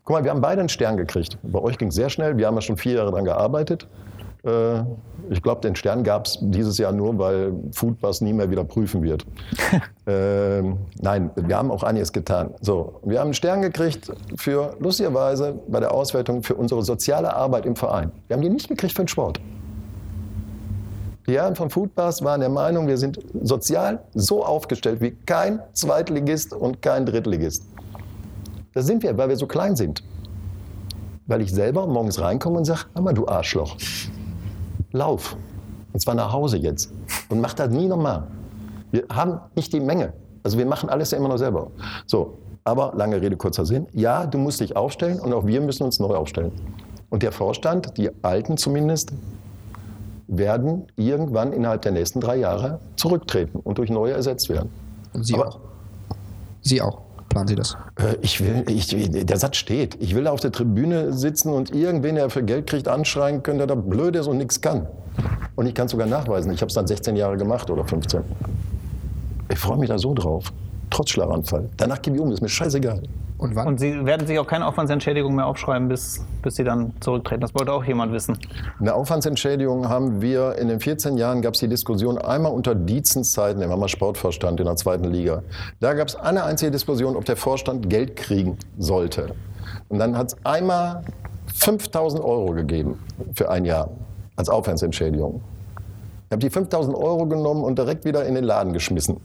Guck 0.07 0.15
mal, 0.15 0.25
wir 0.25 0.31
haben 0.31 0.41
beide 0.41 0.61
einen 0.61 0.69
Stern 0.69 0.97
gekriegt. 0.97 1.37
Bei 1.43 1.59
euch 1.59 1.79
ging 1.79 1.89
es 1.89 1.97
sehr 1.97 2.09
schnell. 2.11 2.37
Wir 2.39 2.47
haben 2.47 2.55
ja 2.55 2.61
schon 2.61 2.77
vier 2.77 2.95
Jahre 2.95 3.11
daran 3.11 3.25
gearbeitet. 3.25 3.89
Äh, 4.45 4.79
ich 5.31 5.43
glaube, 5.43 5.63
den 5.63 5.75
Stern 5.75 6.05
gab 6.05 6.27
es 6.27 6.39
dieses 6.41 6.79
Jahr 6.79 6.93
nur, 6.93 7.19
weil 7.19 7.53
Foodbus 7.73 8.21
nie 8.21 8.33
mehr 8.33 8.49
wieder 8.49 8.63
prüfen 8.63 9.03
wird. 9.03 9.27
äh, 10.07 10.63
nein, 11.01 11.31
wir 11.35 11.57
haben 11.57 11.73
auch 11.73 11.83
einiges 11.83 12.13
getan. 12.13 12.55
So, 12.61 13.01
wir 13.03 13.19
haben 13.19 13.27
einen 13.27 13.35
Stern 13.35 13.63
gekriegt 13.63 14.13
für, 14.37 14.77
lustigerweise, 14.79 15.59
bei 15.67 15.81
der 15.81 15.93
Auswertung 15.93 16.45
für 16.45 16.55
unsere 16.55 16.85
soziale 16.85 17.35
Arbeit 17.35 17.67
im 17.67 17.75
Verein. 17.75 18.13
Wir 18.29 18.37
haben 18.37 18.43
die 18.43 18.49
nicht 18.49 18.69
gekriegt 18.69 18.95
für 18.95 19.03
den 19.03 19.09
Sport. 19.09 19.41
Die 21.27 21.33
Herren 21.33 21.57
von 21.57 21.69
Foodbus 21.69 22.23
waren 22.23 22.39
der 22.39 22.49
Meinung, 22.49 22.87
wir 22.87 22.99
sind 22.99 23.19
sozial 23.43 24.05
so 24.15 24.45
aufgestellt 24.45 25.01
wie 25.01 25.11
kein 25.27 25.61
Zweitligist 25.73 26.53
und 26.53 26.81
kein 26.81 27.05
Drittligist. 27.05 27.65
Das 28.77 28.85
sind 28.85 29.03
wir, 29.03 29.17
weil 29.17 29.31
wir 29.31 29.37
so 29.39 29.47
klein 29.47 29.75
sind. 29.75 30.03
Weil 31.27 31.41
ich 31.41 31.51
selber 31.51 31.87
morgens 31.87 32.21
reinkomme 32.21 32.59
und 32.59 32.67
sage, 32.67 32.81
Hammer, 32.95 33.15
du 33.15 33.27
Arschloch 33.27 33.75
lauf. 34.93 35.35
Und 35.95 36.01
zwar 36.01 36.15
nach 36.15 36.31
Hause 36.31 36.59
jetzt. 36.59 36.93
Und 37.31 37.41
mach 37.41 37.55
das 37.55 37.71
nie 37.71 37.87
nochmal. 37.89 38.25
Wir 38.91 39.05
haben 39.11 39.41
nicht 39.55 39.73
die 39.73 39.81
Menge. 39.81 40.13
Also 40.43 40.59
wir 40.59 40.67
machen 40.67 40.91
alles 40.91 41.11
ja 41.11 41.17
immer 41.17 41.29
noch 41.29 41.39
selber. 41.39 41.69
So, 42.07 42.37
aber 42.65 42.93
lange 42.95 43.19
Rede, 43.19 43.35
kurzer 43.39 43.65
Sinn. 43.65 43.87
Ja, 43.95 44.27
du 44.27 44.37
musst 44.37 44.61
dich 44.61 44.77
aufstellen 44.77 45.21
und 45.21 45.33
auch 45.33 45.47
wir 45.47 45.63
müssen 45.63 45.85
uns 45.85 45.99
neu 45.99 46.15
aufstellen. 46.15 46.53
Und 47.09 47.23
der 47.23 47.33
Vorstand, 47.33 47.97
die 47.97 48.11
Alten 48.23 48.59
zumindest, 48.59 49.11
werden 50.29 50.87
irgendwann 50.97 51.55
innerhalb 51.55 51.81
der 51.81 51.93
nächsten 51.93 52.21
drei 52.21 52.37
Jahre 52.37 52.79
zurücktreten 52.97 53.59
und 53.59 53.79
durch 53.79 53.89
neue 53.89 54.13
ersetzt 54.13 54.51
werden. 54.51 54.69
Und 55.15 55.25
Sie 55.25 55.33
Aber- 55.35 55.49
auch. 55.49 55.61
Sie 56.61 56.83
auch. 56.83 57.06
Planen 57.37 57.49
Sie 57.49 57.55
das? 57.55 57.77
Äh, 57.97 58.17
Ich 58.23 58.41
will, 58.43 58.65
ich, 58.69 58.89
der 59.11 59.37
Satz 59.37 59.59
steht. 59.59 59.97
Ich 60.01 60.15
will 60.15 60.25
da 60.25 60.31
auf 60.31 60.41
der 60.41 60.53
Tribüne 60.53 61.13
sitzen 61.13 61.51
und 61.53 61.75
irgendwen, 61.75 62.15
der 62.15 62.31
für 62.31 62.43
Geld 62.43 62.67
kriegt, 62.67 62.89
anschreien 62.89 63.43
können, 63.43 63.59
der 63.59 63.67
da 63.67 63.75
blöd 63.75 64.17
ist 64.17 64.27
und 64.27 64.39
nichts 64.39 64.61
kann. 64.63 64.87
Und 65.55 65.67
ich 65.67 65.75
kann 65.75 65.85
es 65.85 65.93
sogar 65.93 66.07
nachweisen. 66.07 66.51
Ich 66.53 66.63
habe 66.63 66.69
es 66.69 66.75
dann 66.75 66.87
16 66.87 67.15
Jahre 67.15 67.37
gemacht 67.37 67.69
oder 67.71 67.85
15. 67.85 68.23
Ich 69.51 69.59
freue 69.59 69.77
mich 69.77 69.89
da 69.91 69.99
so 69.99 70.15
drauf. 70.15 70.51
Trotz 70.89 71.11
Schlaganfall. 71.11 71.69
Danach 71.77 72.01
gebe 72.01 72.17
ich 72.17 72.23
um, 72.23 72.33
ist 72.33 72.41
mir 72.41 72.49
scheißegal. 72.49 73.03
Und 73.39 73.55
wann? 73.55 73.67
Und 73.67 73.81
Sie 73.81 74.07
werden 74.07 74.27
sich 74.27 74.39
auch 74.39 74.47
keine 74.47 74.67
Aufwandsentschädigung 74.67 75.35
mehr 75.35 75.47
aufschreiben, 75.47 75.89
bis, 75.89 76.25
bis 76.43 76.57
Sie 76.57 76.65
dann 76.65 76.93
zurücktreten. 77.01 77.43
Das 77.43 77.55
wollte 77.55 77.73
auch 77.73 77.85
jemand 77.85 78.13
wissen. 78.13 78.39
Eine 78.81 78.95
Aufwandsentschädigung 78.95 79.89
haben 79.89 80.23
wir 80.23 80.57
in 80.59 80.69
den 80.69 80.81
14 80.81 81.19
Jahren 81.19 81.43
gab 81.43 81.55
es 81.55 81.61
die 81.61 81.69
Diskussion 81.69 82.19
einmal 82.19 82.53
unter 82.53 82.75
Dietzens 82.75 83.33
Zeiten, 83.33 83.61
war 83.61 83.77
mal 83.77 83.89
Sportvorstand 83.89 84.61
in 84.61 84.67
der 84.67 84.77
zweiten 84.77 85.05
Liga. 85.05 85.43
Da 85.81 85.95
gab 85.95 86.09
es 86.09 86.17
eine 86.17 86.45
einzige 86.45 86.71
Diskussion, 86.71 87.17
ob 87.17 87.25
der 87.25 87.37
Vorstand 87.37 87.91
Geld 87.91 88.17
kriegen 88.17 88.59
sollte. 88.79 89.35
Und 89.89 89.99
dann 89.99 90.17
hat 90.17 90.29
es 90.29 90.37
einmal 90.45 91.03
5000 91.55 92.23
Euro 92.23 92.53
gegeben 92.53 92.99
für 93.35 93.51
ein 93.51 93.65
Jahr 93.65 93.91
als 94.37 94.49
Aufwandsentschädigung. 94.49 95.43
Ich 96.27 96.33
habe 96.33 96.41
die 96.41 96.51
5000 96.51 96.97
Euro 96.97 97.27
genommen 97.27 97.63
und 97.63 97.79
direkt 97.79 98.05
wieder 98.05 98.25
in 98.25 98.35
den 98.35 98.43
Laden 98.43 98.73
geschmissen. 98.73 99.21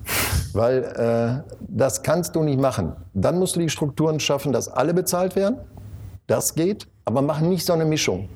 Weil 0.54 1.43
äh, 1.43 1.54
das 1.68 2.04
kannst 2.04 2.36
du 2.36 2.43
nicht 2.43 2.60
machen. 2.60 2.93
Dann 3.16 3.39
musst 3.39 3.56
du 3.56 3.60
die 3.60 3.70
Strukturen 3.70 4.20
schaffen, 4.20 4.52
dass 4.52 4.68
alle 4.68 4.93
bezahlt 4.93 5.36
werden. 5.36 5.58
Das 6.28 6.54
geht, 6.54 6.88
aber 7.06 7.24
mach 7.24 7.41
nicht 7.41 7.66
so 7.66 7.74
eine 7.74 7.86
Mischung. 7.86 8.30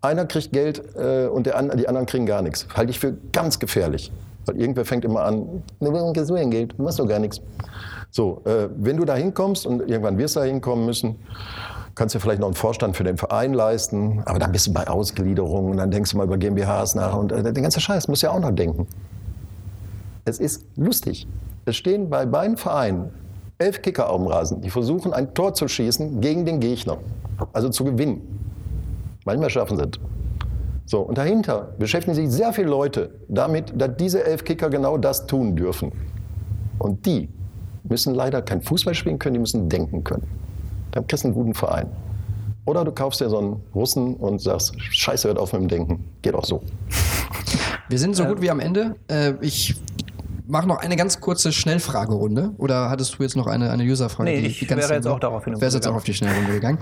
Einer 0.00 0.24
kriegt 0.24 0.52
Geld 0.52 0.82
äh, 0.96 1.26
und 1.26 1.44
der 1.46 1.60
die 1.76 1.86
anderen 1.86 2.06
kriegen 2.06 2.24
gar 2.24 2.40
nichts. 2.40 2.66
Halte 2.74 2.90
ich 2.90 2.98
für 2.98 3.16
ganz 3.32 3.58
gefährlich. 3.58 4.10
Weil 4.46 4.56
irgendwer 4.56 4.86
fängt 4.86 5.04
immer 5.04 5.22
an, 5.22 5.62
du 5.80 6.12
kriegst 6.12 6.32
ein 6.32 6.50
Geld, 6.50 6.74
du 6.78 6.82
machst 6.82 6.98
doch 6.98 7.06
gar 7.06 7.18
nichts. 7.18 7.42
So, 8.10 8.42
äh, 8.44 8.68
wenn 8.76 8.96
du 8.96 9.04
da 9.04 9.14
hinkommst 9.14 9.66
und 9.66 9.80
irgendwann 9.80 10.16
wirst 10.16 10.36
du 10.36 10.40
da 10.40 10.46
hinkommen 10.46 10.86
müssen, 10.86 11.16
kannst 11.94 12.14
du 12.14 12.18
vielleicht 12.18 12.40
noch 12.40 12.48
einen 12.48 12.54
Vorstand 12.54 12.96
für 12.96 13.04
den 13.04 13.16
Verein 13.16 13.54
leisten, 13.54 14.22
aber 14.24 14.38
dann 14.38 14.52
bist 14.52 14.66
du 14.66 14.72
bei 14.72 14.86
Ausgliederung 14.86 15.70
und 15.70 15.76
dann 15.76 15.90
denkst 15.90 16.10
du 16.10 16.16
mal 16.16 16.24
über 16.24 16.36
GmbHs 16.36 16.94
nach 16.94 17.16
und 17.16 17.32
äh, 17.32 17.42
den 17.42 17.62
ganzen 17.62 17.80
Scheiß 17.80 18.08
musst 18.08 18.22
du 18.22 18.26
ja 18.26 18.32
auch 18.32 18.40
noch 18.40 18.52
denken. 18.52 18.86
Es 20.24 20.38
ist 20.38 20.66
lustig. 20.76 21.28
Es 21.66 21.76
stehen 21.76 22.10
bei 22.10 22.26
beiden 22.26 22.56
Vereinen 22.56 23.10
elf 23.58 23.82
Kicker 23.82 24.10
auf 24.10 24.18
dem 24.18 24.26
Rasen, 24.26 24.60
die 24.60 24.70
versuchen, 24.70 25.12
ein 25.12 25.32
Tor 25.34 25.54
zu 25.54 25.68
schießen 25.68 26.20
gegen 26.20 26.44
den 26.44 26.60
Gegner, 26.60 26.98
also 27.52 27.68
zu 27.68 27.84
gewinnen. 27.84 28.20
Manchmal 29.24 29.50
schaffen 29.50 29.76
sie 29.76 29.84
es. 29.84 30.00
So, 30.86 31.00
und 31.00 31.16
dahinter 31.16 31.74
beschäftigen 31.78 32.14
sich 32.14 32.30
sehr 32.30 32.52
viele 32.52 32.68
Leute 32.68 33.10
damit, 33.28 33.72
dass 33.80 33.96
diese 33.96 34.24
elf 34.24 34.44
Kicker 34.44 34.68
genau 34.68 34.98
das 34.98 35.26
tun 35.26 35.56
dürfen. 35.56 35.92
Und 36.78 37.06
die 37.06 37.30
müssen 37.84 38.14
leider 38.14 38.42
kein 38.42 38.60
Fußball 38.60 38.94
spielen 38.94 39.18
können, 39.18 39.34
die 39.34 39.40
müssen 39.40 39.68
denken 39.68 40.04
können. 40.04 40.26
Dann 40.94 41.06
kriegst 41.08 41.24
du 41.24 41.28
einen 41.28 41.34
guten 41.34 41.54
Verein. 41.54 41.88
Oder 42.66 42.84
du 42.84 42.92
kaufst 42.92 43.20
dir 43.20 43.28
so 43.28 43.38
einen 43.38 43.56
Russen 43.74 44.14
und 44.14 44.40
sagst, 44.40 44.74
scheiße, 44.80 45.28
hört 45.28 45.38
auf 45.38 45.52
mit 45.52 45.62
dem 45.62 45.68
Denken. 45.68 46.04
Geht 46.22 46.34
auch 46.34 46.44
so. 46.44 46.62
Wir 47.88 47.98
sind 47.98 48.16
so 48.16 48.24
gut 48.24 48.40
wie 48.40 48.50
am 48.50 48.60
Ende. 48.60 48.96
Äh, 49.08 49.34
ich 49.42 49.74
mache 50.46 50.66
noch 50.68 50.78
eine 50.78 50.96
ganz 50.96 51.20
kurze 51.20 51.52
Schnellfragerunde. 51.52 52.52
Oder 52.56 52.88
hattest 52.90 53.18
du 53.18 53.22
jetzt 53.22 53.36
noch 53.36 53.46
eine, 53.46 53.70
eine 53.70 53.82
Userfrage? 53.82 54.30
Nee, 54.30 54.40
die- 54.40 54.46
ich 54.46 54.70
wäre 54.70 54.94
jetzt 54.94 55.06
auch 55.06 55.18
darauf 55.20 55.44
hin- 55.44 55.60
Wärst 55.60 55.74
jetzt 55.74 55.86
auch 55.86 55.94
auf 55.94 56.04
die 56.04 56.14
Schnellrunde 56.14 56.52
gegangen. 56.52 56.78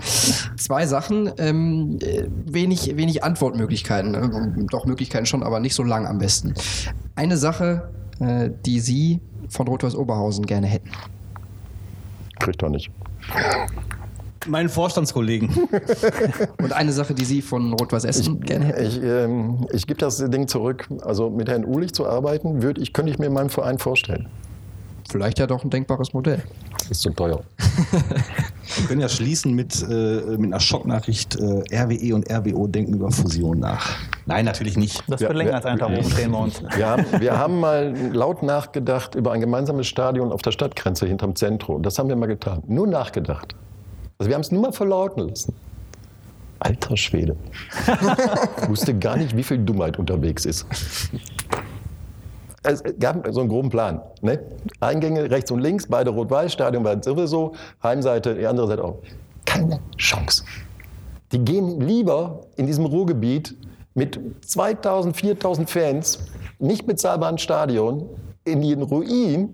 Zwei 0.57 0.85
Sachen. 0.85 1.31
Ähm, 1.37 1.97
äh, 2.01 2.27
wenig, 2.45 2.95
wenig 2.95 3.23
Antwortmöglichkeiten. 3.23 4.13
Ähm, 4.13 4.67
Doch 4.67 4.85
Möglichkeiten 4.85 5.25
schon, 5.25 5.43
aber 5.43 5.59
nicht 5.59 5.73
so 5.75 5.83
lang 5.83 6.05
am 6.07 6.19
besten. 6.19 6.53
Eine 7.15 7.35
Sache, 7.35 7.89
äh, 8.19 8.49
die 8.65 8.79
Sie 8.79 9.19
von 9.49 9.67
Rot-Weiß 9.67 9.95
Oberhausen 9.95 10.45
gerne 10.45 10.67
hätten. 10.67 10.89
Kriegt 12.39 12.61
doch 12.61 12.69
nicht. 12.69 12.89
Meinen 14.47 14.69
Vorstandskollegen. 14.69 15.49
Und 16.61 16.73
eine 16.73 16.91
Sache, 16.91 17.13
die 17.13 17.25
Sie 17.25 17.41
von 17.41 17.73
Rot-Weiß 17.73 18.05
Essen 18.05 18.41
gerne 18.41 18.65
hätten. 18.65 18.85
Ich, 18.85 19.01
ähm, 19.01 19.67
ich 19.71 19.87
gebe 19.87 19.99
das 19.99 20.17
Ding 20.17 20.47
zurück. 20.47 20.87
Also 21.01 21.29
mit 21.29 21.49
Herrn 21.49 21.65
Ulich 21.65 21.93
zu 21.93 22.07
arbeiten, 22.07 22.61
würde 22.61 22.81
ich, 22.81 22.93
könnte 22.93 23.11
ich 23.11 23.19
mir 23.19 23.27
in 23.27 23.33
meinem 23.33 23.49
Verein 23.49 23.79
vorstellen. 23.79 24.27
Vielleicht 25.09 25.39
ja 25.39 25.47
doch 25.47 25.63
ein 25.63 25.69
denkbares 25.69 26.13
Modell. 26.13 26.41
Ist 26.89 27.01
zu 27.01 27.11
teuer. 27.11 27.43
Wir 28.77 28.87
können 28.87 29.01
ja 29.01 29.09
schließen 29.09 29.53
mit, 29.53 29.83
äh, 29.83 30.37
mit 30.37 30.51
einer 30.51 30.59
Schocknachricht. 30.59 31.35
Äh, 31.35 31.63
RWE 31.71 32.15
und 32.15 32.31
RWO 32.31 32.67
denken 32.67 32.93
über 32.93 33.11
Fusion 33.11 33.59
nach. 33.59 33.97
Nein, 34.25 34.45
natürlich 34.45 34.77
nicht. 34.77 35.03
Das 35.07 35.21
als 35.21 35.65
einen 35.65 35.79
Tag 35.79 35.89
rumstehen 35.89 36.31
bei 36.31 36.37
uns. 36.37 36.63
Wir 36.75 36.87
haben, 36.87 37.05
wir 37.19 37.37
haben 37.37 37.59
mal 37.59 37.93
laut 38.11 38.41
nachgedacht 38.41 39.15
über 39.15 39.33
ein 39.33 39.41
gemeinsames 39.41 39.87
Stadion 39.87 40.31
auf 40.31 40.41
der 40.41 40.51
Stadtgrenze 40.51 41.05
hinterm 41.05 41.35
Zentrum. 41.35 41.83
Das 41.83 41.99
haben 41.99 42.09
wir 42.09 42.15
mal 42.15 42.27
getan. 42.27 42.63
Nur 42.67 42.87
nachgedacht. 42.87 43.55
Also 44.23 44.29
wir 44.29 44.35
haben 44.35 44.41
es 44.41 44.51
nur 44.53 44.61
mal 44.61 44.71
verlauten 44.71 45.27
lassen. 45.27 45.53
Alter 46.59 46.95
Schwede. 46.95 47.35
Ich 48.61 48.69
wusste 48.69 48.97
gar 48.97 49.17
nicht, 49.17 49.35
wie 49.35 49.43
viel 49.43 49.57
Dummheit 49.57 49.99
unterwegs 49.99 50.45
ist. 50.45 50.65
Es 52.63 52.81
gab 53.01 53.27
so 53.31 53.41
einen 53.41 53.49
groben 53.49 53.69
Plan. 53.69 54.01
Ne? 54.21 54.39
Eingänge 54.79 55.29
rechts 55.29 55.51
und 55.51 55.59
links, 55.59 55.87
beide 55.87 56.11
rot-weiß, 56.11 56.53
Stadion 56.53 56.85
war 56.85 57.03
sowieso, 57.03 57.51
Heimseite, 57.83 58.35
die 58.35 58.47
andere 58.47 58.67
Seite 58.67 58.85
auch. 58.85 58.99
Keine 59.43 59.81
Chance. 59.97 60.45
Die 61.33 61.39
gehen 61.39 61.81
lieber 61.81 62.45
in 62.55 62.65
diesem 62.65 62.85
Ruhrgebiet 62.85 63.57
mit 63.93 64.17
2000, 64.45 65.17
4000 65.17 65.69
Fans, 65.69 66.19
nicht 66.59 66.85
bezahlbaren 66.85 67.39
Stadion, 67.39 68.07
in 68.45 68.61
den 68.61 68.83
Ruin, 68.83 69.53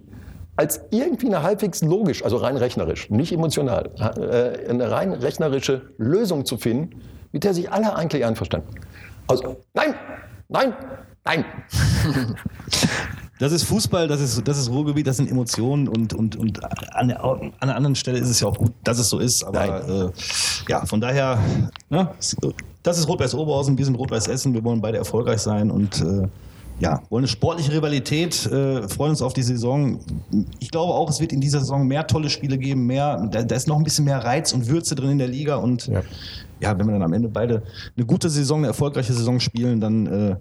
als 0.60 0.82
irgendwie 0.92 1.28
eine 1.28 1.42
halbwegs 1.42 1.82
logisch, 1.82 2.22
also 2.22 2.36
rein 2.36 2.58
rechnerisch, 2.58 3.10
nicht 3.10 3.32
emotional, 3.32 3.92
äh, 3.98 4.70
eine 4.70 4.92
rein 4.92 5.14
rechnerische 5.14 5.94
Lösung 5.98 6.44
zu 6.44 6.58
finden, 6.58 7.02
mit 7.32 7.46
der 7.46 7.54
sich 7.54 7.72
alle 7.72 7.96
eigentlich 7.96 8.26
einverstanden. 8.26 8.76
Also, 9.28 9.56
nein, 9.74 9.96
nein, 10.50 10.74
nein. 11.24 11.46
Das 13.40 13.54
ist 13.54 13.64
Fußball, 13.64 14.10
das 14.10 14.20
ist, 14.20 14.46
das 14.46 14.58
ist 14.58 14.70
Ruhrgebiet, 14.70 15.08
das 15.08 15.16
sind 15.16 15.32
Emotionen 15.32 15.88
und, 15.88 16.14
und, 16.14 16.36
und 16.36 16.60
an, 16.94 17.08
der, 17.08 17.24
an 17.24 17.54
einer 17.62 17.74
anderen 17.78 17.96
Stelle 17.96 18.18
ist 18.20 18.28
es 18.28 18.42
ja 18.42 18.50
auch 18.50 18.58
gut, 18.58 18.74
dass 18.84 19.00
es 19.00 19.08
so 19.08 19.20
ist. 19.20 19.46
Aber 19.46 19.88
äh, 19.88 20.12
ja, 20.68 20.86
von 20.86 21.00
daher, 21.00 21.40
ne, 21.90 22.10
das 22.84 22.98
ist 22.98 23.08
Rot-Weiß 23.08 23.34
Oberhausen, 23.36 23.78
wir 23.78 23.86
sind 23.86 23.96
Rot-Weiß 23.96 24.28
Essen, 24.28 24.54
wir 24.54 24.62
wollen 24.66 24.82
beide 24.82 24.98
erfolgreich 24.98 25.40
sein 25.40 25.72
und 25.72 26.02
äh, 26.02 26.28
ja, 26.80 27.02
wollen 27.10 27.24
eine 27.24 27.28
sportliche 27.28 27.74
Rivalität, 27.74 28.46
äh, 28.46 28.88
freuen 28.88 29.12
uns 29.12 29.22
auf 29.22 29.34
die 29.34 29.44
Saison. 29.44 30.00
Ich 30.60 30.72
glaube 30.72 30.94
auch, 30.94 31.10
es 31.10 31.20
wird 31.20 31.34
in 31.34 31.42
dieser 31.42 31.60
Saison 31.60 31.86
mehr 31.86 32.08
tolle 32.08 32.30
Spiele 32.30 32.58
geben, 32.58 32.86
mehr, 32.86 33.28
da, 33.32 33.44
da 33.44 33.56
ist 33.56 33.68
noch 33.68 33.78
ein 33.78 33.84
bisschen 33.84 34.06
mehr 34.06 34.24
Reiz 34.24 34.54
und 34.54 34.68
Würze 34.68 34.96
drin 34.96 35.12
in 35.12 35.18
der 35.18 35.28
Liga 35.28 35.58
und 35.58 35.88
ja. 35.88 36.02
ja 36.62 36.80
wenn 36.80 36.88
wir 36.88 36.94
dann 36.94 37.04
am 37.04 37.12
Ende 37.12 37.28
beide 37.28 37.64
eine 37.98 38.06
gute 38.06 38.30
Saison, 38.30 38.60
eine 38.60 38.68
erfolgreiche 38.68 39.12
Saison 39.12 39.42
spielen, 39.42 39.82
dann, 39.82 40.08
äh, 40.08 40.36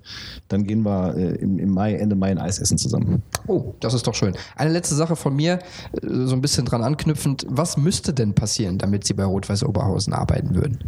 dann 0.47 0.65
gehen 0.65 0.83
wir 0.83 1.17
äh, 1.17 1.35
im, 1.37 1.59
im, 1.59 1.71
Mai, 1.71 1.95
Ende 1.95 2.15
Mai 2.15 2.31
ein 2.31 2.39
Eis 2.39 2.61
essen 2.61 2.79
zusammen. 2.79 3.23
Oh, 3.49 3.75
das 3.81 3.95
ist 3.95 4.07
doch 4.07 4.15
schön. 4.15 4.35
Eine 4.55 4.71
letzte 4.71 4.95
Sache 4.95 5.17
von 5.17 5.35
mir, 5.35 5.55
äh, 5.55 6.07
so 6.25 6.37
ein 6.37 6.41
bisschen 6.41 6.65
dran 6.65 6.83
anknüpfend. 6.83 7.47
Was 7.49 7.77
müsste 7.77 8.13
denn 8.13 8.35
passieren, 8.35 8.79
damit 8.79 9.05
Sie 9.05 9.15
bei 9.15 9.25
Rot-Weiß 9.25 9.65
Oberhausen 9.65 10.13
arbeiten 10.13 10.55
würden? 10.55 10.79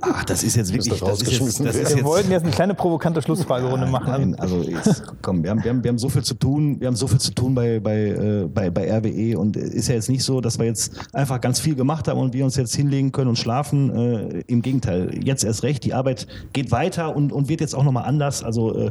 Ach, 0.00 0.24
das 0.24 0.42
ist 0.42 0.56
jetzt 0.56 0.72
wirklich. 0.72 0.98
Das 1.00 1.22
ist 1.22 1.30
jetzt, 1.30 1.60
das 1.64 1.76
ist 1.76 1.96
wir 1.96 2.04
wollten 2.04 2.30
jetzt 2.30 2.42
eine 2.42 2.50
kleine 2.52 2.74
provokante 2.74 3.22
Schlussfragerunde 3.22 3.86
machen. 3.86 4.10
Nein, 4.10 4.34
also 4.36 4.62
jetzt, 4.62 5.02
komm, 5.22 5.42
wir 5.42 5.50
haben, 5.50 5.62
wir, 5.62 5.70
haben, 5.70 5.84
wir 5.84 5.88
haben 5.88 5.98
so 5.98 6.08
viel 6.08 6.22
zu 6.22 6.34
tun, 6.34 6.80
wir 6.80 6.88
haben 6.88 6.96
so 6.96 7.06
viel 7.06 7.20
zu 7.20 7.32
tun 7.32 7.54
bei, 7.54 7.80
bei, 7.80 8.08
äh, 8.08 8.48
bei, 8.52 8.70
bei 8.70 8.90
RWE 8.90 9.38
und 9.38 9.56
ist 9.56 9.88
ja 9.88 9.94
jetzt 9.94 10.08
nicht 10.08 10.24
so, 10.24 10.40
dass 10.40 10.58
wir 10.58 10.66
jetzt 10.66 10.92
einfach 11.12 11.40
ganz 11.40 11.60
viel 11.60 11.74
gemacht 11.74 12.08
haben 12.08 12.18
und 12.18 12.32
wir 12.34 12.44
uns 12.44 12.56
jetzt 12.56 12.74
hinlegen 12.74 13.12
können 13.12 13.28
und 13.28 13.36
schlafen. 13.36 13.90
Äh, 13.90 14.40
Im 14.46 14.62
Gegenteil, 14.62 15.10
jetzt 15.22 15.44
erst 15.44 15.62
recht, 15.62 15.84
die 15.84 15.94
Arbeit 15.94 16.26
geht 16.52 16.70
weiter 16.72 17.14
und, 17.14 17.32
und 17.32 17.48
wird 17.48 17.60
jetzt 17.60 17.74
auch 17.74 17.84
nochmal 17.84 18.04
anders. 18.04 18.42
Also 18.42 18.76
äh, 18.76 18.90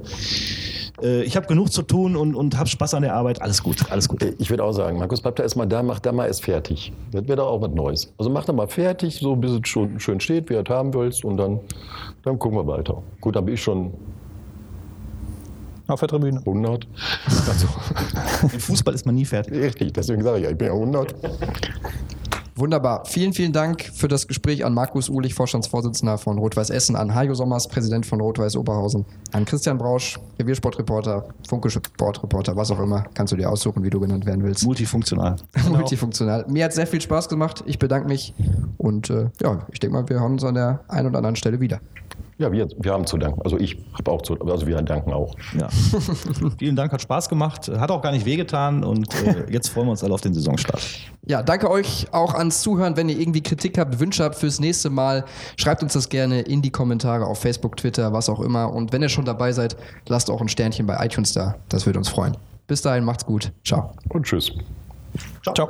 äh, 1.01 1.23
ich 1.23 1.35
habe 1.35 1.47
genug 1.47 1.71
zu 1.71 1.81
tun 1.81 2.15
und, 2.15 2.35
und 2.35 2.57
habe 2.57 2.69
Spaß 2.69 2.93
an 2.93 3.03
der 3.03 3.15
Arbeit. 3.15 3.41
Alles 3.41 3.61
gut, 3.61 3.91
alles 3.91 4.07
gut. 4.07 4.23
Ich 4.37 4.49
würde 4.49 4.63
auch 4.63 4.73
sagen, 4.73 4.99
Markus, 4.99 5.21
bleib 5.21 5.35
da 5.35 5.43
erstmal 5.43 5.67
da, 5.67 5.83
mach 5.83 5.99
da 5.99 6.11
mal 6.11 6.27
erst 6.27 6.43
fertig. 6.43 6.93
Das 7.11 7.27
wäre 7.27 7.37
doch 7.37 7.47
auch 7.47 7.61
was 7.61 7.71
Neues. 7.71 8.13
Also 8.17 8.29
mach 8.29 8.45
da 8.45 8.53
mal 8.53 8.67
fertig, 8.67 9.15
so 9.15 9.35
bis 9.35 9.51
es 9.51 9.67
schon 9.67 9.99
schön 9.99 10.19
steht, 10.19 10.49
wie 10.49 10.53
du 10.53 10.61
es 10.61 10.69
haben 10.69 10.93
willst 10.93 11.23
und 11.25 11.37
dann, 11.37 11.59
dann 12.23 12.37
gucken 12.39 12.57
wir 12.57 12.67
weiter. 12.67 13.01
Gut, 13.19 13.35
dann 13.35 13.45
bin 13.45 13.55
ich 13.55 13.61
schon 13.61 13.93
auf 15.87 15.99
der 15.99 16.09
Tribüne. 16.09 16.39
100. 16.39 16.87
Also. 17.47 17.67
Im 18.53 18.59
Fußball 18.59 18.93
ist 18.93 19.05
man 19.05 19.15
nie 19.15 19.25
fertig. 19.25 19.53
Richtig, 19.53 19.93
deswegen 19.93 20.23
sage 20.23 20.37
ich 20.37 20.43
ja, 20.45 20.51
ich 20.51 20.57
bin 20.57 20.67
ja 20.67 20.73
100. 20.73 21.15
Wunderbar. 22.61 23.05
Vielen, 23.05 23.33
vielen 23.33 23.53
Dank 23.53 23.81
für 23.91 24.07
das 24.07 24.27
Gespräch 24.27 24.63
an 24.63 24.75
Markus 24.75 25.09
Uhlich, 25.09 25.33
Vorstandsvorsitzender 25.33 26.19
von 26.19 26.37
Rot-Weiß 26.37 26.69
Essen, 26.69 26.95
an 26.95 27.15
Hajo 27.15 27.33
Sommers, 27.33 27.67
Präsident 27.67 28.05
von 28.05 28.21
Rot-Weiß 28.21 28.55
Oberhausen, 28.55 29.03
an 29.31 29.45
Christian 29.45 29.79
Brausch, 29.79 30.19
Reviersportreporter, 30.39 31.25
Funke 31.49 31.71
Sportreporter, 31.71 32.55
was 32.55 32.69
auch 32.69 32.79
immer. 32.79 33.03
Kannst 33.15 33.33
du 33.33 33.37
dir 33.37 33.49
aussuchen, 33.49 33.83
wie 33.83 33.89
du 33.89 33.99
genannt 33.99 34.27
werden 34.27 34.43
willst. 34.43 34.63
Multifunktional. 34.63 35.37
Genau. 35.53 35.77
Multifunktional. 35.77 36.45
Mir 36.49 36.65
hat 36.65 36.73
sehr 36.73 36.85
viel 36.85 37.01
Spaß 37.01 37.29
gemacht. 37.29 37.63
Ich 37.65 37.79
bedanke 37.79 38.07
mich 38.07 38.35
und 38.77 39.09
äh, 39.09 39.29
ja, 39.41 39.65
ich 39.71 39.79
denke 39.79 39.95
mal, 39.95 40.07
wir 40.07 40.19
hören 40.19 40.33
uns 40.33 40.43
an 40.43 40.53
der 40.53 40.81
einen 40.87 41.07
oder 41.07 41.17
anderen 41.17 41.35
Stelle 41.35 41.59
wieder. 41.59 41.81
Ja, 42.41 42.51
wir, 42.51 42.67
wir 42.75 42.91
haben 42.91 43.05
zu 43.05 43.19
danken. 43.19 43.39
Also 43.43 43.59
ich 43.59 43.77
habe 43.93 44.09
auch 44.09 44.23
zu, 44.23 44.33
also 44.41 44.65
wir 44.65 44.81
danken 44.81 45.13
auch. 45.13 45.35
Ja. 45.55 45.69
Vielen 46.57 46.75
Dank, 46.75 46.91
hat 46.91 46.99
Spaß 46.99 47.29
gemacht, 47.29 47.69
hat 47.69 47.91
auch 47.91 48.01
gar 48.01 48.11
nicht 48.11 48.25
wehgetan 48.25 48.83
und 48.83 49.13
äh, 49.23 49.45
jetzt 49.51 49.69
freuen 49.69 49.85
wir 49.85 49.91
uns 49.91 50.03
alle 50.03 50.15
auf 50.15 50.21
den 50.21 50.33
Saisonstart. 50.33 50.81
Ja, 51.27 51.43
danke 51.43 51.69
euch 51.69 52.07
auch 52.11 52.33
ans 52.33 52.63
Zuhören. 52.63 52.97
Wenn 52.97 53.09
ihr 53.09 53.19
irgendwie 53.19 53.41
Kritik 53.41 53.77
habt, 53.77 53.99
Wünsche 53.99 54.23
habt 54.23 54.33
fürs 54.33 54.59
nächste 54.59 54.89
Mal, 54.89 55.23
schreibt 55.55 55.83
uns 55.83 55.93
das 55.93 56.09
gerne 56.09 56.41
in 56.41 56.63
die 56.63 56.71
Kommentare 56.71 57.27
auf 57.27 57.39
Facebook, 57.39 57.77
Twitter, 57.77 58.11
was 58.11 58.27
auch 58.27 58.39
immer. 58.39 58.73
Und 58.73 58.91
wenn 58.91 59.03
ihr 59.03 59.09
schon 59.09 59.25
dabei 59.25 59.51
seid, 59.51 59.77
lasst 60.07 60.31
auch 60.31 60.41
ein 60.41 60.49
Sternchen 60.49 60.87
bei 60.87 60.97
iTunes 61.05 61.33
da. 61.33 61.57
Das 61.69 61.85
würde 61.85 61.99
uns 61.99 62.09
freuen. 62.09 62.35
Bis 62.65 62.81
dahin, 62.81 63.03
macht's 63.03 63.23
gut. 63.23 63.51
Ciao. 63.63 63.93
Und 64.09 64.25
tschüss. 64.25 64.51
Ciao. 65.43 65.53
Ciao. 65.53 65.69